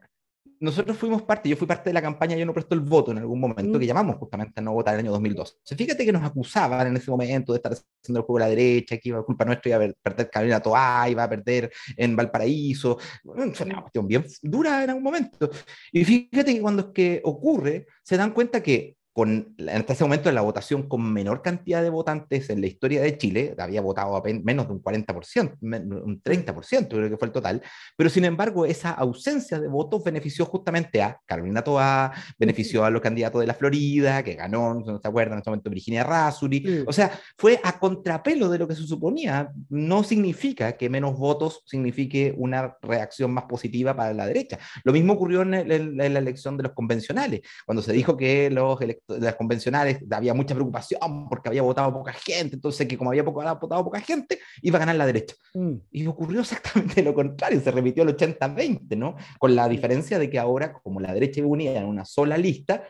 nosotros 0.64 0.96
fuimos 0.96 1.24
parte, 1.24 1.50
yo 1.50 1.58
fui 1.58 1.68
parte 1.68 1.90
de 1.90 1.94
la 1.94 2.02
campaña 2.02 2.38
Yo 2.38 2.46
no 2.46 2.54
presto 2.54 2.74
el 2.74 2.80
voto 2.80 3.12
en 3.12 3.18
algún 3.18 3.38
momento, 3.38 3.78
que 3.78 3.86
mm. 3.86 3.88
llamamos 3.88 4.16
justamente 4.16 4.62
a 4.62 4.64
no 4.64 4.72
votar 4.72 4.94
en 4.94 5.02
el 5.02 5.06
año 5.08 5.12
2012. 5.12 5.56
Fíjate 5.76 6.06
que 6.06 6.14
nos 6.14 6.24
acusaban 6.24 6.88
en 6.88 6.96
ese 6.96 7.12
momento 7.12 7.52
de 7.52 7.58
estar 7.58 7.74
haciendo 7.74 8.20
el 8.22 8.26
juego 8.26 8.40
de 8.40 8.46
la 8.46 8.50
derecha, 8.50 8.98
que 8.98 9.10
iba 9.10 9.20
a 9.20 9.24
culpa 9.24 9.44
nuestra, 9.44 9.76
iba 9.76 9.86
a 9.86 9.94
perder 10.02 10.30
Carolina 10.30 10.62
Toa, 10.62 11.10
iba 11.10 11.24
a 11.26 11.30
perder 11.30 11.70
en 11.98 12.16
Valparaíso. 12.16 12.98
Fue 13.24 13.36
una 13.36 13.82
cuestión 13.82 14.08
bien 14.08 14.26
dura 14.42 14.86
en 14.86 14.92
algún 14.92 15.04
momento. 15.04 15.50
Y 15.92 16.06
fíjate 16.06 16.54
que 16.54 16.62
cuando 16.62 16.84
es 16.84 16.88
que 16.94 17.22
ocurre, 17.26 17.86
se 18.02 18.16
dan 18.16 18.32
cuenta 18.32 18.64
que 18.64 18.96
con, 19.14 19.54
en 19.60 19.86
ese 19.88 20.04
momento 20.04 20.28
en 20.28 20.36
la 20.36 20.42
votación 20.42 20.90
con 20.90 21.14
menor 21.14 21.44
cantidad 21.44 21.84
de 21.84 21.92
votantes 21.92 22.50
en 22.50 22.62
la 22.62 22.68
historia 22.68 23.00
de 23.00 23.16
Chile, 23.16 23.56
había 23.60 23.80
votado 23.80 24.22
menos 24.44 24.68
de 24.68 24.74
un 24.74 24.82
40%, 24.82 25.58
un 25.62 26.22
30% 26.22 26.88
creo 26.88 27.10
que 27.10 27.18
fue 27.18 27.28
el 27.28 27.32
total, 27.32 27.62
pero 27.96 28.10
sin 28.10 28.26
embargo 28.26 28.66
esa 28.66 28.90
ausencia 28.92 29.60
de 29.60 29.68
votos 29.68 30.04
benefició 30.04 30.46
justamente 30.46 31.02
a 31.04 31.20
Carolina 31.28 31.64
Toa, 31.64 32.12
benefició 32.40 32.86
a 32.86 32.90
los 32.90 33.02
candidatos 33.02 33.40
de 33.40 33.48
la 33.48 33.54
Florida, 33.54 34.24
que 34.24 34.34
ganó, 34.34 34.74
no 34.74 35.00
se 35.00 35.08
acuerdan, 35.08 35.34
en 35.34 35.42
ese 35.42 35.50
momento 35.52 35.70
Virginia 35.70 36.04
Rasuri, 36.04 36.84
o 36.88 36.92
sea, 36.92 37.12
fue 37.38 37.60
a 37.64 37.78
contrapelo 37.78 38.50
de 38.50 38.58
lo 38.58 38.68
que 38.68 38.76
se 38.76 38.88
suponía, 38.88 39.52
no 39.70 40.04
significa 40.04 40.72
que 40.72 40.90
menos 40.90 41.20
votos 41.20 41.62
signifique 41.68 42.34
una 42.36 42.78
reacción 42.82 43.32
más 43.32 43.44
positiva 43.44 43.96
para 43.96 44.12
la 44.14 44.26
derecha. 44.26 44.58
Lo 44.84 44.92
mismo 44.92 45.14
ocurrió 45.14 45.44
en, 45.44 45.54
en 45.54 45.98
la 45.98 46.20
elección 46.20 46.58
de 46.58 46.64
los 46.64 46.72
convencionales, 46.74 47.42
cuando 47.68 47.84
se 47.84 47.94
dijo 47.94 48.18
que 48.18 48.50
los 48.50 48.82
electores 48.82 49.03
las 49.08 49.36
convencionales 49.36 50.00
había 50.12 50.34
mucha 50.34 50.54
preocupación 50.54 51.28
porque 51.30 51.50
había 51.50 51.62
votado 51.62 51.94
poca 51.94 52.14
gente, 52.14 52.56
entonces 52.56 52.88
que 52.88 52.98
como 52.98 53.10
había 53.10 53.24
poco, 53.24 53.42
votado 53.60 53.84
poca 53.84 54.00
gente, 54.00 54.40
iba 54.62 54.78
a 54.78 54.80
ganar 54.80 54.96
la 54.96 55.06
derecha. 55.06 55.36
Mm. 55.54 55.74
Y 55.92 56.08
ocurrió 56.08 56.42
exactamente 56.42 57.02
lo 57.04 57.14
contrario, 57.14 57.60
se 57.62 57.72
repitió 57.72 58.04
el 58.04 58.16
80-20, 58.16 58.98
¿no? 58.98 59.16
Con 59.40 59.56
la 59.56 59.68
diferencia 59.68 60.20
de 60.20 60.30
que 60.30 60.40
ahora, 60.40 60.74
como 60.74 61.00
la 61.00 61.14
derecha 61.14 61.40
iba 61.40 61.50
unida 61.50 61.80
en 61.80 61.86
una 61.86 62.06
sola 62.06 62.38
lista, 62.38 62.84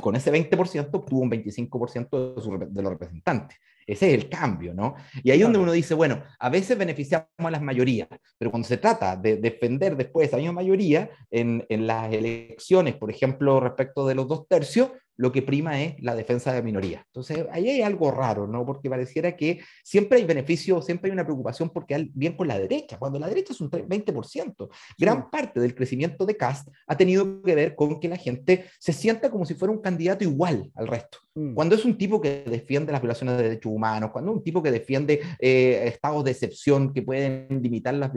con 0.00 0.16
ese 0.16 0.32
20% 0.32 0.88
obtuvo 0.92 1.20
un 1.20 1.30
25% 1.30 2.58
de, 2.58 2.66
de 2.66 2.82
los 2.82 2.92
representantes. 2.92 3.58
Ese 3.86 4.14
es 4.14 4.22
el 4.22 4.28
cambio, 4.28 4.72
¿no? 4.72 4.94
Y 5.22 5.30
ahí 5.30 5.38
es 5.38 5.44
donde 5.44 5.58
uno 5.58 5.72
dice, 5.72 5.94
bueno, 5.94 6.22
a 6.38 6.48
veces 6.48 6.78
beneficiamos 6.78 7.26
a 7.38 7.50
las 7.50 7.62
mayorías, 7.62 8.08
pero 8.38 8.50
cuando 8.50 8.68
se 8.68 8.76
trata 8.76 9.16
de 9.16 9.36
defender 9.36 9.96
después 9.96 10.28
esa 10.28 10.36
misma 10.36 10.52
mayoría 10.52 11.10
en, 11.30 11.66
en 11.68 11.86
las 11.88 12.12
elecciones, 12.12 12.94
por 12.94 13.10
ejemplo, 13.10 13.58
respecto 13.58 14.06
de 14.06 14.14
los 14.14 14.28
dos 14.28 14.46
tercios, 14.46 14.90
lo 15.20 15.32
que 15.32 15.42
prima 15.42 15.82
es 15.82 15.96
la 16.00 16.14
defensa 16.14 16.50
de 16.50 16.62
minoría. 16.62 17.04
Entonces, 17.08 17.44
ahí 17.52 17.68
hay 17.68 17.82
algo 17.82 18.10
raro, 18.10 18.46
¿no? 18.46 18.64
Porque 18.64 18.88
pareciera 18.88 19.36
que 19.36 19.60
siempre 19.84 20.16
hay 20.16 20.24
beneficio, 20.24 20.80
siempre 20.80 21.10
hay 21.10 21.12
una 21.12 21.26
preocupación 21.26 21.68
porque 21.68 21.94
hay 21.94 22.10
bien 22.14 22.38
con 22.38 22.48
la 22.48 22.58
derecha, 22.58 22.98
cuando 22.98 23.18
la 23.18 23.28
derecha 23.28 23.52
es 23.52 23.60
un 23.60 23.70
20%. 23.70 24.68
Gran 24.96 25.30
parte 25.30 25.60
del 25.60 25.74
crecimiento 25.74 26.24
de 26.24 26.38
Cast 26.38 26.68
ha 26.86 26.96
tenido 26.96 27.42
que 27.42 27.54
ver 27.54 27.74
con 27.74 28.00
que 28.00 28.08
la 28.08 28.16
gente 28.16 28.64
se 28.78 28.94
sienta 28.94 29.30
como 29.30 29.44
si 29.44 29.52
fuera 29.52 29.72
un 29.72 29.82
candidato 29.82 30.24
igual 30.24 30.70
al 30.74 30.86
resto. 30.86 31.18
Mm. 31.34 31.54
Cuando 31.54 31.74
es 31.74 31.84
un 31.84 31.96
tipo 31.96 32.20
que 32.20 32.44
defiende 32.46 32.92
las 32.92 33.00
violaciones 33.00 33.36
de 33.36 33.44
derechos 33.44 33.72
humanos, 33.72 34.10
cuando 34.10 34.32
es 34.32 34.38
un 34.38 34.44
tipo 34.44 34.62
que 34.62 34.70
defiende 34.70 35.20
eh, 35.38 35.82
estados 35.86 36.24
de 36.24 36.32
excepción 36.32 36.92
que 36.92 37.02
pueden 37.02 37.60
limitar 37.62 37.94
las, 37.94 38.10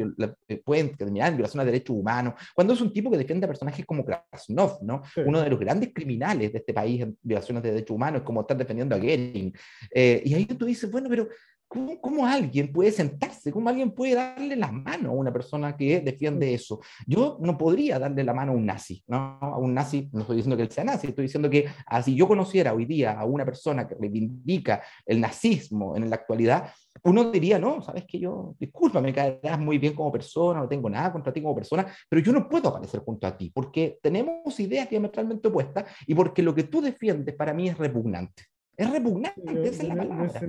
eh, 0.47 0.61
pueden 0.63 0.95
terminar 0.95 1.33
violaciones 1.33 1.65
de 1.65 1.71
derechos 1.71 1.95
humanos, 1.95 2.33
cuando 2.55 2.73
es 2.73 2.81
un 2.81 2.91
tipo 2.91 3.11
que 3.11 3.17
defiende 3.17 3.45
a 3.45 3.47
personajes 3.47 3.85
como 3.85 4.03
Krasnov, 4.03 4.79
¿no? 4.81 5.03
Uno 5.25 5.41
de 5.41 5.49
los 5.49 5.59
grandes 5.59 5.91
criminales 5.93 6.51
de 6.51 6.59
este 6.59 6.73
país 6.73 7.01
en 7.01 7.17
violaciones 7.21 7.61
de 7.63 7.71
derechos 7.71 7.95
humanos, 7.95 8.23
como 8.23 8.41
estar 8.41 8.57
defendiendo 8.57 8.95
a 8.95 8.99
Gering. 8.99 9.53
Eh, 9.93 10.21
y 10.25 10.33
ahí 10.33 10.45
tú 10.45 10.65
dices, 10.65 10.89
bueno, 10.89 11.07
pero 11.09 11.27
¿cómo, 11.73 11.99
¿cómo, 11.99 12.25
alguien 12.27 12.71
puede 12.71 12.91
sentarse? 12.91 13.51
¿Cómo 13.51 13.67
alguien 13.67 13.91
puede 13.91 14.13
darle 14.13 14.55
la 14.55 14.71
mano 14.71 15.09
a 15.09 15.13
una 15.13 15.33
persona 15.33 15.75
que 15.75 16.01
defiende 16.01 16.53
eso? 16.53 16.79
Yo 17.07 17.37
no 17.41 17.57
podría 17.57 17.97
darle 17.97 18.23
la 18.23 18.33
mano 18.33 18.51
a 18.51 18.55
un 18.55 18.65
nazi, 18.65 19.03
¿no? 19.07 19.39
A 19.41 19.57
un 19.57 19.73
nazi, 19.73 20.07
no 20.13 20.21
estoy 20.21 20.37
diciendo 20.37 20.55
que 20.55 20.63
él 20.63 20.71
sea 20.71 20.83
nazi, 20.83 21.07
estoy 21.07 21.23
diciendo 21.23 21.49
que 21.49 21.65
así 21.87 22.15
yo 22.15 22.27
conociera 22.27 22.73
hoy 22.73 22.85
día 22.85 23.19
a 23.19 23.25
una 23.25 23.43
persona 23.43 23.87
que 23.87 23.95
reivindica 23.95 24.83
el 25.05 25.19
nazismo 25.19 25.97
en 25.97 26.09
la 26.09 26.15
actualidad, 26.15 26.71
uno 27.03 27.31
diría, 27.31 27.57
no, 27.57 27.81
sabes 27.81 28.05
que 28.05 28.19
yo, 28.19 28.55
disculpa, 28.59 29.01
me 29.01 29.13
caerás 29.13 29.59
muy 29.59 29.79
bien 29.79 29.95
como 29.95 30.11
persona, 30.11 30.59
no 30.59 30.67
tengo 30.67 30.89
nada 30.89 31.11
contra 31.11 31.33
ti 31.33 31.41
como 31.41 31.55
persona, 31.55 31.87
pero 32.07 32.21
yo 32.21 32.31
no 32.31 32.47
puedo 32.47 32.69
aparecer 32.69 33.01
junto 33.01 33.25
a 33.25 33.35
ti 33.35 33.51
porque 33.53 33.97
tenemos 34.01 34.59
ideas 34.59 34.89
diametralmente 34.89 35.47
opuestas 35.47 35.85
y 36.05 36.13
porque 36.13 36.43
lo 36.43 36.53
que 36.53 36.63
tú 36.63 36.81
defiendes 36.81 37.35
para 37.35 37.53
mí 37.53 37.67
es 37.67 37.77
repugnante. 37.77 38.52
Es 38.75 38.89
repugnante, 38.89 39.67
esa 39.67 39.83
es 39.83 39.87
la 39.87 39.95
palabra. 39.95 40.41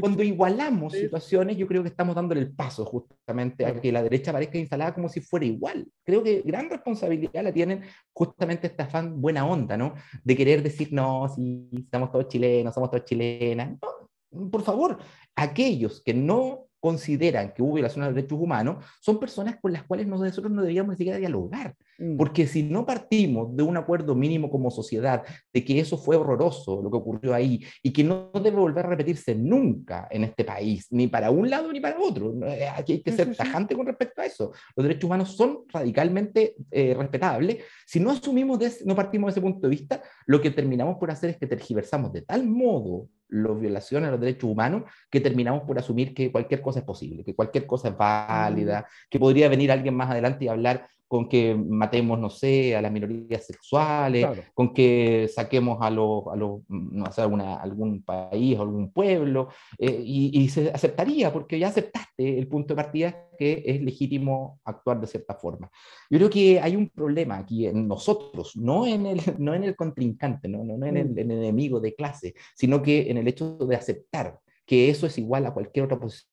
cuando 0.00 0.22
igualamos 0.22 0.92
situaciones, 0.92 1.56
yo 1.56 1.66
creo 1.66 1.82
que 1.82 1.88
estamos 1.88 2.14
dándole 2.14 2.42
el 2.42 2.52
paso 2.52 2.84
justamente 2.84 3.64
a 3.64 3.80
que 3.80 3.90
la 3.90 4.02
derecha 4.02 4.32
parezca 4.32 4.58
instalada 4.58 4.94
como 4.94 5.08
si 5.08 5.20
fuera 5.20 5.46
igual. 5.46 5.88
Creo 6.04 6.22
que 6.22 6.42
gran 6.42 6.68
responsabilidad 6.68 7.42
la 7.42 7.52
tienen 7.52 7.82
justamente 8.12 8.66
esta 8.66 8.86
fan 8.86 9.20
buena 9.20 9.46
onda, 9.46 9.78
¿no? 9.78 9.94
De 10.22 10.36
querer 10.36 10.62
decir, 10.62 10.92
no, 10.92 11.26
si 11.34 11.68
somos 11.90 12.12
todos 12.12 12.28
chilenos, 12.28 12.74
somos 12.74 12.90
todos 12.90 13.06
chilenas. 13.06 13.78
No, 13.80 14.50
por 14.50 14.62
favor, 14.62 14.98
aquellos 15.34 16.02
que 16.02 16.12
no 16.12 16.66
consideran 16.80 17.54
que 17.54 17.62
hubo 17.62 17.74
violaciones 17.74 18.08
de 18.08 18.14
derechos 18.14 18.40
humanos 18.40 18.84
son 19.00 19.20
personas 19.20 19.56
con 19.60 19.72
las 19.72 19.84
cuales 19.84 20.06
nosotros 20.06 20.50
no 20.50 20.62
deberíamos 20.62 20.90
ni 20.90 20.96
siquiera 20.96 21.18
dialogar. 21.18 21.76
Mm. 22.02 22.16
Porque 22.16 22.48
si 22.48 22.64
no 22.64 22.84
partimos 22.84 23.54
de 23.56 23.62
un 23.62 23.76
acuerdo 23.76 24.16
mínimo 24.16 24.50
como 24.50 24.70
sociedad 24.70 25.22
de 25.52 25.64
que 25.64 25.78
eso 25.78 25.96
fue 25.96 26.16
horroroso, 26.16 26.82
lo 26.82 26.90
que 26.90 26.96
ocurrió 26.96 27.32
ahí, 27.32 27.64
y 27.82 27.92
que 27.92 28.02
no 28.02 28.30
debe 28.34 28.56
volver 28.56 28.84
a 28.84 28.88
repetirse 28.88 29.36
nunca 29.36 30.08
en 30.10 30.24
este 30.24 30.44
país, 30.44 30.88
ni 30.90 31.06
para 31.06 31.30
un 31.30 31.48
lado 31.48 31.72
ni 31.72 31.78
para 31.78 32.00
otro, 32.00 32.34
eh, 32.44 32.68
aquí 32.68 32.94
hay 32.94 33.02
que 33.02 33.12
ser 33.12 33.36
tajante 33.36 33.76
con 33.76 33.86
respecto 33.86 34.20
a 34.20 34.26
eso. 34.26 34.50
Los 34.74 34.84
derechos 34.84 35.04
humanos 35.04 35.36
son 35.36 35.60
radicalmente 35.68 36.56
eh, 36.70 36.94
respetables. 36.98 37.58
Si 37.86 38.00
no 38.00 38.10
asumimos, 38.10 38.58
no 38.84 38.96
partimos 38.96 39.28
de 39.28 39.30
ese 39.32 39.40
punto 39.40 39.68
de 39.68 39.70
vista, 39.70 40.02
lo 40.26 40.40
que 40.40 40.50
terminamos 40.50 40.98
por 40.98 41.10
hacer 41.10 41.30
es 41.30 41.36
que 41.36 41.46
tergiversamos 41.46 42.12
de 42.12 42.22
tal 42.22 42.48
modo 42.48 43.08
las 43.28 43.58
violaciones 43.58 44.08
a 44.08 44.10
los 44.12 44.20
derechos 44.20 44.50
humanos 44.50 44.82
que 45.10 45.20
terminamos 45.20 45.62
por 45.62 45.78
asumir 45.78 46.12
que 46.12 46.30
cualquier 46.30 46.60
cosa 46.60 46.80
es 46.80 46.84
posible, 46.84 47.24
que 47.24 47.34
cualquier 47.34 47.66
cosa 47.66 47.88
es 47.88 47.96
válida, 47.96 48.86
que 49.08 49.18
podría 49.18 49.48
venir 49.48 49.72
alguien 49.72 49.94
más 49.94 50.10
adelante 50.10 50.44
y 50.44 50.48
hablar 50.48 50.86
con 51.12 51.28
que 51.28 51.54
matemos, 51.54 52.18
no 52.18 52.30
sé, 52.30 52.74
a 52.74 52.80
las 52.80 52.90
minorías 52.90 53.44
sexuales, 53.44 54.26
con 54.54 54.72
que 54.72 55.28
saquemos 55.28 55.76
a 55.82 55.90
los, 55.90 56.26
a 56.32 56.36
los 56.36 56.62
no 56.70 57.12
sé, 57.12 57.20
alguna, 57.20 57.56
algún 57.56 58.02
país 58.02 58.58
o 58.58 58.62
algún 58.62 58.90
pueblo, 58.90 59.50
eh, 59.78 60.02
y, 60.02 60.48
se 60.48 60.70
aceptaría, 60.70 61.30
porque 61.30 61.58
ya 61.58 61.68
aceptaste 61.68 62.38
el 62.38 62.48
punto 62.48 62.72
de 62.72 62.82
partida 62.82 63.28
que 63.38 63.62
es 63.66 63.82
legítimo 63.82 64.58
actuar 64.64 65.02
de 65.02 65.06
cierta 65.06 65.34
forma. 65.34 65.70
Yo 66.08 66.16
creo 66.16 66.30
que 66.30 66.58
hay 66.58 66.76
un 66.76 66.88
problema 66.88 67.36
aquí 67.36 67.66
en 67.66 67.86
nosotros, 67.86 68.56
no 68.56 68.86
en 68.86 69.04
el, 69.04 69.20
no 69.38 69.52
en 69.52 69.64
el 69.64 69.76
contrincante, 69.76 70.48
no, 70.48 70.64
no, 70.64 70.86
en, 70.86 70.96
el, 70.96 71.10
mm. 71.10 71.18
en 71.18 71.30
el 71.30 71.38
enemigo 71.40 71.78
de 71.78 71.94
clase, 71.94 72.32
sino 72.56 72.80
que 72.80 73.10
en 73.10 73.18
el 73.18 73.28
hecho 73.28 73.58
de 73.58 73.76
aceptar 73.76 74.40
que 74.64 74.88
eso 74.88 75.06
es 75.06 75.18
igual 75.18 75.44
a 75.44 75.52
cualquier 75.52 75.84
otra 75.84 76.00
posición 76.00 76.31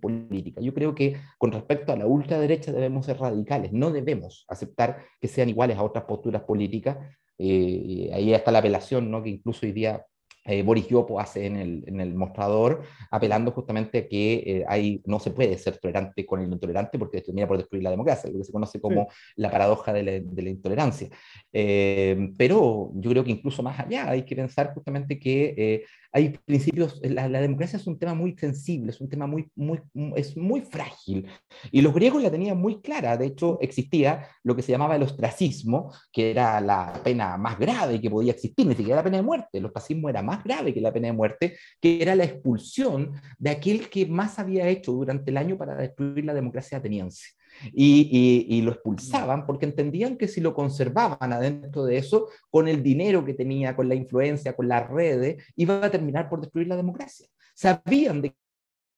política. 0.00 0.60
Yo 0.60 0.74
creo 0.74 0.94
que 0.94 1.16
con 1.38 1.52
respecto 1.52 1.92
a 1.92 1.96
la 1.96 2.06
ultraderecha 2.06 2.72
debemos 2.72 3.06
ser 3.06 3.18
radicales, 3.18 3.72
no 3.72 3.90
debemos 3.90 4.44
aceptar 4.48 5.04
que 5.20 5.28
sean 5.28 5.48
iguales 5.48 5.78
a 5.78 5.82
otras 5.82 6.04
posturas 6.04 6.42
políticas. 6.42 6.98
Eh, 7.38 8.10
ahí 8.12 8.32
está 8.32 8.52
la 8.52 8.58
apelación, 8.58 9.10
¿no? 9.10 9.22
que 9.22 9.30
incluso 9.30 9.66
hoy 9.66 9.72
día 9.72 10.04
eh, 10.44 10.62
Boris 10.64 10.88
Yopo 10.88 11.20
hace 11.20 11.46
en 11.46 11.56
el, 11.56 11.84
en 11.86 12.00
el, 12.00 12.14
mostrador, 12.14 12.82
apelando 13.12 13.52
justamente 13.52 13.98
a 13.98 14.08
que 14.08 14.34
eh, 14.44 14.64
hay, 14.66 15.00
no 15.06 15.20
se 15.20 15.30
puede 15.30 15.56
ser 15.56 15.78
tolerante 15.78 16.26
con 16.26 16.40
el 16.40 16.52
intolerante 16.52 16.98
porque 16.98 17.20
termina 17.20 17.46
por 17.46 17.58
destruir 17.58 17.84
la 17.84 17.90
democracia, 17.90 18.28
lo 18.28 18.38
que 18.38 18.44
se 18.44 18.52
conoce 18.52 18.80
como 18.80 19.06
la 19.36 19.50
paradoja 19.52 19.92
de 19.92 20.02
la, 20.02 20.12
de 20.12 20.42
la 20.42 20.50
intolerancia. 20.50 21.08
Eh, 21.52 22.32
pero 22.36 22.90
yo 22.94 23.10
creo 23.10 23.22
que 23.22 23.30
incluso 23.30 23.62
más 23.62 23.78
allá 23.78 24.10
hay 24.10 24.24
que 24.24 24.34
pensar 24.34 24.74
justamente 24.74 25.18
que 25.20 25.84
hay 26.12 26.38
principios, 26.44 27.00
la, 27.02 27.28
la, 27.28 27.40
democracia 27.40 27.78
es 27.78 27.86
un 27.86 27.98
tema 27.98 28.14
muy 28.14 28.36
sensible, 28.36 28.90
es 28.90 29.00
un 29.00 29.08
tema 29.08 29.26
muy, 29.26 29.50
muy, 29.54 29.80
es 30.14 30.36
muy 30.36 30.60
frágil. 30.60 31.26
Y 31.70 31.80
los 31.80 31.94
griegos 31.94 32.22
la 32.22 32.30
tenían 32.30 32.58
muy 32.58 32.82
clara, 32.82 33.16
de 33.16 33.26
hecho 33.26 33.58
existía 33.60 34.28
lo 34.42 34.54
que 34.54 34.62
se 34.62 34.72
llamaba 34.72 34.96
el 34.96 35.02
ostracismo, 35.02 35.92
que 36.12 36.30
era 36.30 36.60
la 36.60 37.00
pena 37.02 37.38
más 37.38 37.58
grave 37.58 38.00
que 38.00 38.10
podía 38.10 38.32
existir, 38.32 38.66
ni 38.66 38.74
siquiera 38.74 38.96
la 38.96 39.04
pena 39.04 39.16
de 39.16 39.22
muerte, 39.22 39.58
el 39.58 39.64
ostracismo 39.64 40.10
era 40.10 40.22
más 40.22 40.44
grave 40.44 40.74
que 40.74 40.80
la 40.80 40.92
pena 40.92 41.06
de 41.06 41.14
muerte, 41.14 41.56
que 41.80 42.02
era 42.02 42.14
la 42.14 42.24
expulsión 42.24 43.12
de 43.38 43.50
aquel 43.50 43.88
que 43.88 44.06
más 44.06 44.38
había 44.38 44.68
hecho 44.68 44.92
durante 44.92 45.30
el 45.30 45.38
año 45.38 45.56
para 45.56 45.74
destruir 45.76 46.24
la 46.24 46.34
democracia 46.34 46.78
ateniense. 46.78 47.41
Y, 47.72 48.46
y, 48.48 48.62
lo 48.62 48.72
expulsaban 48.72 49.46
porque 49.46 49.66
entendían 49.66 50.16
que 50.16 50.26
si 50.26 50.40
lo 50.40 50.54
conservaban 50.54 51.32
adentro 51.32 51.84
de 51.84 51.98
eso, 51.98 52.28
con 52.50 52.66
el 52.66 52.82
dinero 52.82 53.24
que 53.24 53.34
tenía, 53.34 53.76
con 53.76 53.88
la 53.88 53.94
influencia, 53.94 54.56
con 54.56 54.68
las 54.68 54.88
redes, 54.88 55.42
iba 55.56 55.84
a 55.84 55.90
terminar 55.90 56.28
por 56.28 56.40
destruir 56.40 56.68
la 56.68 56.76
democracia. 56.76 57.28
Sabían 57.54 58.22
de 58.22 58.34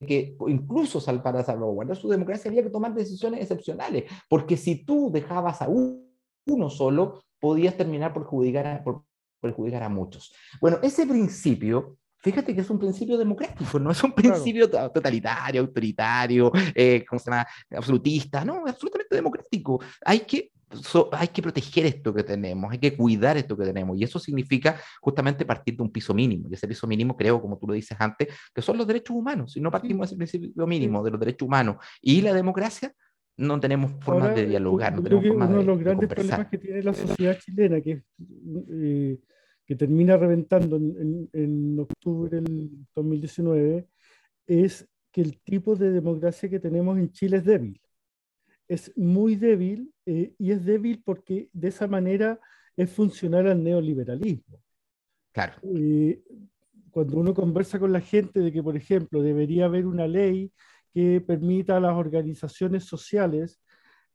que 0.07 0.37
incluso 0.49 1.03
para 1.23 1.43
salvaguardar 1.43 1.97
su 1.97 2.09
democracia 2.09 2.51
había 2.51 2.63
que 2.63 2.71
tomar 2.71 2.95
decisiones 2.95 3.41
excepcionales, 3.41 4.05
porque 4.29 4.57
si 4.57 4.85
tú 4.85 5.11
dejabas 5.13 5.63
a 5.63 5.69
uno 5.69 6.71
solo, 6.71 7.23
podías 7.41 7.77
terminar 7.77 8.13
por 8.13 8.23
perjudicar 8.23 8.67
a, 8.67 8.85
por 8.85 9.05
perjudicar 9.41 9.83
a 9.83 9.89
muchos. 9.89 10.35
Bueno, 10.61 10.79
ese 10.83 11.07
principio 11.07 11.99
fíjate 12.25 12.55
que 12.55 12.63
es 12.63 12.71
un 12.71 12.79
principio 12.79 13.19
democrático, 13.19 13.79
no 13.79 13.91
es 13.91 14.03
un 14.03 14.13
principio 14.13 14.69
totalitario, 14.71 15.61
autoritario, 15.61 16.51
eh, 16.75 17.05
¿cómo 17.07 17.19
se 17.19 17.31
llama? 17.31 17.47
absolutista, 17.71 18.45
no, 18.45 18.67
es 18.67 18.73
absolutamente 18.73 19.15
democrático. 19.15 19.79
Hay 20.07 20.21
que, 20.21 20.51
hay 21.13 21.29
que 21.29 21.43
proteger 21.43 21.85
esto 21.85 22.15
que 22.15 22.25
tenemos, 22.25 22.73
hay 22.73 22.79
que 22.79 22.97
cuidar 22.97 23.37
esto 23.37 23.55
que 23.55 23.65
tenemos, 23.65 23.99
y 23.99 24.05
eso 24.05 24.19
significa 24.19 24.81
justamente 25.03 25.45
partir 25.45 25.77
de 25.77 25.83
un 25.83 25.93
piso 25.93 26.15
mínimo, 26.15 26.49
y 26.51 26.55
ese 26.55 26.67
piso 26.67 26.87
mínimo 26.87 27.15
creo, 27.15 27.43
como 27.43 27.59
tú 27.59 27.67
lo 27.67 27.75
dices 27.75 27.97
antes, 28.01 28.29
que 28.55 28.63
son 28.63 28.79
los 28.79 28.87
derechos 28.87 29.15
humanos, 29.15 29.53
si 29.53 29.61
no 29.61 29.71
partimos 29.71 30.09
de 30.09 30.25
ese 30.25 30.39
principio 30.39 30.67
mínimo 30.67 31.05
de 31.05 31.11
los 31.11 31.21
derechos 31.21 31.47
humanos 31.47 31.77
y 32.01 32.23
la 32.23 32.33
democracia, 32.33 32.91
no 33.37 33.59
tenemos 33.61 33.93
formas 34.01 34.35
de 34.35 34.47
dialogar. 34.47 34.95
No 34.95 35.03
tenemos 35.03 35.25
uno 35.25 35.59
de, 35.59 35.65
los 35.65 35.79
grandes 35.81 36.09
problemas 36.09 36.47
que 36.47 36.57
tiene 36.57 36.83
la 36.85 36.95
sociedad 36.95 37.37
chilena, 37.41 37.81
que 37.81 38.05
eh, 38.71 39.19
que 39.67 39.77
termina 39.77 40.17
reventando 40.17 40.77
en, 40.77 41.29
en, 41.33 41.79
octubre 41.79 42.41
del 42.41 42.71
2019, 42.95 43.89
es 44.47 44.87
que 45.11 45.23
el 45.23 45.41
tipo 45.41 45.75
de 45.77 45.91
democracia 45.91 46.49
que 46.49 46.61
tenemos 46.61 46.99
en 46.99 47.11
Chile 47.11 47.39
es 47.39 47.45
débil. 47.45 47.81
Es 48.69 48.93
muy 48.97 49.37
débil 49.37 49.93
eh, 50.07 50.35
y 50.39 50.51
es 50.51 50.65
débil 50.65 51.03
porque 51.05 51.49
de 51.53 51.69
esa 51.69 51.87
manera 51.87 52.39
es 52.77 52.91
funcional 52.91 53.47
al 53.47 53.63
neoliberalismo. 53.63 54.61
Claro. 55.33 55.55
Eh, 55.63 56.23
cuando 56.91 57.19
uno 57.19 57.35
conversa 57.35 57.79
con 57.79 57.93
la 57.93 58.01
gente 58.01 58.41
de 58.41 58.53
que, 58.53 58.63
por 58.63 58.77
ejemplo, 58.77 59.23
debería 59.23 59.65
haber 59.65 59.87
una 59.87 60.07
ley 60.07 60.53
que 60.93 61.21
permita 61.21 61.77
a 61.77 61.81
las 61.81 61.95
organizaciones 61.95 62.85
sociales 62.85 63.61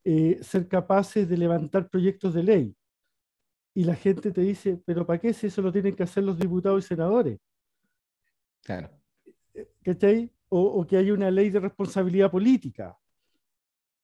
eh, 0.04 0.40
ser 0.42 0.68
capaces 0.68 1.28
de 1.28 1.38
levantar 1.38 1.90
proyectos 1.90 2.34
de 2.34 2.44
ley 2.44 2.76
y 3.74 3.84
la 3.84 3.96
gente 3.96 4.32
te 4.32 4.42
dice, 4.42 4.82
pero 4.86 5.06
¿para 5.06 5.20
qué 5.20 5.34
si 5.34 5.48
eso 5.48 5.62
lo 5.62 5.72
tienen 5.72 5.96
que 5.96 6.04
hacer 6.04 6.24
los 6.24 6.38
diputados 6.38 6.84
y 6.84 6.88
senadores? 6.88 7.40
Claro. 8.62 8.90
¿Cachai? 9.84 10.32
O, 10.50 10.62
o 10.62 10.88
que 10.88 10.98
hay 10.98 11.12
una 11.12 11.30
ley 11.32 11.50
de 11.50 11.60
responsabilidad 11.60 12.32
política. 12.32 12.98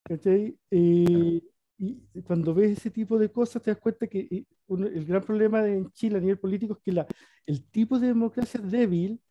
¿Cachai? 0.03 0.57
Eh, 0.69 1.41
y 1.77 2.21
cuando 2.21 2.53
ves 2.53 2.77
ese 2.77 2.89
tipo 2.89 3.17
de 3.19 3.31
cosas 3.31 3.61
te 3.61 3.71
das 3.71 3.79
cuenta 3.79 4.07
que 4.07 4.19
eh, 4.19 4.45
el 4.69 5.05
gran 5.05 5.21
problema 5.21 5.67
en 5.67 5.91
Chile 5.91 6.17
a 6.17 6.21
nivel 6.21 6.39
político 6.39 6.73
es 6.73 6.79
que 6.79 6.91
la, 6.91 7.05
el 7.45 7.65
tipo 7.69 7.99
de 7.99 8.07
democracia 8.07 8.61
es 8.63 8.71
débil 8.71 9.21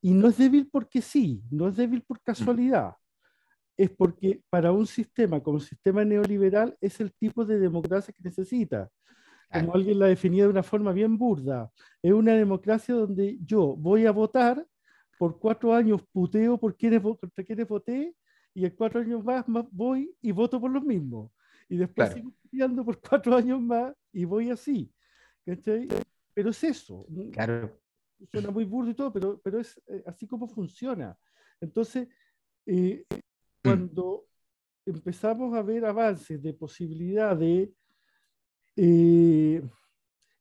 y 0.00 0.12
no 0.12 0.28
es 0.28 0.38
débil 0.38 0.68
porque 0.70 1.02
sí, 1.02 1.42
no 1.50 1.68
es 1.68 1.76
débil 1.76 2.02
por 2.02 2.20
casualidad. 2.22 2.94
Es 3.76 3.90
porque 3.90 4.42
para 4.48 4.72
un 4.72 4.86
sistema 4.86 5.42
como 5.42 5.58
el 5.58 5.64
sistema 5.64 6.04
neoliberal 6.04 6.76
es 6.80 7.00
el 7.00 7.12
tipo 7.12 7.44
de 7.44 7.58
democracia 7.58 8.12
que 8.12 8.22
necesita 8.22 8.90
como 9.52 9.74
alguien 9.74 9.98
la 9.98 10.06
definía 10.06 10.44
de 10.44 10.50
una 10.50 10.62
forma 10.62 10.92
bien 10.92 11.16
burda, 11.18 11.70
es 12.02 12.12
una 12.12 12.34
democracia 12.34 12.94
donde 12.94 13.38
yo 13.44 13.76
voy 13.76 14.06
a 14.06 14.12
votar, 14.12 14.66
por 15.18 15.38
cuatro 15.38 15.72
años 15.72 16.02
puteo 16.10 16.58
por 16.58 16.76
quienes, 16.76 17.00
contra 17.00 17.44
quienes 17.44 17.68
voté, 17.68 18.16
y 18.54 18.64
en 18.64 18.70
cuatro 18.72 19.00
años 19.00 19.24
más, 19.24 19.44
voy 19.70 20.14
y 20.20 20.32
voto 20.32 20.60
por 20.60 20.70
los 20.70 20.84
mismos. 20.84 21.30
Y 21.68 21.76
después 21.76 22.12
sigo 22.12 22.32
puteando 22.42 22.84
por 22.84 23.00
cuatro 23.00 23.36
años 23.36 23.60
más 23.60 23.94
y 24.12 24.24
voy 24.24 24.50
así. 24.50 24.92
Pero 25.44 26.50
es 26.50 26.64
eso. 26.64 27.06
Claro. 27.32 27.78
Suena 28.30 28.50
muy 28.50 28.64
burdo 28.64 28.90
y 28.90 28.94
todo, 28.94 29.12
pero, 29.12 29.40
pero 29.42 29.60
es 29.60 29.80
eh, 29.88 30.02
así 30.06 30.26
como 30.26 30.46
funciona. 30.48 31.16
Entonces, 31.60 32.08
eh, 32.66 33.04
mm. 33.08 33.16
cuando 33.62 34.26
empezamos 34.84 35.54
a 35.54 35.62
ver 35.62 35.84
avances 35.84 36.42
de 36.42 36.52
posibilidad 36.52 37.36
de 37.36 37.72
eh, 38.76 39.62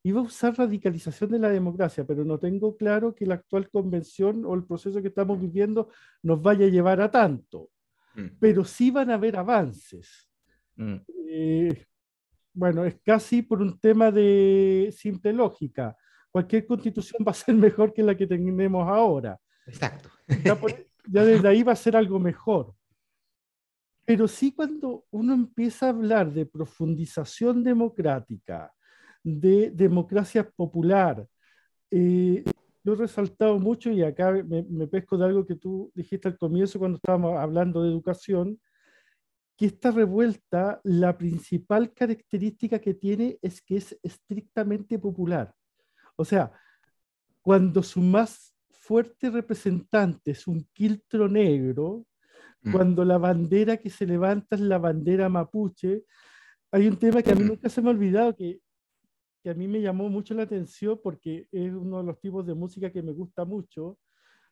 iba 0.03 0.19
a 0.19 0.23
usar 0.23 0.57
radicalización 0.57 1.31
de 1.31 1.39
la 1.39 1.49
democracia, 1.49 2.05
pero 2.05 2.25
no 2.25 2.39
tengo 2.39 2.75
claro 2.75 3.13
que 3.13 3.25
la 3.25 3.35
actual 3.35 3.69
convención 3.69 4.45
o 4.45 4.55
el 4.55 4.63
proceso 4.63 5.01
que 5.01 5.09
estamos 5.09 5.39
viviendo 5.39 5.89
nos 6.23 6.41
vaya 6.41 6.65
a 6.65 6.69
llevar 6.69 7.01
a 7.01 7.11
tanto. 7.11 7.69
Mm. 8.15 8.37
Pero 8.39 8.63
sí 8.63 8.91
van 8.91 9.11
a 9.11 9.15
haber 9.15 9.37
avances. 9.37 10.29
Mm. 10.75 10.95
Eh, 11.27 11.85
bueno, 12.53 12.83
es 12.85 12.99
casi 13.03 13.41
por 13.41 13.61
un 13.61 13.79
tema 13.79 14.11
de 14.11 14.93
simple 14.95 15.31
lógica. 15.33 15.95
Cualquier 16.29 16.65
constitución 16.65 17.23
va 17.27 17.31
a 17.31 17.35
ser 17.35 17.55
mejor 17.55 17.93
que 17.93 18.03
la 18.03 18.15
que 18.15 18.27
tenemos 18.27 18.87
ahora. 18.87 19.39
Exacto. 19.67 20.09
ya 21.07 21.23
desde 21.23 21.47
ahí 21.47 21.63
va 21.63 21.73
a 21.73 21.75
ser 21.75 21.95
algo 21.95 22.19
mejor. 22.19 22.73
Pero 24.11 24.27
sí 24.27 24.51
cuando 24.51 25.05
uno 25.11 25.33
empieza 25.33 25.85
a 25.85 25.89
hablar 25.91 26.33
de 26.33 26.45
profundización 26.45 27.63
democrática, 27.63 28.69
de 29.23 29.71
democracia 29.71 30.49
popular, 30.49 31.25
eh, 31.89 32.43
lo 32.83 32.91
he 32.91 32.95
resaltado 32.97 33.57
mucho 33.57 33.89
y 33.89 34.03
acá 34.03 34.33
me, 34.33 34.87
pesco 34.87 35.17
de 35.17 35.23
algo 35.23 35.45
que 35.45 35.55
tú 35.55 35.93
dijiste 35.95 36.27
al 36.27 36.37
comienzo 36.37 36.77
cuando 36.77 36.97
estábamos 36.97 37.39
hablando 37.39 37.83
de 37.83 37.89
educación, 37.89 38.59
que 39.55 39.67
esta 39.67 39.91
revuelta, 39.91 40.81
la 40.83 41.17
principal 41.17 41.93
característica 41.93 42.79
que 42.79 42.93
tiene 42.93 43.39
es 43.41 43.61
que 43.61 43.77
es 43.77 43.97
estrictamente 44.03 44.99
popular. 44.99 45.55
O 46.17 46.25
sea, 46.25 46.51
cuando 47.41 47.81
su 47.81 48.01
más 48.01 48.53
fuerte 48.71 49.29
representante 49.29 50.31
es 50.31 50.47
un 50.47 50.67
quiltro 50.73 51.29
negro, 51.29 52.05
Mm. 52.63 52.71
cuando 52.71 53.03
la 53.05 53.17
bandera 53.17 53.77
que 53.77 53.89
se 53.89 54.05
levanta 54.05 54.55
es 54.55 54.61
la 54.61 54.77
bandera 54.77 55.29
mapuche. 55.29 56.05
Hay 56.71 56.87
un 56.87 56.97
tema 56.97 57.21
que 57.21 57.31
a 57.31 57.35
mí 57.35 57.43
mm. 57.43 57.47
nunca 57.47 57.69
se 57.69 57.81
me 57.81 57.89
ha 57.89 57.91
olvidado, 57.91 58.35
que, 58.35 58.59
que 59.43 59.49
a 59.49 59.53
mí 59.53 59.67
me 59.67 59.81
llamó 59.81 60.09
mucho 60.09 60.33
la 60.33 60.43
atención 60.43 60.99
porque 61.03 61.47
es 61.51 61.73
uno 61.73 61.99
de 61.99 62.03
los 62.03 62.19
tipos 62.19 62.45
de 62.45 62.53
música 62.53 62.91
que 62.91 63.01
me 63.01 63.13
gusta 63.13 63.45
mucho. 63.45 63.97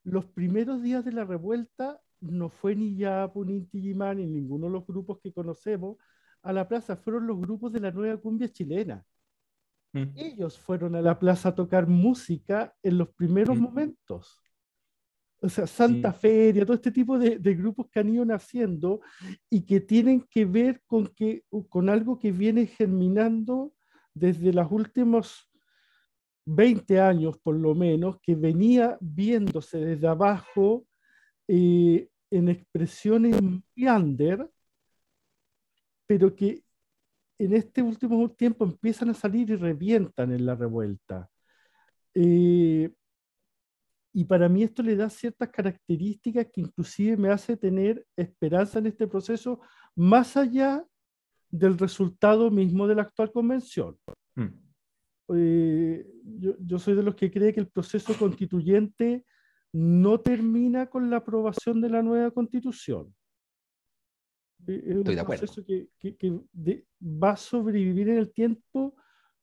Los 0.03 0.25
primeros 0.25 0.81
días 0.81 1.05
de 1.05 1.11
la 1.11 1.23
revuelta 1.23 1.99
no 2.21 2.49
fue 2.49 2.75
ni 2.75 2.95
Yapu, 2.97 3.45
ni 3.45 3.61
Tijimán, 3.65 4.17
ni 4.17 4.25
ninguno 4.25 4.67
de 4.67 4.73
los 4.73 4.87
grupos 4.87 5.19
que 5.21 5.31
conocemos 5.31 5.97
a 6.41 6.53
la 6.53 6.67
plaza, 6.67 6.95
fueron 6.95 7.27
los 7.27 7.39
grupos 7.39 7.71
de 7.71 7.81
la 7.81 7.91
nueva 7.91 8.17
cumbia 8.17 8.49
chilena. 8.49 9.05
Mm. 9.93 10.13
Ellos 10.15 10.57
fueron 10.57 10.95
a 10.95 11.01
la 11.01 11.19
plaza 11.19 11.49
a 11.49 11.55
tocar 11.55 11.87
música 11.87 12.73
en 12.81 12.97
los 12.97 13.09
primeros 13.09 13.57
momentos 13.57 14.39
o 15.41 15.47
sea, 15.49 15.65
Santa 15.67 16.11
Feria, 16.11 16.65
todo 16.65 16.75
este 16.75 16.91
tipo 16.91 17.17
de, 17.17 17.37
grupos 17.55 17.87
que 17.89 17.99
han 17.99 18.09
ido 18.09 18.25
naciendo 18.25 19.01
y 19.49 19.61
que 19.61 19.79
tienen 19.79 20.21
que 20.29 20.45
ver 20.45 20.81
con, 20.85 21.07
que, 21.07 21.45
con 21.69 21.89
algo 21.89 22.19
que 22.19 22.31
viene 22.31 22.65
germinando 22.67 23.73
desde 24.13 24.51
los 24.51 24.69
últimos 24.69 25.49
20 26.45 26.99
años, 26.99 27.37
por 27.39 27.55
lo 27.55 27.73
menos, 27.73 28.19
que 28.21 28.35
venía 28.35 28.97
viéndose 28.99 29.77
desde 29.77 30.07
abajo 30.07 30.85
eh, 31.47 32.09
en 32.31 32.49
expresiones 32.49 33.39
under, 33.77 34.49
pero 36.05 36.35
que 36.35 36.63
en 37.37 37.53
este 37.53 37.81
último 37.81 38.29
tiempo 38.31 38.65
empiezan 38.65 39.11
a 39.11 39.13
salir 39.13 39.49
y 39.51 39.55
revientan 39.55 40.33
en 40.33 40.45
la 40.45 40.55
revuelta. 40.55 41.29
Eh, 42.13 42.91
y 44.13 44.25
para 44.25 44.49
mí 44.49 44.63
esto 44.63 44.81
le 44.81 44.95
da 44.95 45.09
ciertas 45.09 45.49
características 45.49 46.47
que 46.51 46.61
inclusive 46.61 47.15
me 47.17 47.29
hace 47.29 47.55
tener 47.55 48.05
esperanza 48.15 48.79
en 48.79 48.87
este 48.87 49.07
proceso 49.07 49.61
más 49.95 50.35
allá 50.35 50.83
del 51.49 51.77
resultado 51.77 52.49
mismo 52.49 52.87
de 52.87 52.95
la 52.95 53.03
actual 53.03 53.31
convención. 53.31 53.97
Mm. 54.35 54.47
Eh, 55.35 56.07
yo, 56.59 56.79
soy 56.79 56.95
de 56.95 57.03
los 57.03 57.15
que 57.15 57.29
cree 57.29 57.53
que 57.53 57.59
el 57.59 57.67
proceso 57.67 58.17
constituyente 58.17 59.25
no 59.71 60.19
termina 60.19 60.89
con 60.89 61.09
la 61.09 61.17
aprobación 61.17 61.79
de 61.81 61.89
la 61.89 62.01
nueva 62.01 62.31
constitución. 62.31 63.13
Eh, 64.67 64.83
es 64.87 64.95
un 64.95 65.03
proceso 65.03 65.63
que, 65.63 65.89
va 67.01 67.31
a 67.31 67.37
sobrevivir 67.37 68.09
en 68.09 68.17
el 68.17 68.31
tiempo, 68.31 68.95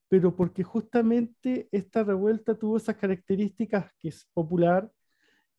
pero 0.08 0.34
porque 0.36 0.62
justamente 0.62 1.68
esta 1.72 2.04
revuelta 2.04 2.56
tuvo 2.56 2.76
esas 2.76 2.96
características 2.96 3.92
que 3.98 4.08
es 4.08 4.24
popular, 4.32 4.90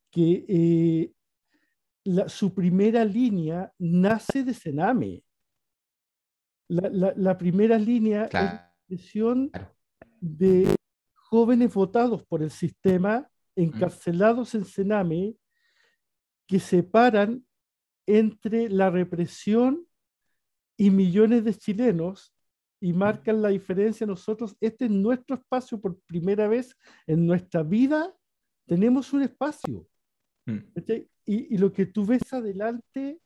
que 0.09 0.45
eh, 0.47 1.13
su 2.27 2.53
primera 2.53 3.03
línea 3.03 3.73
nace 3.77 4.43
de 4.43 4.53
Sename. 4.53 5.23
La, 6.69 7.37
primera 7.37 7.77
línea 7.77 8.25
es 8.25 8.33
la 8.33 8.73
expresión 8.87 9.51
de 10.19 10.75
jóvenes 11.15 11.73
votados 11.73 12.25
por 12.25 12.41
el 12.41 12.51
sistema, 12.51 13.29
encarcelados 13.55 14.53
en 14.55 14.65
Sename, 14.65 15.35
que 16.45 16.59
separan 16.59 17.45
entre 18.05 18.69
la 18.69 18.89
represión 18.89 19.85
y 20.77 20.89
millones 20.91 21.43
de 21.43 21.53
chilenos 21.53 22.33
y 22.79 22.93
marcan 22.93 23.41
la 23.41 23.49
diferencia. 23.49 24.05
Nosotros, 24.05 24.55
este 24.59 24.85
es 24.85 24.91
nuestro 24.91 25.35
espacio 25.35 25.79
por 25.79 25.99
primera 26.01 26.47
vez 26.47 26.75
en 27.05 27.25
nuestra 27.25 27.63
vida, 27.63 28.13
tenemos 28.65 29.13
un 29.13 29.23
espacio. 29.23 29.87
Mm. 30.45 30.59
Y, 31.25 31.55
y, 31.55 31.57
lo 31.57 31.73
que 31.73 31.85
tú 31.85 32.05
ves 32.05 32.31
adelante 32.31 33.19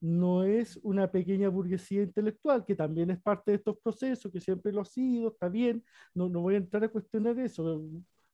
no 0.00 0.44
es 0.44 0.78
una 0.82 1.10
pequeña 1.10 1.48
burguesía 1.48 2.02
intelectual, 2.02 2.64
que 2.64 2.74
también 2.74 3.10
es 3.10 3.20
parte 3.22 3.52
de 3.52 3.56
estos 3.58 3.78
procesos, 3.78 4.30
que 4.30 4.40
siempre 4.40 4.72
lo 4.72 4.80
ha 4.80 4.84
sido, 4.84 5.28
está 5.28 5.48
bien, 5.48 5.84
no, 6.14 6.28
no 6.28 6.40
voy 6.40 6.54
a 6.54 6.58
entrar 6.58 6.82
a 6.84 6.88
cuestionar 6.88 7.38
eso. 7.38 7.78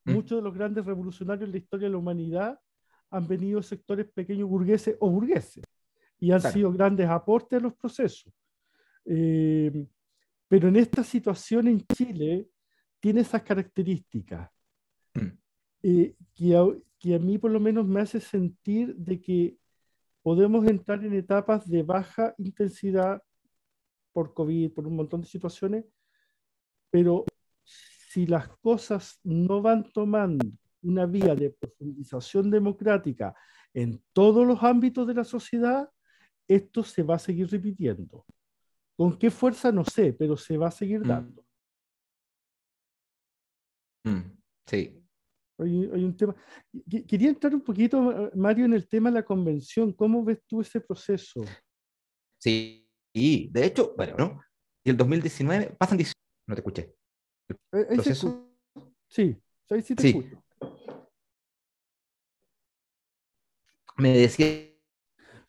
Mm. 0.04 0.12
Muchos 0.12 0.38
de 0.38 0.42
los 0.42 0.54
grandes 0.54 0.84
revolucionarios 0.84 1.46
en 1.46 1.52
la 1.52 1.58
historia 1.58 1.88
de 1.88 1.92
la 1.92 1.98
humanidad 1.98 2.58
han 3.10 3.26
venido 3.26 3.62
sectores 3.62 4.06
pequeños 4.06 4.48
burgueses 4.48 4.96
o 5.00 5.10
burgueses 5.10 5.64
y 6.18 6.32
han 6.32 6.40
sido 6.40 6.72
grandes 6.72 7.08
aportes 7.08 7.58
a 7.58 7.62
los 7.62 7.74
procesos. 7.74 8.32
Eh, 9.04 9.86
pero 10.50 10.66
en 10.66 10.74
esta 10.74 11.04
situación 11.04 11.68
en 11.68 11.86
Chile 11.94 12.48
tiene 12.98 13.20
esas 13.20 13.44
características 13.44 14.50
mm. 15.14 15.26
eh, 15.84 16.16
que, 16.34 16.56
a, 16.56 16.66
que, 16.98 17.14
a, 17.14 17.20
mí 17.20 17.38
por 17.38 17.52
lo 17.52 17.60
menos 17.60 17.86
me 17.86 18.00
hace 18.00 18.20
sentir 18.20 18.96
de 18.96 19.20
que 19.20 19.56
podemos 20.22 20.66
entrar 20.66 21.04
en 21.04 21.14
etapas 21.14 21.68
de 21.68 21.84
baja 21.84 22.34
intensidad 22.36 23.22
por 24.12 24.34
COVID, 24.34 24.72
por 24.72 24.88
un 24.88 24.96
montón 24.96 25.20
de 25.20 25.28
situaciones, 25.28 25.84
pero 26.90 27.24
si 27.62 28.26
las 28.26 28.48
cosas 28.56 29.20
no 29.22 29.62
van 29.62 29.84
tomando 29.92 30.44
una 30.82 31.06
vía 31.06 31.36
de 31.36 31.50
profundización 31.50 32.50
democrática 32.50 33.36
en 33.72 34.02
todos 34.12 34.44
los 34.44 34.60
ámbitos 34.64 35.06
de 35.06 35.14
la 35.14 35.22
sociedad, 35.22 35.88
esto 36.48 36.82
se 36.82 37.04
va 37.04 37.14
a 37.14 37.20
seguir 37.20 37.48
repitiendo. 37.48 38.26
¿Con 39.00 39.16
qué 39.16 39.30
fuerza? 39.30 39.72
No 39.72 39.82
sé, 39.82 40.12
pero 40.12 40.36
se 40.36 40.58
va 40.58 40.68
a 40.68 40.70
seguir 40.70 41.00
mm. 41.00 41.08
dando. 41.08 41.46
Mm, 44.04 44.38
sí. 44.66 45.02
Hay, 45.56 46.04
un 46.04 46.14
tema. 46.14 46.36
Quería 47.08 47.30
entrar 47.30 47.54
un 47.54 47.62
poquito, 47.62 48.30
Mario, 48.34 48.66
en 48.66 48.74
el 48.74 48.86
tema 48.86 49.08
de 49.08 49.14
la 49.14 49.24
convención. 49.24 49.94
¿Cómo 49.94 50.22
ves 50.22 50.42
tú 50.46 50.60
ese 50.60 50.82
proceso? 50.82 51.40
Sí, 52.38 52.86
y 53.14 53.48
de 53.48 53.64
hecho, 53.64 53.94
bueno, 53.96 54.16
¿no? 54.18 54.42
Y 54.84 54.90
el 54.90 54.98
2019, 54.98 55.76
pasan 55.78 55.96
18, 55.96 56.14
no 56.48 56.54
te 56.54 56.60
escuché. 56.60 56.94
proceso... 57.70 58.50
Sí, 59.08 59.34
ahí 59.70 59.80
sí 59.80 59.94
te 59.94 60.08
escucho. 60.08 60.44
Me 63.96 64.10
decía 64.10 64.69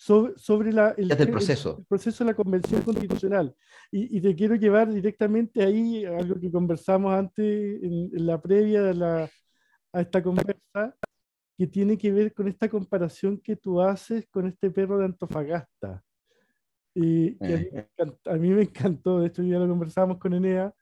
sobre, 0.02 0.74
la, 0.74 0.96
el, 0.98 1.10
proceso. 1.30 1.78
El, 1.78 1.86
proceso 1.86 2.24
de 2.24 2.32
la 2.32 2.36
Convención 2.36 2.82
Constitucional. 2.82 3.56
Y, 3.92 4.20
te 4.20 4.36
quiero 4.36 4.56
llevar 4.56 4.92
directamente 4.92 5.64
ahí, 5.64 6.06
algo 6.06 6.40
que 6.40 6.52
conversamos 6.52 7.14
antes 7.14 7.84
en, 7.84 8.10
la 8.26 8.42
previa 8.42 8.82
de 8.82 8.96
la, 8.96 9.30
a 9.94 10.02
esta 10.02 10.24
conversa, 10.24 10.96
que 11.56 11.68
tiene 11.68 12.00
que 12.00 12.12
ver 12.12 12.34
con 12.34 12.48
esta 12.48 12.68
comparación 12.68 13.38
que 13.38 13.56
tú 13.56 13.80
haces 13.80 14.26
con 14.32 14.48
este 14.48 14.72
perro 14.72 14.98
de 14.98 15.06
Antofagasta. 15.06 16.04
Y, 16.96 17.38
eh. 17.46 17.88
a, 18.26 18.34
mí 18.38 18.50
me 18.50 18.64
encantó, 18.64 19.20
de 19.20 19.28
hecho 19.28 19.44
ya 19.44 19.60
lo 19.60 19.68
conversábamos 19.68 20.18
con 20.18 20.34
Enea, 20.34 20.74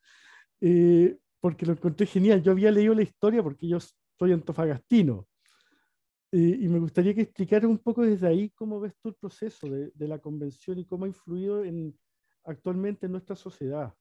eh, 0.62 1.18
porque 1.42 1.66
lo 1.66 1.74
encontré 1.74 2.06
genial. 2.06 2.42
Yo 2.42 2.54
había 2.54 2.72
leído 2.72 2.94
la 2.94 3.04
historia 3.04 3.44
porque 3.44 3.68
yo 3.68 3.80
soy 4.18 4.32
antofagastino. 4.32 5.28
Y 6.32 6.68
me 6.68 6.80
gustaría 6.80 7.16
que 7.16 7.22
explicaras 7.22 7.70
un 7.70 7.80
poco 7.80 8.04
desde 8.04 8.28
ahí 8.28 8.52
cómo 8.52 8.80
ves 8.80 8.94
tú 9.02 9.10
el 9.10 9.16
proceso 9.16 9.68
de, 9.68 9.92
de 9.96 10.08
la 10.08 10.20
convención 10.20 10.78
y 10.78 10.86
cómo 10.86 11.06
ha 11.06 11.08
influido 11.08 11.64
en, 11.64 11.98
actualmente 12.44 13.08
en 13.08 13.14
nuestra 13.14 13.36
sociedad. 13.36 13.94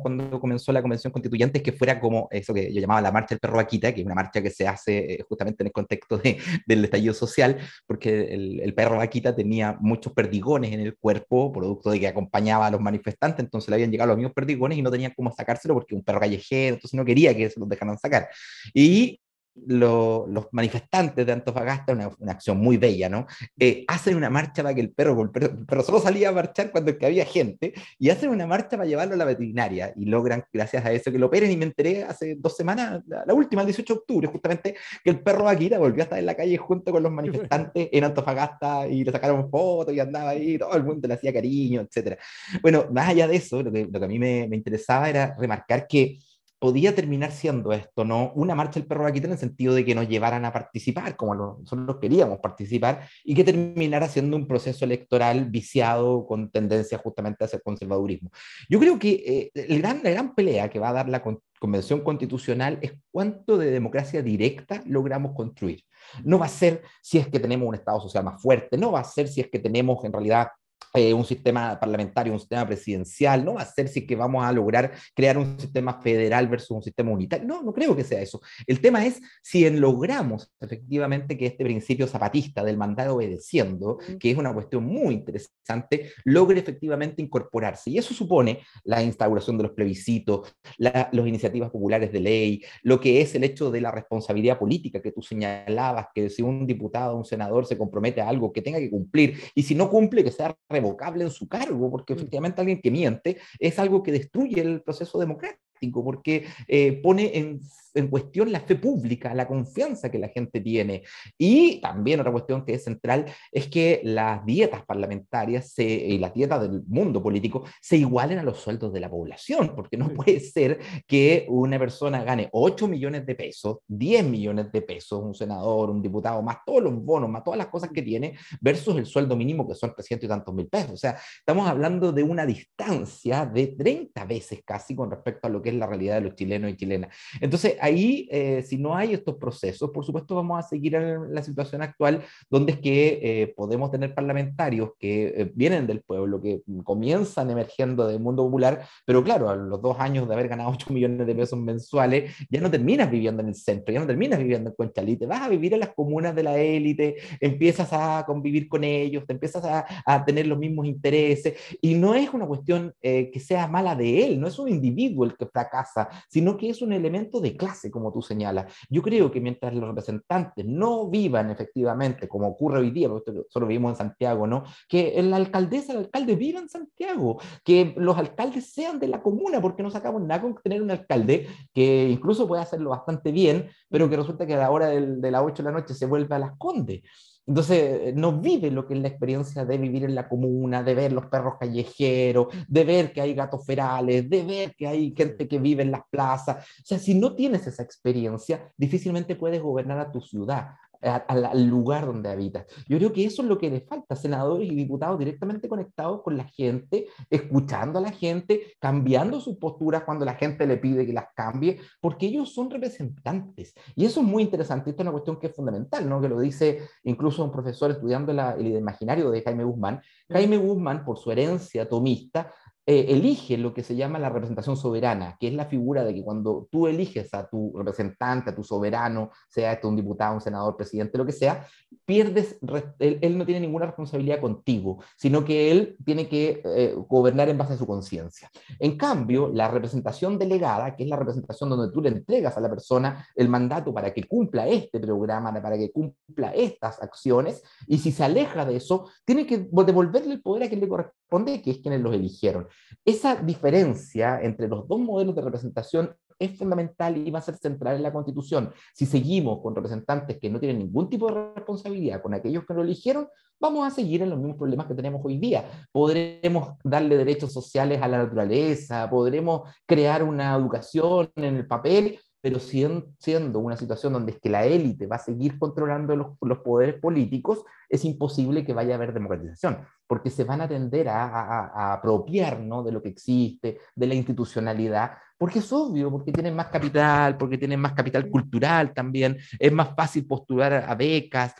Cuando 0.00 0.40
comenzó 0.40 0.72
la 0.72 0.82
convención 0.82 1.12
constituyente 1.12 1.58
es 1.58 1.64
que 1.64 1.72
fuera 1.72 2.00
como 2.00 2.28
eso 2.30 2.52
que 2.52 2.72
yo 2.72 2.80
llamaba 2.80 3.00
la 3.00 3.12
marcha 3.12 3.34
del 3.34 3.40
perro 3.40 3.56
vaquita, 3.56 3.92
que 3.94 4.00
es 4.00 4.06
una 4.06 4.14
marcha 4.14 4.42
que 4.42 4.50
se 4.50 4.66
hace 4.66 5.14
eh, 5.14 5.24
justamente 5.28 5.62
en 5.62 5.68
el 5.68 5.72
contexto 5.72 6.18
de, 6.18 6.38
del 6.66 6.84
estallido 6.84 7.14
social, 7.14 7.58
porque 7.86 8.34
el, 8.34 8.60
el, 8.60 8.74
perro 8.74 8.98
vaquita 8.98 9.34
tenía 9.34 9.76
muchos 9.80 10.12
perdigones 10.12 10.72
en 10.72 10.80
el 10.80 10.96
cuerpo, 10.96 11.52
producto 11.52 11.90
de 11.90 12.00
que 12.00 12.08
acompañaba 12.08 12.66
a 12.66 12.70
los 12.70 12.80
manifestantes, 12.80 13.44
entonces 13.44 13.68
le 13.68 13.76
habían 13.76 13.90
llegado 13.90 14.08
los 14.08 14.16
mismos 14.16 14.34
perdigones 14.34 14.78
y 14.78 14.82
no 14.82 14.90
tenían 14.90 15.12
cómo 15.16 15.32
sacárselo 15.32 15.74
porque 15.74 15.94
un 15.94 16.02
perro 16.02 16.20
callejero, 16.20 16.74
entonces 16.74 16.96
no 16.96 17.04
quería 17.04 17.36
que 17.36 17.48
se 17.48 17.60
los 17.60 17.68
dejaran 17.68 17.98
sacar. 17.98 18.28
Y 18.72 19.20
los 19.66 20.48
manifestantes 20.50 21.24
de 21.24 21.32
Antofagasta, 21.32 21.92
una, 21.92 22.10
una 22.18 22.32
acción 22.32 22.58
muy 22.58 22.76
bella, 22.76 23.08
¿no? 23.08 23.26
Eh, 23.58 23.84
hacen 23.86 24.16
una 24.16 24.28
marcha 24.28 24.62
para 24.62 24.74
que 24.74 24.80
el 24.80 24.90
perro, 24.90 25.20
el 25.22 25.30
perro, 25.30 25.82
solo 25.82 26.00
salía 26.00 26.30
a 26.30 26.32
marchar 26.32 26.70
cuando 26.70 26.92
había 27.00 27.24
gente, 27.24 27.72
y 27.98 28.10
hacen 28.10 28.30
una 28.30 28.46
marcha 28.46 28.76
para 28.76 28.86
llevarlo 28.86 29.14
a 29.14 29.16
la 29.16 29.24
veterinaria, 29.24 29.92
y 29.96 30.06
logran, 30.06 30.44
gracias 30.52 30.84
a 30.84 30.92
eso, 30.92 31.12
que 31.12 31.18
lo 31.18 31.26
operen, 31.26 31.50
y 31.50 31.56
me 31.56 31.66
enteré 31.66 32.02
hace 32.02 32.34
dos 32.36 32.56
semanas, 32.56 33.02
la, 33.06 33.32
última, 33.34 33.62
el 33.62 33.68
18 33.68 33.94
de 33.94 33.98
octubre, 34.00 34.26
justamente, 34.28 34.76
que 35.02 35.10
el 35.10 35.20
perro 35.20 35.44
Vaquita 35.44 35.78
volvió 35.78 36.02
a 36.02 36.04
estar 36.04 36.18
en 36.18 36.26
la 36.26 36.34
calle 36.34 36.56
junto 36.56 36.90
con 36.90 37.02
los 37.02 37.12
manifestantes 37.12 37.88
en 37.92 38.04
Antofagasta, 38.04 38.88
y 38.88 39.04
le 39.04 39.12
sacaron 39.12 39.48
fotos, 39.50 39.94
y 39.94 40.00
andaba 40.00 40.30
ahí, 40.30 40.58
todo 40.58 40.74
el 40.74 40.84
mundo 40.84 41.06
le 41.06 41.14
hacía 41.14 41.32
cariño, 41.32 41.82
etc. 41.82 42.18
Bueno, 42.60 42.86
más 42.92 43.08
allá 43.08 43.28
de 43.28 43.36
eso, 43.36 43.62
lo 43.62 43.70
que, 43.70 43.86
lo 43.90 43.98
que 43.98 44.04
a 44.04 44.08
mí 44.08 44.18
me, 44.18 44.48
me 44.48 44.56
interesaba 44.56 45.08
era 45.08 45.36
remarcar 45.38 45.86
que 45.86 46.18
podía 46.64 46.94
terminar 46.94 47.30
siendo 47.30 47.74
esto, 47.74 48.06
¿no? 48.06 48.32
Una 48.36 48.54
marcha 48.54 48.80
del 48.80 48.88
perro 48.88 49.02
vaquita 49.02 49.26
en 49.26 49.34
el 49.34 49.38
sentido 49.38 49.74
de 49.74 49.84
que 49.84 49.94
nos 49.94 50.08
llevaran 50.08 50.46
a 50.46 50.50
participar, 50.54 51.14
como 51.14 51.34
nosotros 51.34 51.98
queríamos 52.00 52.38
participar, 52.38 53.06
y 53.22 53.34
que 53.34 53.44
terminara 53.44 54.08
siendo 54.08 54.34
un 54.34 54.46
proceso 54.46 54.86
electoral 54.86 55.44
viciado 55.50 56.26
con 56.26 56.50
tendencia 56.50 56.96
justamente 56.96 57.44
hacia 57.44 57.58
el 57.58 57.62
conservadurismo. 57.62 58.30
Yo 58.66 58.80
creo 58.80 58.98
que 58.98 59.50
eh, 59.54 59.76
gran, 59.76 60.00
la 60.02 60.08
gran 60.08 60.34
pelea 60.34 60.70
que 60.70 60.78
va 60.78 60.88
a 60.88 60.94
dar 60.94 61.08
la 61.10 61.22
Convención 61.60 62.00
Constitucional 62.00 62.78
es 62.80 62.94
cuánto 63.10 63.58
de 63.58 63.70
democracia 63.70 64.22
directa 64.22 64.82
logramos 64.86 65.34
construir. 65.36 65.82
No 66.24 66.38
va 66.38 66.46
a 66.46 66.48
ser 66.48 66.80
si 67.02 67.18
es 67.18 67.28
que 67.28 67.40
tenemos 67.40 67.68
un 67.68 67.74
Estado 67.74 68.00
social 68.00 68.24
más 68.24 68.40
fuerte, 68.40 68.78
no 68.78 68.90
va 68.90 69.00
a 69.00 69.04
ser 69.04 69.28
si 69.28 69.42
es 69.42 69.50
que 69.50 69.58
tenemos 69.58 70.02
en 70.02 70.14
realidad 70.14 70.48
eh, 70.96 71.12
un 71.12 71.24
sistema 71.24 71.78
parlamentario, 71.80 72.32
un 72.32 72.38
sistema 72.38 72.64
presidencial, 72.66 73.44
no 73.44 73.54
va 73.54 73.62
a 73.62 73.66
ser 73.66 73.88
si 73.88 74.06
que 74.06 74.14
vamos 74.14 74.44
a 74.44 74.52
lograr 74.52 74.92
crear 75.12 75.36
un 75.36 75.58
sistema 75.58 76.00
federal 76.00 76.46
versus 76.46 76.70
un 76.70 76.82
sistema 76.82 77.10
unitario. 77.10 77.46
No, 77.46 77.62
no 77.62 77.72
creo 77.72 77.96
que 77.96 78.04
sea 78.04 78.20
eso. 78.20 78.40
El 78.64 78.80
tema 78.80 79.04
es 79.04 79.20
si 79.42 79.68
logramos 79.70 80.52
efectivamente 80.60 81.36
que 81.36 81.46
este 81.46 81.64
principio 81.64 82.06
zapatista 82.06 82.62
del 82.62 82.76
mandar 82.76 83.08
obedeciendo, 83.08 83.98
que 84.20 84.30
es 84.30 84.36
una 84.36 84.54
cuestión 84.54 84.84
muy 84.84 85.14
interesante, 85.14 86.12
logre 86.24 86.60
efectivamente 86.60 87.22
incorporarse. 87.22 87.90
Y 87.90 87.98
eso 87.98 88.14
supone 88.14 88.60
la 88.84 89.02
instauración 89.02 89.56
de 89.56 89.64
los 89.64 89.72
plebiscitos, 89.72 90.54
las 90.78 91.12
iniciativas 91.12 91.70
populares 91.70 92.12
de 92.12 92.20
ley, 92.20 92.62
lo 92.84 93.00
que 93.00 93.20
es 93.20 93.34
el 93.34 93.42
hecho 93.42 93.72
de 93.72 93.80
la 93.80 93.90
responsabilidad 93.90 94.60
política 94.60 95.02
que 95.02 95.10
tú 95.10 95.22
señalabas, 95.22 96.06
que 96.14 96.30
si 96.30 96.42
un 96.42 96.68
diputado 96.68 97.14
o 97.14 97.18
un 97.18 97.24
senador 97.24 97.66
se 97.66 97.76
compromete 97.76 98.20
a 98.20 98.28
algo 98.28 98.52
que 98.52 98.62
tenga 98.62 98.78
que 98.78 98.90
cumplir, 98.90 99.40
y 99.56 99.64
si 99.64 99.74
no 99.74 99.90
cumple, 99.90 100.22
que 100.22 100.30
sea 100.30 100.54
revocable 100.84 101.24
en 101.24 101.30
su 101.30 101.48
cargo, 101.48 101.90
porque 101.90 102.14
mm. 102.14 102.16
efectivamente 102.16 102.60
alguien 102.60 102.80
que 102.80 102.90
miente 102.90 103.38
es 103.58 103.78
algo 103.78 104.02
que 104.02 104.12
destruye 104.12 104.60
el 104.60 104.82
proceso 104.82 105.18
democrático. 105.18 105.62
Porque 105.92 106.46
eh, 106.68 106.92
pone 106.92 107.36
en, 107.36 107.60
en, 107.94 108.08
cuestión 108.08 108.50
la 108.52 108.60
fe 108.60 108.76
pública, 108.76 109.34
la 109.34 109.46
confianza 109.46 110.10
que 110.10 110.18
la 110.18 110.28
gente 110.28 110.60
tiene. 110.60 111.02
Y 111.38 111.80
también 111.80 112.20
otra 112.20 112.32
cuestión 112.32 112.64
que 112.64 112.74
es 112.74 112.84
central 112.84 113.26
es 113.52 113.68
que 113.68 114.00
las 114.04 114.44
dietas 114.44 114.84
parlamentarias 114.84 115.70
se, 115.70 115.84
y 115.84 116.18
las 116.18 116.34
dietas 116.34 116.62
del 116.62 116.82
mundo 116.86 117.22
político 117.22 117.64
se 117.80 117.96
igualen 117.96 118.38
a 118.38 118.42
los 118.42 118.58
sueldos 118.58 118.92
de 118.92 119.00
la 119.00 119.10
población, 119.10 119.72
porque 119.74 119.96
no 119.96 120.08
puede 120.14 120.40
ser 120.40 120.78
que 121.06 121.46
una 121.48 121.78
persona 121.78 122.24
gane 122.24 122.48
8 122.52 122.88
millones 122.88 123.26
de 123.26 123.34
pesos, 123.34 123.78
10 123.88 124.24
millones 124.24 124.72
de 124.72 124.82
pesos, 124.82 125.22
un 125.22 125.34
senador, 125.34 125.90
un 125.90 126.02
diputado, 126.02 126.42
más 126.42 126.58
todos 126.64 126.82
los 126.82 126.94
bonos, 126.94 127.28
más 127.30 127.44
todas 127.44 127.58
las 127.58 127.68
cosas 127.68 127.90
que 127.90 128.02
tiene, 128.02 128.36
versus 128.60 128.96
el 128.96 129.06
sueldo 129.06 129.36
mínimo 129.36 129.66
que 129.68 129.74
son 129.74 129.94
300 129.94 130.24
y 130.24 130.28
tantos 130.28 130.54
mil 130.54 130.66
pesos. 130.66 130.92
O 130.92 130.96
sea, 130.96 131.16
estamos 131.38 131.68
hablando 131.68 132.12
de 132.12 132.22
una 132.22 132.46
distancia 132.46 133.46
de 133.46 133.68
30 133.68 134.24
veces 134.24 134.60
casi 134.64 134.94
con 134.94 135.10
respecto 135.10 135.46
a 135.46 135.50
lo 135.50 135.62
que 135.64 135.70
es 135.70 135.74
la 135.74 135.86
realidad 135.86 136.16
de 136.16 136.20
los 136.20 136.36
chilenos 136.36 136.70
y 136.70 136.76
chilenas. 136.76 137.10
Entonces, 137.40 137.76
ahí, 137.80 138.28
eh, 138.30 138.62
si 138.62 138.76
no 138.76 138.94
hay 138.94 139.14
estos 139.14 139.36
procesos, 139.36 139.90
por 139.90 140.04
supuesto 140.04 140.36
vamos 140.36 140.64
a 140.64 140.68
seguir 140.68 140.94
en 140.94 141.34
la 141.34 141.42
situación 141.42 141.82
actual, 141.82 142.22
donde 142.48 142.72
es 142.72 142.78
que 142.78 143.20
eh, 143.22 143.54
podemos 143.56 143.90
tener 143.90 144.14
parlamentarios 144.14 144.90
que 144.98 145.26
eh, 145.26 145.52
vienen 145.54 145.86
del 145.86 146.02
pueblo, 146.02 146.40
que 146.40 146.62
comienzan 146.84 147.50
emergiendo 147.50 148.06
del 148.06 148.20
mundo 148.20 148.44
popular, 148.44 148.86
pero 149.04 149.24
claro, 149.24 149.48
a 149.48 149.56
los 149.56 149.80
dos 149.80 149.98
años 149.98 150.28
de 150.28 150.34
haber 150.34 150.48
ganado 150.48 150.70
8 150.74 150.92
millones 150.92 151.26
de 151.26 151.34
pesos 151.34 151.58
mensuales, 151.58 152.34
ya 152.50 152.60
no 152.60 152.70
terminas 152.70 153.10
viviendo 153.10 153.42
en 153.42 153.48
el 153.48 153.54
centro, 153.54 153.92
ya 153.92 154.00
no 154.00 154.06
terminas 154.06 154.38
viviendo 154.38 154.70
en 154.70 154.76
Conchalí, 154.76 155.16
te 155.16 155.26
vas 155.26 155.42
a 155.42 155.48
vivir 155.48 155.72
en 155.74 155.80
las 155.80 155.94
comunas 155.94 156.34
de 156.34 156.42
la 156.42 156.58
élite, 156.58 157.16
empiezas 157.40 157.88
a 157.92 158.24
convivir 158.26 158.68
con 158.68 158.84
ellos, 158.84 159.24
te 159.26 159.32
empiezas 159.32 159.64
a, 159.64 159.86
a 160.04 160.24
tener 160.24 160.46
los 160.46 160.58
mismos 160.58 160.86
intereses, 160.86 161.54
y 161.80 161.94
no 161.94 162.14
es 162.14 162.32
una 162.34 162.46
cuestión 162.46 162.94
que 163.00 163.40
sea 163.40 163.66
mala 163.66 163.94
de 163.94 164.26
él, 164.26 164.40
no 164.40 164.46
es 164.46 164.58
un 164.58 164.68
individuo 164.68 165.24
el 165.24 165.36
que 165.36 165.46
fracasa, 165.54 166.08
sino 166.28 166.56
que 166.56 166.68
es 166.68 166.82
un 166.82 166.92
elemento 166.92 167.40
de 167.40 167.56
clase, 167.56 167.90
como 167.90 168.12
tú 168.12 168.20
señalas. 168.20 168.74
Yo 168.90 169.00
creo 169.02 169.30
que 169.30 169.40
mientras 169.40 169.72
los 169.74 169.88
representantes 169.88 170.66
no 170.66 171.08
vivan 171.08 171.50
efectivamente, 171.50 172.28
como 172.28 172.48
ocurre 172.48 172.80
hoy 172.80 172.90
día, 172.90 173.08
porque 173.08 173.32
solo 173.48 173.66
vivimos 173.66 173.92
en 173.92 173.96
Santiago, 173.96 174.46
¿no? 174.46 174.64
Que 174.88 175.22
la 175.22 175.36
alcaldesa, 175.36 175.92
el 175.92 175.98
alcalde 175.98 176.34
viva 176.34 176.58
en 176.58 176.68
Santiago, 176.68 177.40
que 177.64 177.94
los 177.96 178.18
alcaldes 178.18 178.72
sean 178.72 178.98
de 178.98 179.08
la 179.08 179.22
comuna, 179.22 179.60
porque 179.60 179.82
no 179.84 179.90
sacamos 179.90 180.22
nada 180.22 180.42
con 180.42 180.56
tener 180.62 180.82
un 180.82 180.90
alcalde 180.90 181.46
que 181.72 182.08
incluso 182.08 182.48
puede 182.48 182.62
hacerlo 182.62 182.90
bastante 182.90 183.30
bien, 183.30 183.70
pero 183.88 184.10
que 184.10 184.16
resulta 184.16 184.46
que 184.46 184.54
a 184.54 184.58
la 184.58 184.70
hora 184.70 184.88
de 184.88 185.30
las 185.30 185.42
8 185.42 185.62
de 185.62 185.70
la 185.70 185.78
noche 185.78 185.94
se 185.94 186.06
vuelve 186.06 186.34
a 186.34 186.40
las 186.40 186.56
condes. 186.58 187.02
Entonces, 187.46 188.14
no 188.14 188.40
vive 188.40 188.70
lo 188.70 188.86
que 188.86 188.94
es 188.94 189.00
la 189.00 189.08
experiencia 189.08 189.64
de 189.64 189.78
vivir 189.78 190.04
en 190.04 190.14
la 190.14 190.28
comuna, 190.28 190.82
de 190.82 190.94
ver 190.94 191.12
los 191.12 191.26
perros 191.26 191.54
callejeros, 191.60 192.48
de 192.66 192.84
ver 192.84 193.12
que 193.12 193.20
hay 193.20 193.34
gatos 193.34 193.66
ferales, 193.66 194.28
de 194.28 194.42
ver 194.42 194.74
que 194.74 194.86
hay 194.86 195.14
gente 195.16 195.46
que 195.46 195.58
vive 195.58 195.82
en 195.82 195.90
las 195.90 196.02
plazas. 196.10 196.64
O 196.64 196.86
sea, 196.86 196.98
si 196.98 197.14
no 197.14 197.34
tienes 197.34 197.66
esa 197.66 197.82
experiencia, 197.82 198.72
difícilmente 198.76 199.36
puedes 199.36 199.60
gobernar 199.60 199.98
a 199.98 200.10
tu 200.10 200.20
ciudad 200.20 200.68
al 201.04 201.66
lugar 201.66 202.06
donde 202.06 202.30
habitas. 202.30 202.66
Yo 202.88 202.98
creo 202.98 203.12
que 203.12 203.24
eso 203.24 203.42
es 203.42 203.48
lo 203.48 203.58
que 203.58 203.70
le 203.70 203.80
falta, 203.80 204.16
senadores 204.16 204.70
y 204.70 204.74
diputados 204.74 205.18
directamente 205.18 205.68
conectados 205.68 206.22
con 206.22 206.36
la 206.36 206.44
gente, 206.44 207.06
escuchando 207.30 207.98
a 207.98 208.02
la 208.02 208.12
gente, 208.12 208.74
cambiando 208.80 209.40
sus 209.40 209.56
posturas 209.56 210.04
cuando 210.04 210.24
la 210.24 210.34
gente 210.34 210.66
le 210.66 210.76
pide 210.76 211.06
que 211.06 211.12
las 211.12 211.26
cambie, 211.34 211.80
porque 212.00 212.26
ellos 212.26 212.52
son 212.52 212.70
representantes. 212.70 213.74
Y 213.94 214.04
eso 214.04 214.20
es 214.20 214.26
muy 214.26 214.42
interesante. 214.42 214.90
Esto 214.90 215.02
es 215.02 215.04
una 215.04 215.12
cuestión 215.12 215.38
que 215.38 215.48
es 215.48 215.54
fundamental, 215.54 216.08
¿no? 216.08 216.20
que 216.20 216.28
lo 216.28 216.40
dice 216.40 216.80
incluso 217.04 217.44
un 217.44 217.52
profesor 217.52 217.90
estudiando 217.90 218.32
la, 218.32 218.52
el 218.52 218.68
imaginario 218.68 219.30
de 219.30 219.42
Jaime 219.42 219.64
Guzmán. 219.64 220.00
Jaime 220.28 220.56
Guzmán, 220.56 221.04
por 221.04 221.18
su 221.18 221.30
herencia 221.30 221.88
tomista, 221.88 222.50
eh, 222.86 223.06
elige 223.08 223.56
lo 223.56 223.72
que 223.72 223.82
se 223.82 223.96
llama 223.96 224.18
la 224.18 224.28
representación 224.28 224.76
soberana, 224.76 225.36
que 225.40 225.48
es 225.48 225.54
la 225.54 225.64
figura 225.64 226.04
de 226.04 226.14
que 226.14 226.22
cuando 226.22 226.68
tú 226.70 226.86
eliges 226.86 227.32
a 227.32 227.48
tu 227.48 227.72
representante, 227.74 228.50
a 228.50 228.54
tu 228.54 228.62
soberano, 228.62 229.30
sea 229.48 229.72
esto 229.72 229.88
un 229.88 229.96
diputado, 229.96 230.34
un 230.34 230.40
senador, 230.42 230.76
presidente, 230.76 231.16
lo 231.16 231.24
que 231.24 231.32
sea, 231.32 231.66
pierdes, 232.04 232.58
él, 232.98 233.38
no 233.38 233.46
tiene 233.46 233.60
ninguna 233.60 233.86
responsabilidad 233.86 234.40
contigo, 234.40 235.02
sino 235.16 235.44
que 235.44 235.70
él 235.70 235.96
tiene 236.04 236.28
que 236.28 236.60
eh, 236.62 236.94
gobernar 237.08 237.48
en 237.48 237.56
base 237.56 237.72
a 237.72 237.78
su 237.78 237.86
conciencia. 237.86 238.50
En 238.78 238.98
cambio, 238.98 239.50
la 239.52 239.68
representación 239.68 240.38
delegada, 240.38 240.94
que 240.94 241.04
es 241.04 241.08
la 241.08 241.16
representación 241.16 241.70
donde 241.70 241.90
tú 241.90 242.02
le 242.02 242.10
entregas 242.10 242.56
a 242.58 242.60
la 242.60 242.68
persona 242.68 243.26
el 243.34 243.48
mandato 243.48 243.94
para 243.94 244.12
que 244.12 244.24
cumpla 244.24 244.68
este 244.68 245.00
programa, 245.00 245.54
para 245.62 245.78
que 245.78 245.90
cumpla 245.90 246.52
estas 246.54 247.00
acciones, 247.02 247.62
y 247.86 247.96
si 247.96 248.12
se 248.12 248.24
aleja 248.24 248.66
de 248.66 248.76
eso, 248.76 249.08
tiene 249.24 249.46
que 249.46 249.68
devolverle 249.70 250.34
el 250.34 250.42
poder 250.42 250.64
a 250.64 250.68
quien 250.68 250.80
le 250.80 250.88
corresponde 250.88 251.62
que 251.62 251.70
es 251.70 251.78
quienes 251.78 252.00
los 252.00 252.14
eligieron. 252.14 252.68
Esa 253.04 253.36
diferencia 253.36 254.40
entre 254.42 254.68
los 254.68 254.88
dos 254.88 254.98
modelos 254.98 255.34
de 255.34 255.42
representación 255.42 256.14
es 256.38 256.56
fundamental 256.56 257.16
y 257.16 257.30
va 257.30 257.38
a 257.38 257.42
ser 257.42 257.56
central 257.56 257.96
en 257.96 258.02
la 258.02 258.12
Constitución. 258.12 258.72
Si 258.92 259.06
seguimos 259.06 259.60
con 259.62 259.74
representantes 259.74 260.38
que 260.38 260.50
no 260.50 260.58
tienen 260.58 260.78
ningún 260.78 261.08
tipo 261.08 261.28
de 261.28 261.52
responsabilidad 261.54 262.22
con 262.22 262.34
aquellos 262.34 262.64
que 262.66 262.74
lo 262.74 262.82
eligieron, 262.82 263.28
vamos 263.60 263.86
a 263.86 263.90
seguir 263.90 264.22
en 264.22 264.30
los 264.30 264.38
mismos 264.38 264.56
problemas 264.56 264.86
que 264.86 264.94
tenemos 264.94 265.20
hoy 265.24 265.38
día. 265.38 265.64
Podremos 265.92 266.76
darle 266.82 267.16
derechos 267.16 267.52
sociales 267.52 268.02
a 268.02 268.08
la 268.08 268.18
naturaleza, 268.18 269.08
podremos 269.08 269.62
crear 269.86 270.22
una 270.22 270.54
educación 270.54 271.30
en 271.36 271.56
el 271.56 271.66
papel, 271.66 272.18
pero 272.40 272.58
siendo 272.58 273.58
una 273.58 273.76
situación 273.76 274.12
donde 274.12 274.32
es 274.32 274.38
que 274.38 274.50
la 274.50 274.66
élite 274.66 275.06
va 275.06 275.16
a 275.16 275.18
seguir 275.18 275.58
controlando 275.58 276.14
los, 276.14 276.26
los, 276.42 276.58
poderes 276.58 277.00
políticos, 277.00 277.64
es 277.88 278.04
imposible 278.04 278.66
que 278.66 278.74
vaya 278.74 278.92
a 278.92 278.96
haber 278.96 279.14
democratización, 279.14 279.78
porque 280.06 280.30
se 280.30 280.44
van 280.44 280.60
a 280.60 280.68
tender 280.68 281.08
a, 281.08 281.26
a, 281.66 281.92
apropiar 281.94 282.60
¿no? 282.60 282.82
de 282.82 282.92
lo 282.92 283.02
que 283.02 283.08
existe, 283.08 283.78
de 283.94 284.06
la 284.06 284.14
institucionalidad, 284.14 285.12
porque 285.38 285.58
es 285.58 285.72
obvio, 285.72 286.10
porque 286.10 286.32
tienen 286.32 286.54
más 286.54 286.68
capital, 286.68 287.36
porque 287.36 287.58
tienen 287.58 287.80
más 287.80 287.92
capital 287.92 288.28
cultural 288.28 288.92
también, 288.92 289.36
es 289.58 289.72
más 289.72 289.94
fácil 289.94 290.26
postular 290.26 290.72
a 290.72 290.94
becas, 290.94 291.54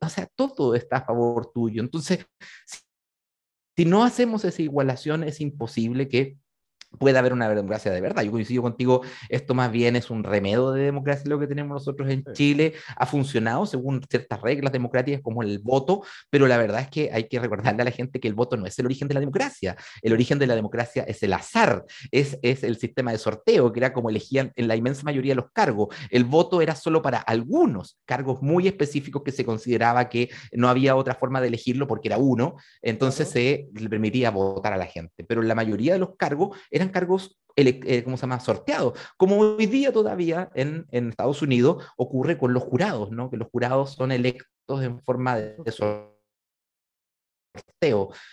o 0.00 0.08
sea, 0.08 0.28
todo 0.34 0.74
está 0.74 0.98
a 0.98 1.04
favor 1.04 1.50
tuyo. 1.52 1.82
Entonces, 1.82 2.26
si 3.76 3.84
no 3.84 4.04
hacemos 4.04 4.44
esa 4.44 4.62
igualación, 4.62 5.24
es 5.24 5.40
imposible 5.40 6.08
que 6.08 6.36
puede 6.98 7.18
haber 7.18 7.32
una 7.32 7.48
democracia 7.48 7.90
de 7.92 8.00
verdad. 8.00 8.22
Yo 8.22 8.30
coincido 8.30 8.62
contigo, 8.62 9.02
esto 9.28 9.54
más 9.54 9.70
bien 9.70 9.96
es 9.96 10.10
un 10.10 10.24
remedio 10.24 10.72
de 10.72 10.84
democracia 10.84 11.24
lo 11.28 11.38
que 11.38 11.46
tenemos 11.46 11.74
nosotros 11.74 12.08
en 12.10 12.24
Chile. 12.32 12.74
Ha 12.96 13.06
funcionado 13.06 13.66
según 13.66 14.02
ciertas 14.08 14.40
reglas 14.40 14.72
democráticas 14.72 15.20
como 15.22 15.42
el 15.42 15.58
voto, 15.60 16.02
pero 16.30 16.46
la 16.46 16.56
verdad 16.56 16.82
es 16.82 16.88
que 16.88 17.10
hay 17.12 17.28
que 17.28 17.38
recordarle 17.38 17.82
a 17.82 17.84
la 17.84 17.90
gente 17.90 18.20
que 18.20 18.28
el 18.28 18.34
voto 18.34 18.56
no 18.56 18.66
es 18.66 18.78
el 18.78 18.86
origen 18.86 19.08
de 19.08 19.14
la 19.14 19.20
democracia. 19.20 19.76
El 20.02 20.12
origen 20.12 20.38
de 20.38 20.46
la 20.46 20.54
democracia 20.54 21.02
es 21.04 21.22
el 21.22 21.32
azar, 21.32 21.84
es, 22.10 22.38
es 22.42 22.62
el 22.64 22.76
sistema 22.76 23.12
de 23.12 23.18
sorteo, 23.18 23.72
que 23.72 23.80
era 23.80 23.92
como 23.92 24.10
elegían 24.10 24.52
en 24.56 24.68
la 24.68 24.76
inmensa 24.76 25.02
mayoría 25.04 25.34
los 25.34 25.50
cargos. 25.52 25.94
El 26.10 26.24
voto 26.24 26.60
era 26.60 26.74
solo 26.74 27.02
para 27.02 27.18
algunos 27.18 27.98
cargos 28.04 28.42
muy 28.42 28.66
específicos 28.66 29.22
que 29.22 29.32
se 29.32 29.44
consideraba 29.44 30.08
que 30.08 30.30
no 30.52 30.68
había 30.68 30.96
otra 30.96 31.14
forma 31.14 31.40
de 31.40 31.48
elegirlo 31.48 31.86
porque 31.86 32.08
era 32.08 32.18
uno, 32.18 32.56
entonces 32.82 33.28
se 33.28 33.68
le 33.74 33.88
permitía 33.88 34.30
votar 34.30 34.72
a 34.72 34.76
la 34.76 34.86
gente. 34.86 35.24
Pero 35.24 35.42
la 35.42 35.54
mayoría 35.54 35.92
de 35.92 35.98
los 35.98 36.16
cargos 36.16 36.56
eran 36.80 36.92
cargos, 36.92 37.38
eh, 37.56 38.02
¿cómo 38.04 38.16
se 38.16 38.22
llama?, 38.22 38.40
sorteados, 38.40 38.98
como 39.16 39.38
hoy 39.38 39.66
día 39.66 39.92
todavía 39.92 40.50
en, 40.54 40.86
en, 40.90 41.10
Estados 41.10 41.42
Unidos 41.42 41.84
ocurre 41.96 42.38
con 42.38 42.54
los 42.54 42.62
jurados, 42.62 43.10
¿no? 43.10 43.30
Que 43.30 43.36
los 43.36 43.48
jurados 43.48 43.92
son 43.92 44.12
electos 44.12 44.82
en 44.82 45.00
forma 45.02 45.36
de, 45.36 45.56
de 45.56 45.72
sorteo 45.72 46.19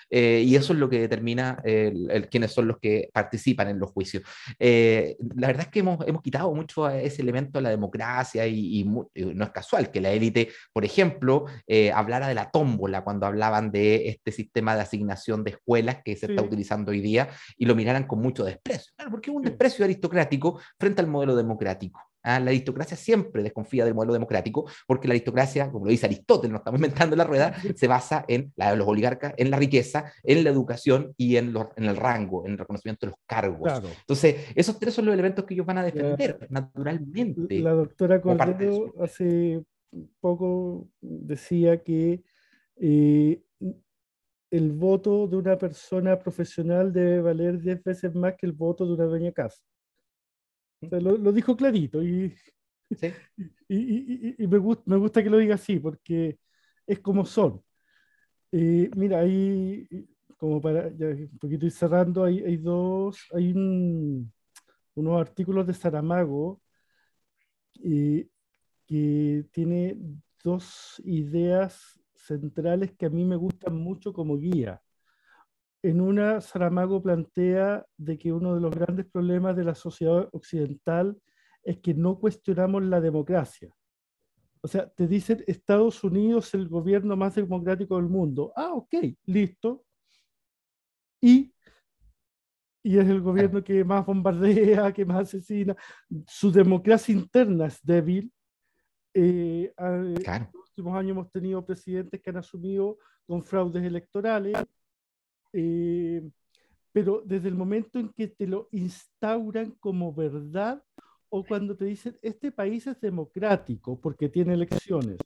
eh, 0.09 0.43
y 0.45 0.55
eso 0.55 0.73
es 0.73 0.79
lo 0.79 0.89
que 0.89 0.99
determina 0.99 1.61
el, 1.63 2.27
quiénes 2.29 2.51
son 2.51 2.67
los 2.67 2.79
que 2.79 3.09
participan 3.13 3.69
en 3.69 3.79
los 3.79 3.91
juicios. 3.91 4.23
Eh, 4.59 5.15
la 5.35 5.47
verdad 5.47 5.67
es 5.67 5.71
que 5.71 5.79
hemos, 5.79 6.05
hemos, 6.05 6.21
quitado 6.21 6.53
mucho 6.53 6.89
ese 6.89 7.21
elemento 7.21 7.59
de 7.59 7.63
la 7.63 7.69
democracia 7.69 8.45
y, 8.45 8.83
no 8.83 9.43
es 9.43 9.51
casual 9.51 9.89
que 9.91 10.01
la 10.01 10.11
élite, 10.11 10.49
por 10.73 10.83
ejemplo, 10.83 11.45
eh, 11.65 11.91
hablara 11.91 12.27
de 12.27 12.35
la 12.35 12.51
tómbola 12.51 13.03
cuando 13.03 13.25
hablaban 13.25 13.71
de 13.71 14.09
este 14.09 14.31
sistema 14.31 14.75
de 14.75 14.81
asignación 14.81 15.43
de 15.43 15.51
escuelas 15.51 15.99
que 16.03 16.15
se 16.15 16.27
está 16.27 16.41
utilizando 16.41 16.91
hoy 16.91 17.01
día 17.01 17.29
y 17.57 17.65
lo 17.65 17.75
miraran 17.75 18.05
con 18.05 18.19
mucho 18.19 18.43
desprecio. 18.43 18.93
Claro, 18.95 19.11
porque 19.11 19.29
es 19.29 19.35
un 19.35 19.43
desprecio 19.43 19.85
aristocrático 19.85 20.59
frente 20.77 21.01
al 21.01 21.07
modelo 21.07 21.35
democrático. 21.35 22.06
¿Ah? 22.27 22.39
La 22.39 22.51
aristocracia 22.51 22.97
siempre 22.97 23.43
desconfía 23.43 23.85
del 23.85 23.93
modelo 23.93 24.13
democrático 24.13 24.69
porque 24.85 25.07
la 25.07 25.13
aristocracia, 25.13 25.71
como 25.71 25.85
lo 25.85 25.91
dice 25.91 26.05
Aristóteles, 26.05 26.51
no 26.51 26.57
estamos 26.57 26.79
inventando 26.79 27.15
la 27.15 27.23
rueda, 27.23 27.55
se 27.75 27.87
basa 27.87 28.25
en 28.27 28.51
la, 28.55 28.75
los 28.75 28.87
oligarcas, 28.87 29.33
en 29.37 29.49
la 29.49 29.57
riqueza, 29.57 30.11
en 30.23 30.43
la 30.43 30.49
educación 30.49 31.13
y 31.17 31.37
en, 31.37 31.53
en 31.75 31.83
el 31.85 31.95
rango, 31.95 32.45
en 32.45 32.53
el 32.53 32.57
reconocimiento 32.57 33.05
de 33.05 33.11
los 33.11 33.19
cargos. 33.25 33.71
Entonces, 33.99 34.35
esos 34.55 34.79
tres 34.79 34.93
son 34.93 35.05
los 35.05 35.13
elementos 35.13 35.45
que 35.45 35.53
ellos 35.53 35.65
van 35.65 35.79
a 35.79 35.83
defender 35.83 36.47
naturalmente. 36.49 37.59
La 37.59 37.71
doctora 37.71 38.21
Cordero 38.21 38.93
hace 39.01 39.63
poco 40.19 40.87
decía 41.01 41.81
que 41.81 42.21
eh, 42.75 43.41
el 44.51 44.71
voto 44.71 45.27
de 45.27 45.37
una 45.37 45.57
persona 45.57 46.17
profesional 46.17 46.93
debe 46.93 47.21
valer 47.21 47.59
10 47.59 47.83
veces 47.83 48.15
más 48.15 48.35
que 48.35 48.45
el 48.45 48.53
voto 48.53 48.85
de 48.85 48.93
una 48.93 49.05
dueña 49.05 49.31
casa 49.31 49.61
lo, 50.81 51.31
dijo 51.31 51.55
clarito 51.55 52.03
y, 52.03 52.35
y, 53.67 54.47
me, 54.47 54.57
gusta, 54.57 54.83
me 54.85 54.97
gusta 54.97 55.23
que 55.23 55.29
lo 55.29 55.37
diga 55.37 55.55
así 55.55 55.79
porque 55.79 56.39
es 56.85 56.99
como 56.99 57.25
son. 57.25 57.61
Eh, 58.51 58.89
mira, 58.95 59.19
ahí, 59.19 59.87
como 60.37 60.61
para 60.61 60.89
ya 60.95 61.07
un 61.07 61.37
poquito 61.39 61.65
ir 61.65 61.71
cerrando, 61.71 62.23
hay, 62.23 62.39
hay 62.43 62.57
dos, 62.57 63.19
hay 63.33 63.51
un, 63.51 64.31
unos 64.95 65.21
artículos 65.21 65.67
de 65.67 65.73
Saramago 65.73 66.61
eh, 67.83 68.27
que 68.85 69.45
tiene 69.51 69.97
dos 70.43 71.01
ideas 71.05 71.99
centrales 72.15 72.93
que 72.93 73.05
a 73.05 73.09
mí 73.09 73.25
me 73.25 73.35
gustan 73.35 73.75
mucho 73.75 74.13
como 74.13 74.37
guía. 74.37 74.81
En 75.83 76.01
una, 76.01 76.41
Saramago 76.41 77.01
plantea 77.01 77.85
de 77.97 78.17
que 78.17 78.33
uno 78.33 78.55
de 78.55 78.61
los 78.61 78.73
grandes 78.73 79.05
problemas 79.05 79.55
de 79.55 79.63
la 79.63 79.75
sociedad 79.75 80.27
occidental 80.31 81.17
es 81.63 81.77
que 81.79 81.93
no 81.93 82.19
cuestionamos 82.19 82.83
la 82.83 82.99
democracia. 82.99 83.69
O 84.61 84.67
sea, 84.67 84.89
te 84.89 85.07
dicen 85.07 85.43
Estados 85.47 86.03
Unidos 86.03 86.47
es 86.47 86.53
el 86.55 86.67
gobierno 86.67 87.15
más 87.15 87.35
democrático 87.35 87.95
del 87.97 88.09
mundo. 88.09 88.51
Ah, 88.55 88.73
ok, 88.73 88.95
listo. 89.25 89.85
Y, 91.21 91.53
y 92.83 92.97
es 92.97 93.07
el 93.07 93.21
gobierno 93.21 93.63
que 93.63 93.83
más 93.83 94.05
bombardea, 94.05 94.91
que 94.93 95.05
más 95.05 95.27
asesina. 95.27 95.75
Su 96.25 96.51
democracia 96.51 97.13
interna 97.13 97.67
es 97.67 97.79
débil. 97.83 98.31
Eh, 99.13 99.73
en 99.77 100.13
los 100.13 100.69
últimos 100.69 100.97
años 100.97 101.11
hemos 101.11 101.31
tenido 101.31 101.65
presidentes 101.65 102.21
que 102.21 102.29
han 102.29 102.37
asumido 102.37 102.97
con 103.25 103.43
fraudes 103.43 103.83
electorales. 103.83 104.57
Eh, 105.53 106.21
pero 106.91 107.21
desde 107.25 107.49
el 107.49 107.55
momento 107.55 107.99
en 107.99 108.09
que 108.09 108.27
te 108.27 108.47
lo 108.47 108.69
instauran 108.71 109.71
como 109.79 110.13
verdad, 110.13 110.83
o 111.29 111.43
cuando 111.43 111.75
te 111.75 111.85
dicen, 111.85 112.17
este 112.21 112.51
país 112.51 112.87
es 112.87 112.99
democrático 112.99 113.99
porque 113.99 114.29
tiene 114.29 114.53
elecciones, 114.53 115.17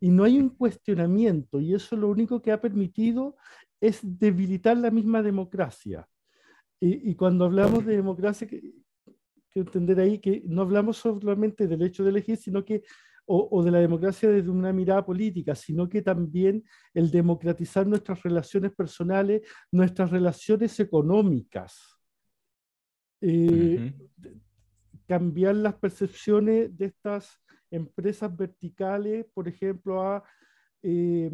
y 0.00 0.10
no 0.10 0.24
hay 0.24 0.38
un 0.38 0.50
cuestionamiento, 0.50 1.60
y 1.60 1.74
eso 1.74 1.96
lo 1.96 2.08
único 2.08 2.40
que 2.40 2.52
ha 2.52 2.60
permitido 2.60 3.36
es 3.80 4.00
debilitar 4.02 4.76
la 4.76 4.90
misma 4.90 5.22
democracia. 5.22 6.08
Y, 6.80 7.16
cuando 7.16 7.44
hablamos 7.44 7.84
de 7.84 7.96
democracia, 7.96 8.46
que, 8.46 8.72
que, 9.50 9.60
entender 9.60 9.98
ahí 9.98 10.20
que 10.20 10.42
no 10.46 10.62
hablamos 10.62 10.98
solamente 10.98 11.66
del 11.66 11.82
hecho 11.82 12.04
de 12.04 12.10
elegir, 12.10 12.36
sino 12.36 12.64
que, 12.64 12.84
o, 13.28 13.48
o, 13.50 13.62
de 13.62 13.70
la 13.70 13.78
democracia 13.78 14.30
desde 14.30 14.48
una 14.48 14.72
mirada 14.72 15.04
política, 15.04 15.54
sino 15.54 15.86
que 15.88 16.00
también 16.00 16.64
el 16.94 17.10
democratizar 17.10 17.86
nuestras 17.86 18.22
relaciones 18.22 18.72
personales, 18.72 19.42
nuestras 19.70 20.10
relaciones 20.10 20.80
económicas. 20.80 21.98
Eh, 23.20 23.92
cambiar 25.06 25.56
las 25.56 25.74
percepciones 25.74 26.76
de 26.76 26.86
estas 26.86 27.38
empresas 27.70 28.34
verticales, 28.34 29.26
por 29.34 29.46
ejemplo, 29.46 30.02
a 30.02 30.24
eh, 30.82 31.30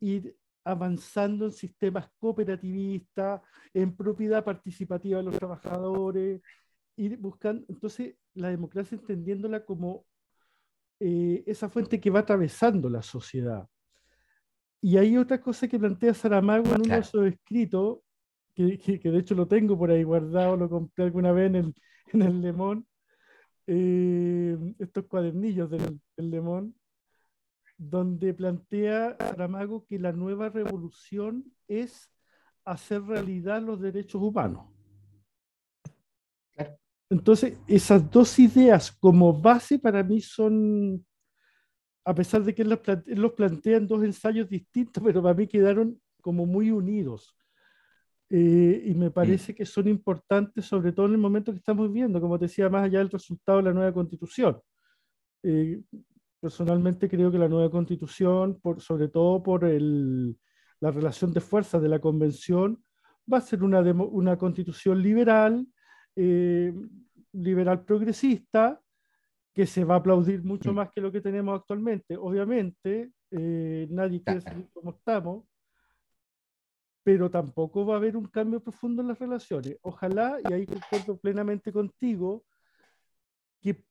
ir 0.00 0.36
avanzando 0.64 1.46
en 1.46 1.52
sistemas 1.52 2.08
cooperativistas, 2.18 3.42
en 3.74 3.94
propiedad 3.94 4.42
participativa 4.42 5.18
de 5.18 5.24
los 5.24 5.38
trabajadores, 5.38 6.40
ir 6.96 7.18
buscando, 7.18 7.64
entonces 7.68 8.14
la 8.34 8.48
democracia 8.48 8.96
entendiéndola 8.96 9.64
como 9.64 10.06
eh, 11.00 11.42
esa 11.46 11.68
fuente 11.70 11.98
que 11.98 12.10
va 12.10 12.20
atravesando 12.20 12.90
la 12.90 13.02
sociedad. 13.02 13.66
Y 14.82 14.98
hay 14.98 15.16
otra 15.16 15.40
cosa 15.40 15.66
que 15.66 15.78
plantea 15.78 16.12
Saramago 16.14 16.74
en 16.74 16.82
uno 16.82 16.94
de 16.94 17.02
sus 17.02 17.26
escritos, 17.26 18.00
que, 18.54 18.78
que, 18.78 19.10
de 19.10 19.18
hecho 19.18 19.34
lo 19.34 19.48
tengo 19.48 19.78
por 19.78 19.90
ahí 19.90 20.02
guardado, 20.02 20.56
lo 20.56 20.68
compré 20.68 21.04
alguna 21.04 21.32
vez 21.32 21.46
en 21.46 21.56
el, 21.56 21.74
en 22.12 22.22
el 22.22 22.40
Lemón, 22.42 22.86
eh, 23.66 24.58
estos 24.78 25.06
cuadernillos 25.06 25.70
del, 25.70 26.00
Lemón, 26.16 26.74
donde 27.78 28.34
plantea 28.34 29.16
Saramago 29.18 29.86
que 29.86 29.98
la 29.98 30.12
nueva 30.12 30.50
revolución 30.50 31.50
es 31.66 32.10
hacer 32.64 33.02
realidad 33.04 33.62
los 33.62 33.80
derechos 33.80 34.20
humanos. 34.20 34.66
Entonces, 37.10 37.58
esas 37.66 38.08
dos 38.08 38.38
ideas 38.38 38.92
como 38.92 39.32
base 39.32 39.78
para 39.80 40.02
mí 40.04 40.20
son, 40.20 41.04
a 42.04 42.14
pesar 42.14 42.44
de 42.44 42.54
que 42.54 42.62
él 42.62 42.78
los 43.06 43.32
plantea 43.32 43.78
en 43.78 43.88
dos 43.88 44.04
ensayos 44.04 44.48
distintos, 44.48 45.02
pero 45.04 45.22
para 45.22 45.34
mí 45.34 45.46
quedaron 45.46 46.00
como 46.20 46.46
muy 46.46 46.70
unidos. 46.70 47.34
Eh, 48.32 48.84
y 48.86 48.94
me 48.94 49.08
mm. 49.08 49.12
parece 49.12 49.54
que 49.54 49.66
son 49.66 49.88
importantes, 49.88 50.64
sobre 50.64 50.92
todo 50.92 51.06
en 51.06 51.12
el 51.12 51.18
momento 51.18 51.50
que 51.50 51.58
estamos 51.58 51.88
viviendo, 51.88 52.20
como 52.20 52.38
te 52.38 52.44
decía, 52.44 52.68
más 52.68 52.84
allá 52.84 53.00
del 53.00 53.10
resultado 53.10 53.58
de 53.58 53.64
la 53.64 53.72
nueva 53.72 53.92
constitución. 53.92 54.60
Eh, 55.42 55.82
personalmente 56.38 57.08
creo 57.08 57.32
que 57.32 57.38
la 57.38 57.48
nueva 57.48 57.70
constitución, 57.70 58.60
por, 58.60 58.80
sobre 58.80 59.08
todo 59.08 59.42
por 59.42 59.64
el, 59.64 60.38
la 60.78 60.92
relación 60.92 61.32
de 61.32 61.40
fuerzas 61.40 61.82
de 61.82 61.88
la 61.88 61.98
convención, 61.98 62.82
va 63.30 63.38
a 63.38 63.42
ser 63.42 63.64
una, 63.64 63.80
una 63.80 64.38
constitución 64.38 65.02
liberal, 65.02 65.66
eh, 66.16 66.72
liberal 67.32 67.84
progresista, 67.84 68.80
que 69.52 69.66
se 69.66 69.84
va 69.84 69.94
a 69.94 69.98
aplaudir 69.98 70.42
mucho 70.44 70.72
mm. 70.72 70.76
más 70.76 70.90
que 70.90 71.00
lo 71.00 71.10
que 71.10 71.20
tenemos 71.20 71.58
actualmente. 71.58 72.16
Obviamente, 72.16 73.12
nadie 73.30 74.22
quiere 74.22 74.40
seguir 74.40 74.70
como 74.72 74.90
estamos, 74.90 75.44
pero 77.02 77.30
tampoco 77.30 77.86
va 77.86 77.94
a 77.94 77.96
haber 77.96 78.16
un 78.16 78.26
cambio 78.26 78.60
profundo 78.62 79.02
en 79.02 79.08
las 79.08 79.18
relaciones. 79.18 79.78
Ojalá, 79.82 80.38
y 80.48 80.52
ahí 80.52 80.66
concuerdo 80.66 81.18
plenamente 81.18 81.72
contigo, 81.72 82.44
que 83.60 83.84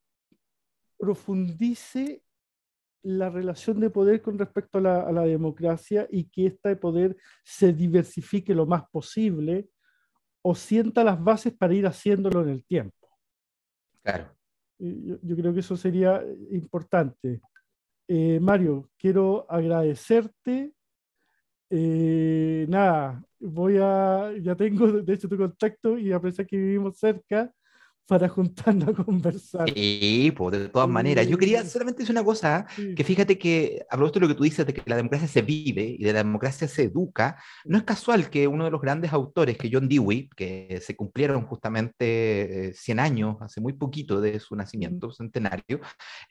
profundice 0.98 2.24
la 3.02 3.30
relación 3.30 3.80
de 3.80 3.90
poder 3.90 4.22
con 4.22 4.38
respecto 4.38 4.78
a 4.78 4.82
la, 4.82 5.02
a 5.02 5.12
la 5.12 5.24
democracia 5.24 6.08
y 6.12 6.26
que 6.26 6.48
esta 6.48 6.70
de 6.70 6.76
poder 6.76 7.18
se 7.44 7.72
diversifique 7.72 8.54
lo 8.54 8.66
más 8.66 8.84
posible 8.90 9.70
o 10.42 10.54
sienta 10.54 11.04
las 11.04 11.22
bases 11.24 11.54
para 11.54 11.74
ir 11.74 11.88
haciéndolo 11.88 12.42
en 12.44 12.50
el 12.50 12.66
tiempo. 12.66 12.99
Yo, 14.80 15.36
creo 15.36 15.53
que 15.53 15.60
eso 15.60 15.76
sería 15.76 16.24
importante. 16.51 17.41
Eh, 18.07 18.39
Mario, 18.39 18.89
quiero 18.97 19.45
agradecerte 19.49 20.74
eh, 21.70 22.66
nada, 22.68 23.24
voy 23.39 23.78
a, 23.78 24.34
ya 24.41 24.55
tengo 24.55 24.88
de 24.91 25.14
hecho 25.14 25.30
tu 25.30 25.38
contacto 25.38 25.97
y 25.97 26.12
a 26.12 26.20
que 26.20 26.57
vivimos 26.57 26.97
cerca, 26.97 27.51
para 28.10 28.28
juntarnos 28.28 28.89
a 28.89 29.03
conversar. 29.03 29.70
Sí, 29.72 30.34
pues 30.36 30.60
de 30.60 30.70
todas 30.70 30.89
maneras. 30.89 31.28
Yo 31.28 31.38
quería 31.38 31.64
solamente 31.64 32.01
decir 32.01 32.16
una 32.16 32.24
cosa, 32.24 32.66
que 32.95 33.03
fíjate 33.03 33.38
que 33.38 33.86
a 33.88 33.95
propósito 33.95 34.20
de 34.20 34.26
lo 34.26 34.28
que 34.30 34.38
tú 34.38 34.43
dices 34.43 34.66
de 34.66 34.74
que 34.74 34.82
la 34.88 34.95
democracia 34.95 35.28
se 35.28 35.43
vive 35.43 35.95
y 35.95 36.03
de 36.03 36.14
la 36.14 36.24
democracia 36.24 36.68
se 36.68 36.86
educa, 36.86 37.38
no 37.66 37.78
es 37.78 37.84
casual 37.84 38.32
que 38.32 38.47
uno 38.47 38.66
de 38.66 38.72
los 38.72 38.82
grandes 38.82 39.14
autores, 39.14 39.60
que 39.60 39.70
John 39.72 39.88
Dewey, 39.88 40.28
que 40.36 40.82
se 40.84 40.95
cumplieron 40.95 41.45
justamente 41.45 42.74
100 42.74 42.97
eh, 42.97 43.01
años, 43.01 43.38
hace 43.41 43.62
muy 43.62 43.74
poquito 43.74 44.20
de 44.20 44.39
su 44.39 44.55
nacimiento 44.55 45.12
centenario, 45.12 45.80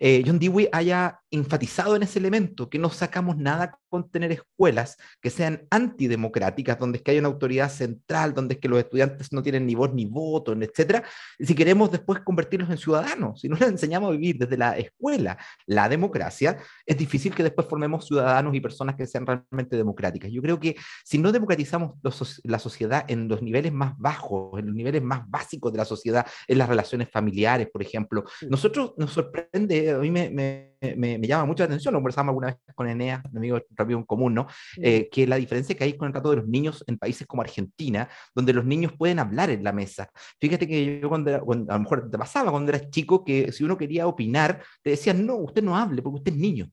eh, 0.00 0.24
John 0.26 0.40
Dewey 0.40 0.68
haya 0.72 1.20
enfatizado 1.30 1.94
en 1.94 2.02
ese 2.02 2.18
elemento, 2.18 2.68
que 2.68 2.80
no 2.80 2.90
sacamos 2.90 3.36
nada 3.36 3.78
con 3.88 4.10
tener 4.10 4.32
escuelas 4.32 4.96
que 5.20 5.30
sean 5.30 5.62
antidemocráticas, 5.70 6.76
donde 6.76 6.98
es 6.98 7.04
que 7.04 7.12
hay 7.12 7.18
una 7.18 7.28
autoridad 7.28 7.70
central, 7.70 8.34
donde 8.34 8.54
es 8.54 8.60
que 8.60 8.68
los 8.68 8.80
estudiantes 8.80 9.32
no 9.32 9.44
tienen 9.44 9.64
ni 9.64 9.76
voz 9.76 9.94
ni 9.94 10.06
voto, 10.06 10.52
etcétera, 10.52 11.04
si 11.38 11.54
queremos 11.68 11.90
después 11.90 12.20
convertirlos 12.20 12.70
en 12.70 12.78
ciudadanos. 12.78 13.42
Si 13.42 13.48
no 13.48 13.54
les 13.54 13.68
enseñamos 13.68 14.08
a 14.08 14.12
vivir 14.12 14.38
desde 14.38 14.56
la 14.56 14.78
escuela 14.78 15.36
la 15.66 15.86
democracia, 15.86 16.56
es 16.86 16.96
difícil 16.96 17.34
que 17.34 17.42
después 17.42 17.66
formemos 17.68 18.06
ciudadanos 18.06 18.54
y 18.54 18.60
personas 18.62 18.96
que 18.96 19.06
sean 19.06 19.26
realmente 19.26 19.76
democráticas. 19.76 20.30
Yo 20.30 20.40
creo 20.40 20.58
que 20.58 20.76
si 21.04 21.18
no 21.18 21.30
democratizamos 21.30 21.96
la 22.44 22.58
sociedad 22.58 23.04
en 23.06 23.28
los 23.28 23.42
niveles 23.42 23.70
más 23.70 23.98
bajos, 23.98 24.58
en 24.58 24.68
los 24.68 24.74
niveles 24.74 25.02
más 25.02 25.28
básicos 25.28 25.70
de 25.70 25.76
la 25.76 25.84
sociedad, 25.84 26.26
en 26.46 26.56
las 26.56 26.70
relaciones 26.70 27.10
familiares, 27.10 27.68
por 27.70 27.82
ejemplo, 27.82 28.24
nosotros 28.48 28.94
nos 28.96 29.12
sorprende, 29.12 29.90
a 29.90 29.98
mí 29.98 30.10
me, 30.10 30.30
me, 30.30 30.77
me, 30.80 31.18
llama 31.20 31.44
mucho 31.44 31.62
la 31.62 31.66
atención, 31.66 31.92
lo 31.92 31.98
conversamos 31.98 32.30
alguna 32.30 32.48
vez 32.48 32.56
con 32.74 32.88
Enea, 32.88 33.22
mi 33.32 33.38
amigo 33.38 33.60
rápido 33.70 33.98
en 33.98 34.04
común, 34.04 34.34
¿no? 34.34 34.46
Eh, 34.76 35.08
que 35.10 35.26
la 35.26 35.36
diferencia 35.36 35.76
que 35.76 35.84
hay 35.84 35.96
con 35.96 36.06
el 36.06 36.12
trato 36.12 36.30
de 36.30 36.36
los 36.36 36.46
niños 36.46 36.84
en 36.86 36.98
países 36.98 37.26
como 37.26 37.42
Argentina, 37.42 38.08
donde 38.34 38.52
los 38.52 38.64
niños 38.64 38.92
pueden 38.96 39.18
hablar 39.18 39.50
en 39.50 39.64
la 39.64 39.72
mesa. 39.72 40.10
Fíjate 40.40 40.66
que 40.66 41.00
yo 41.00 41.08
cuando, 41.08 41.40
cuando 41.40 41.72
a 41.72 41.76
lo 41.76 41.82
mejor 41.82 42.10
te 42.10 42.18
pasaba 42.18 42.50
cuando 42.50 42.70
eras 42.70 42.90
chico 42.90 43.24
que 43.24 43.52
si 43.52 43.64
uno 43.64 43.76
quería 43.76 44.06
opinar, 44.06 44.62
te 44.82 44.90
decían, 44.90 45.24
no, 45.26 45.36
usted 45.36 45.62
no 45.62 45.76
hable 45.76 46.02
porque 46.02 46.18
usted 46.18 46.32
es 46.32 46.38
niño. 46.38 46.70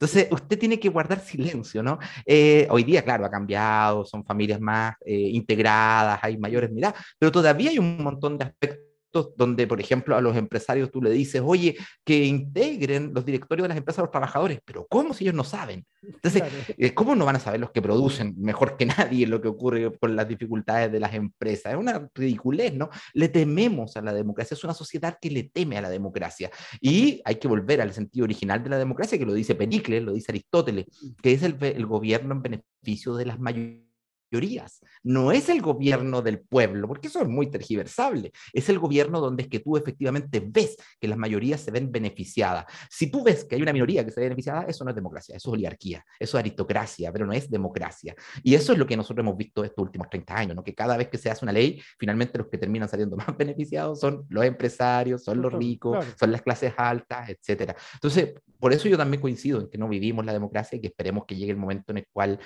Entonces, 0.00 0.28
usted 0.30 0.56
tiene 0.56 0.78
que 0.78 0.88
guardar 0.88 1.18
silencio, 1.18 1.82
¿no? 1.82 1.98
Eh, 2.24 2.68
hoy 2.70 2.84
día, 2.84 3.02
claro, 3.02 3.26
ha 3.26 3.30
cambiado, 3.30 4.04
son 4.04 4.24
familias 4.24 4.60
más 4.60 4.94
eh, 5.04 5.12
integradas, 5.12 6.20
hay 6.22 6.38
mayores 6.38 6.70
miradas, 6.70 7.04
pero 7.18 7.32
todavía 7.32 7.70
hay 7.70 7.80
un 7.80 8.00
montón 8.00 8.38
de 8.38 8.44
aspectos 8.44 8.87
donde, 9.12 9.66
por 9.66 9.80
ejemplo, 9.80 10.16
a 10.16 10.20
los 10.20 10.36
empresarios 10.36 10.90
tú 10.90 11.02
le 11.02 11.10
dices, 11.10 11.42
oye, 11.44 11.76
que 12.04 12.24
integren 12.24 13.12
los 13.14 13.24
directorios 13.24 13.64
de 13.64 13.68
las 13.68 13.78
empresas 13.78 14.00
a 14.00 14.02
los 14.02 14.10
trabajadores, 14.10 14.60
pero 14.64 14.86
¿cómo 14.88 15.14
si 15.14 15.24
ellos 15.24 15.34
no 15.34 15.44
saben? 15.44 15.84
Entonces, 16.02 16.42
eh, 16.76 16.94
¿cómo 16.94 17.14
no 17.14 17.24
van 17.24 17.36
a 17.36 17.40
saber 17.40 17.60
los 17.60 17.70
que 17.70 17.82
producen 17.82 18.34
mejor 18.38 18.76
que 18.76 18.86
nadie 18.86 19.26
lo 19.26 19.40
que 19.40 19.48
ocurre 19.48 19.96
con 19.98 20.14
las 20.14 20.28
dificultades 20.28 20.92
de 20.92 21.00
las 21.00 21.14
empresas? 21.14 21.72
Es 21.72 21.78
una 21.78 22.08
ridiculez, 22.14 22.74
¿no? 22.74 22.90
Le 23.14 23.28
tememos 23.28 23.96
a 23.96 24.02
la 24.02 24.12
democracia, 24.12 24.54
es 24.54 24.64
una 24.64 24.74
sociedad 24.74 25.18
que 25.20 25.30
le 25.30 25.44
teme 25.44 25.78
a 25.78 25.82
la 25.82 25.90
democracia. 25.90 26.50
Y 26.80 27.20
hay 27.24 27.36
que 27.36 27.48
volver 27.48 27.80
al 27.80 27.92
sentido 27.92 28.24
original 28.24 28.62
de 28.62 28.70
la 28.70 28.78
democracia, 28.78 29.18
que 29.18 29.26
lo 29.26 29.32
dice 29.34 29.54
Pericles, 29.54 30.02
lo 30.02 30.12
dice 30.12 30.32
Aristóteles, 30.32 30.86
que 31.22 31.32
es 31.32 31.42
el, 31.42 31.56
el 31.60 31.86
gobierno 31.86 32.34
en 32.34 32.42
beneficio 32.42 33.14
de 33.14 33.26
las 33.26 33.38
mayorías 33.38 33.87
mayorías, 34.30 34.80
no 35.02 35.32
es 35.32 35.48
el 35.48 35.62
gobierno 35.62 36.22
del 36.22 36.40
pueblo, 36.40 36.88
porque 36.88 37.08
eso 37.08 37.20
es 37.20 37.28
muy 37.28 37.50
tergiversable, 37.50 38.32
es 38.52 38.68
el 38.68 38.78
gobierno 38.78 39.20
donde 39.20 39.44
es 39.44 39.48
que 39.48 39.60
tú 39.60 39.76
efectivamente 39.76 40.42
ves 40.44 40.76
que 41.00 41.08
las 41.08 41.18
mayorías 41.18 41.60
se 41.60 41.70
ven 41.70 41.90
beneficiadas. 41.90 42.66
Si 42.90 43.10
tú 43.10 43.22
ves 43.22 43.44
que 43.44 43.56
hay 43.56 43.62
una 43.62 43.72
minoría 43.72 44.04
que 44.04 44.10
se 44.10 44.20
ve 44.20 44.26
beneficiada, 44.26 44.62
eso 44.62 44.84
no 44.84 44.90
es 44.90 44.96
democracia, 44.96 45.36
eso 45.36 45.50
es 45.50 45.52
oligarquía, 45.54 46.04
eso 46.18 46.36
es 46.36 46.40
aristocracia, 46.40 47.12
pero 47.12 47.26
no 47.26 47.32
es 47.32 47.50
democracia. 47.50 48.14
Y 48.42 48.54
eso 48.54 48.72
es 48.72 48.78
lo 48.78 48.86
que 48.86 48.96
nosotros 48.96 49.24
hemos 49.24 49.36
visto 49.36 49.64
estos 49.64 49.82
últimos 49.82 50.08
30 50.10 50.36
años, 50.36 50.56
¿no? 50.56 50.64
que 50.64 50.74
cada 50.74 50.96
vez 50.96 51.08
que 51.08 51.18
se 51.18 51.30
hace 51.30 51.44
una 51.44 51.52
ley, 51.52 51.80
finalmente 51.98 52.38
los 52.38 52.48
que 52.48 52.58
terminan 52.58 52.88
saliendo 52.88 53.16
más 53.16 53.36
beneficiados 53.36 54.00
son 54.00 54.26
los 54.28 54.44
empresarios, 54.44 55.24
son 55.24 55.40
los 55.40 55.52
ricos, 55.52 56.04
son 56.18 56.32
las 56.32 56.42
clases 56.42 56.72
altas, 56.76 57.28
etcétera. 57.30 57.76
Entonces, 57.94 58.34
por 58.58 58.72
eso 58.72 58.88
yo 58.88 58.96
también 58.96 59.20
coincido 59.20 59.60
en 59.60 59.70
que 59.70 59.78
no 59.78 59.88
vivimos 59.88 60.24
la 60.24 60.32
democracia 60.32 60.76
y 60.76 60.80
que 60.80 60.88
esperemos 60.88 61.24
que 61.26 61.36
llegue 61.36 61.52
el 61.52 61.56
momento 61.56 61.92
en 61.92 61.98
el 61.98 62.06
cual 62.12 62.38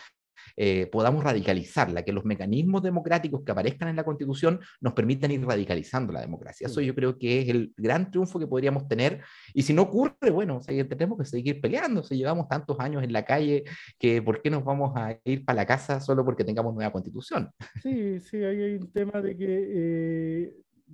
eh, 0.57 0.86
podamos 0.86 1.24
radicalizarla, 1.24 2.03
que 2.03 2.12
los 2.12 2.24
mecanismos 2.24 2.82
democráticos 2.82 3.42
que 3.44 3.53
aparezcan 3.53 3.88
en 3.88 3.96
la 3.96 4.05
Constitución 4.05 4.61
nos 4.80 4.92
permitan 4.92 5.30
ir 5.30 5.44
radicalizando 5.44 6.12
la 6.12 6.20
democracia. 6.20 6.66
Eso 6.66 6.80
yo 6.80 6.94
creo 6.94 7.18
que 7.18 7.42
es 7.42 7.48
el 7.48 7.72
gran 7.76 8.11
triunfo 8.11 8.38
que 8.38 8.46
podríamos 8.46 8.88
tener. 8.88 9.20
Y 9.55 9.62
si 9.62 9.72
no 9.72 9.82
ocurre, 9.82 10.30
bueno, 10.30 10.61
tenemos 10.66 11.18
que 11.18 11.24
seguir 11.24 11.61
peleando. 11.61 12.03
Si 12.03 12.16
llevamos 12.16 12.48
tantos 12.48 12.78
años 12.80 13.03
en 13.03 13.12
la 13.12 13.24
calle, 13.24 13.64
que 13.98 14.22
¿por 14.22 14.42
qué 14.42 14.50
nos 14.50 14.64
vamos 14.64 14.92
a 14.96 15.18
ir 15.24 15.44
para 15.44 15.57
la 15.57 15.66
casa 15.66 16.00
solo 16.00 16.24
porque 16.24 16.44
tengamos 16.44 16.74
nueva 16.74 16.92
Constitución? 16.92 17.50
Sí, 17.82 18.20
sí, 18.20 18.36
ahí 18.36 18.62
hay 18.62 18.74
un 18.76 18.92
tema 18.92 19.20
de 19.20 19.36
que 19.36 19.46
eh, 19.48 20.53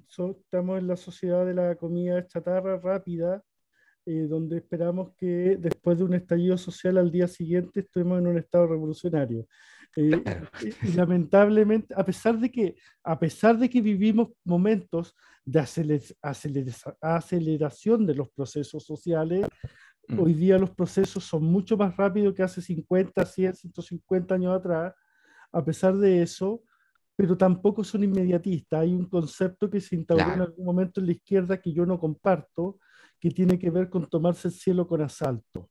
estamos 0.09 0.79
en 0.79 0.87
la 0.87 0.97
sociedad 0.97 1.45
de 1.47 1.55
la 1.55 1.75
comida 1.77 2.27
chatarra 2.27 2.79
rápida 2.79 3.43
eh, 4.11 4.27
donde 4.27 4.57
esperamos 4.57 5.11
que 5.19 5.59
después 5.61 5.99
de 5.99 6.05
un 6.05 6.15
estallido 6.15 6.57
social 6.57 6.97
al 6.97 7.13
día 7.13 7.29
siguiente 7.29 7.81
estemos 7.81 8.19
en 8.19 8.27
un 8.27 8.39
estado 8.39 8.67
revolucionario. 8.67 9.47
Eh, 9.97 10.23
y, 10.83 10.93
lamentablemente, 10.93 11.93
a 11.95 12.07
pesar, 12.07 12.39
de 12.39 12.51
que, 12.51 12.77
a 13.05 13.19
pesar 13.19 13.59
de 13.59 13.69
que 13.69 13.83
vivimos 13.83 14.31
momentos 14.45 15.15
de 15.45 15.61
aceleración 17.03 18.07
de 18.07 18.15
los 18.15 18.31
procesos 18.31 18.83
sociales, 18.83 19.47
mm. 20.09 20.19
hoy 20.19 20.33
día 20.33 20.57
los 20.57 20.71
procesos 20.71 21.25
son 21.25 21.45
mucho 21.45 21.77
más 21.77 21.95
rápidos 21.95 22.33
que 22.33 22.43
hace 22.43 22.63
50, 22.63 23.27
100, 23.27 23.57
150 23.57 24.35
años 24.35 24.57
atrás. 24.57 24.95
A 25.53 25.63
pesar 25.63 25.95
de 25.99 26.23
eso, 26.23 26.63
pero 27.15 27.37
tampoco 27.37 27.85
son 27.85 28.05
inmediatistas. 28.05 28.81
Hay 28.81 28.95
un 28.95 29.05
concepto 29.05 29.69
que 29.69 29.83
se 29.83 29.97
instauró 29.97 30.33
en 30.33 30.41
algún 30.41 30.65
momento 30.65 30.99
en 30.99 31.07
la 31.09 31.13
izquierda 31.13 31.61
que 31.61 31.75
yo 31.75 31.85
no 31.85 31.99
comparto, 31.99 32.79
que 33.21 33.31
tiene 33.31 33.59
que 33.59 33.71
ver 33.71 33.89
con 33.91 34.07
tomarse 34.07 34.49
el 34.49 34.55
cielo 34.55 34.87
con 34.87 35.03
asalto. 35.03 35.71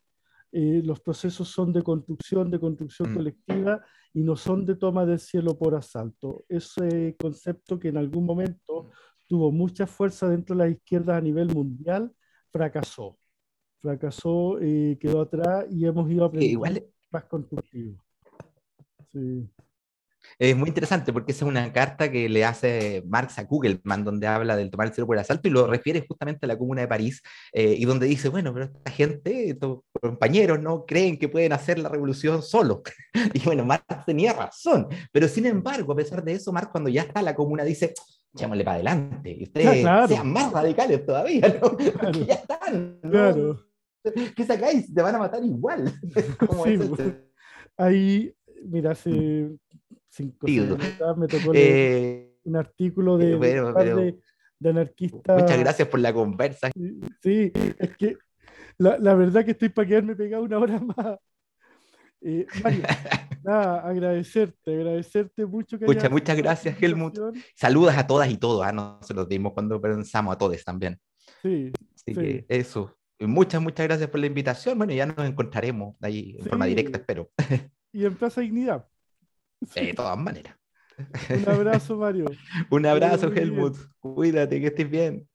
Eh, 0.52 0.82
los 0.84 1.00
procesos 1.02 1.50
son 1.50 1.74
de 1.74 1.84
construcción, 1.84 2.50
de 2.50 2.60
construcción 2.60 3.12
mm. 3.12 3.16
colectiva 3.16 3.86
y 4.14 4.24
no 4.24 4.36
son 4.36 4.66
de 4.66 4.76
toma 4.76 5.06
del 5.06 5.20
cielo 5.20 5.58
por 5.58 5.76
asalto. 5.76 6.46
Ese 6.48 7.16
concepto 7.20 7.78
que 7.78 7.90
en 7.90 7.98
algún 7.98 8.26
momento 8.26 8.90
tuvo 9.28 9.52
mucha 9.52 9.86
fuerza 9.86 10.30
dentro 10.30 10.56
de 10.56 10.64
la 10.64 10.70
izquierda 10.70 11.18
a 11.18 11.22
nivel 11.22 11.54
mundial, 11.54 12.14
fracasó. 12.50 13.18
Fracasó, 13.80 14.60
eh, 14.60 14.98
quedó 15.00 15.22
atrás 15.22 15.66
y 15.70 15.86
hemos 15.86 16.10
ido 16.10 16.26
aprendiendo 16.26 16.66
Igual... 16.66 16.86
más 17.12 17.26
constructivo. 17.26 18.02
Sí. 19.12 19.48
Es 20.40 20.56
muy 20.56 20.70
interesante 20.70 21.14
porque 21.14 21.32
esa 21.32 21.46
es 21.46 21.50
una 21.50 21.72
carta 21.74 22.12
que 22.12 22.30
le 22.30 22.46
hace 22.46 23.04
Marx 23.08 23.40
a 23.40 23.48
Kugelman, 23.48 24.04
donde 24.04 24.28
habla 24.28 24.56
del 24.56 24.70
tomar 24.70 24.88
el 24.88 24.94
cielo 24.94 25.08
por 25.08 25.16
el 25.16 25.22
asalto 25.22 25.48
y 25.48 25.52
lo 25.52 25.68
refiere 25.68 26.06
justamente 26.08 26.46
a 26.46 26.48
la 26.48 26.58
Comuna 26.58 26.82
de 26.82 26.88
París, 26.88 27.22
eh, 27.54 27.76
y 27.78 27.86
donde 27.86 28.06
dice, 28.06 28.30
bueno, 28.30 28.54
pero 28.54 28.66
esta 28.66 28.92
gente, 28.92 29.50
estos 29.50 29.80
compañeros, 30.02 30.60
no 30.62 30.86
creen 30.86 31.18
que 31.18 31.30
pueden 31.30 31.54
hacer 31.54 31.80
la 31.80 31.90
revolución 31.90 32.44
solo. 32.44 32.84
y 33.34 33.40
bueno, 33.42 33.66
Marx 33.66 34.06
tenía 34.06 34.34
razón, 34.34 34.88
pero 35.12 35.28
sin 35.28 35.46
embargo, 35.46 35.94
a 35.94 35.96
pesar 35.96 36.24
de 36.24 36.34
eso, 36.34 36.52
Marx 36.54 36.70
cuando 36.72 36.90
ya 36.90 37.02
está 37.02 37.22
la 37.22 37.36
Comuna 37.36 37.64
dice, 37.64 37.94
echémosle 38.34 38.64
para 38.64 38.76
adelante, 38.76 39.36
y 39.40 39.44
ustedes 39.44 39.82
sean 40.08 40.32
más 40.32 40.52
radicales 40.52 41.06
todavía, 41.06 41.60
¿no? 41.62 41.78
ya 42.26 42.36
están, 42.36 43.00
¿no? 43.02 43.10
Claro. 43.10 43.68
¿Qué 44.36 44.46
sacáis? 44.46 44.94
Te 44.94 45.02
van 45.02 45.16
a 45.16 45.20
matar 45.20 45.44
igual. 45.44 45.92
sí, 46.64 46.80
Ahí, 47.78 48.34
mira, 48.64 48.96
se 48.96 49.50
me 50.26 51.28
tocó 51.28 51.54
leer 51.54 51.76
eh, 51.76 52.38
un 52.44 52.56
artículo 52.56 53.18
de, 53.18 53.38
de, 54.60 54.70
anarquistas. 54.70 55.42
Muchas 55.42 55.60
gracias 55.60 55.88
por 55.88 56.00
la 56.00 56.14
conversa. 56.14 56.72
Sí, 57.22 57.52
es 57.80 57.98
que 57.98 58.18
la, 58.78 58.98
la 58.98 59.14
verdad 59.16 59.46
que 59.46 59.52
estoy 59.52 59.70
para 59.70 59.88
quedarme 59.88 60.16
pegado 60.16 60.44
una 60.44 60.60
hora 60.60 60.80
más. 60.80 61.20
Eh, 62.22 62.46
Mario, 62.64 62.84
nada, 63.44 63.88
agradecerte, 63.88 64.74
agradecerte 64.74 65.46
mucho. 65.46 65.78
Que 65.78 66.10
muchas 66.10 66.38
gracias, 66.38 66.82
Helmut. 66.82 67.18
Saludas 67.56 67.98
a 67.98 68.08
todas 68.08 68.30
y 68.30 68.38
todos, 68.38 68.66
¿ah? 68.66 68.72
no 68.72 69.00
se 69.02 69.14
los 69.14 69.28
dimos 69.30 69.54
cuando 69.54 69.80
pensamos 69.80 70.34
a 70.34 70.38
todos 70.38 70.64
también. 70.64 71.00
Sí. 71.42 71.72
Así 71.96 72.14
que 72.14 72.46
eso. 72.50 72.94
Muchas, 73.20 73.62
muchas 73.62 73.88
gracias 73.88 74.10
por 74.10 74.20
la 74.20 74.28
invitación. 74.28 74.78
Bueno, 74.78 74.94
ya 74.94 75.06
nos 75.06 75.28
encontraremos 75.28 75.96
ahí 76.02 76.36
en 76.40 76.46
forma 76.46 76.66
directa, 76.66 77.00
espero. 77.00 77.32
Y 77.92 78.06
en 78.06 78.16
Plaza 78.16 78.42
Dignidad. 78.42 78.86
De 79.60 79.94
todas 79.94 80.18
maneras. 80.18 80.56
Un 81.30 81.50
abrazo, 81.50 81.98
Mario. 81.98 82.26
Un 82.70 82.86
abrazo, 82.86 83.32
Helmut. 83.32 83.76
Cuídate, 84.00 84.60
que 84.60 84.68
estés 84.68 84.90
bien. 84.90 85.28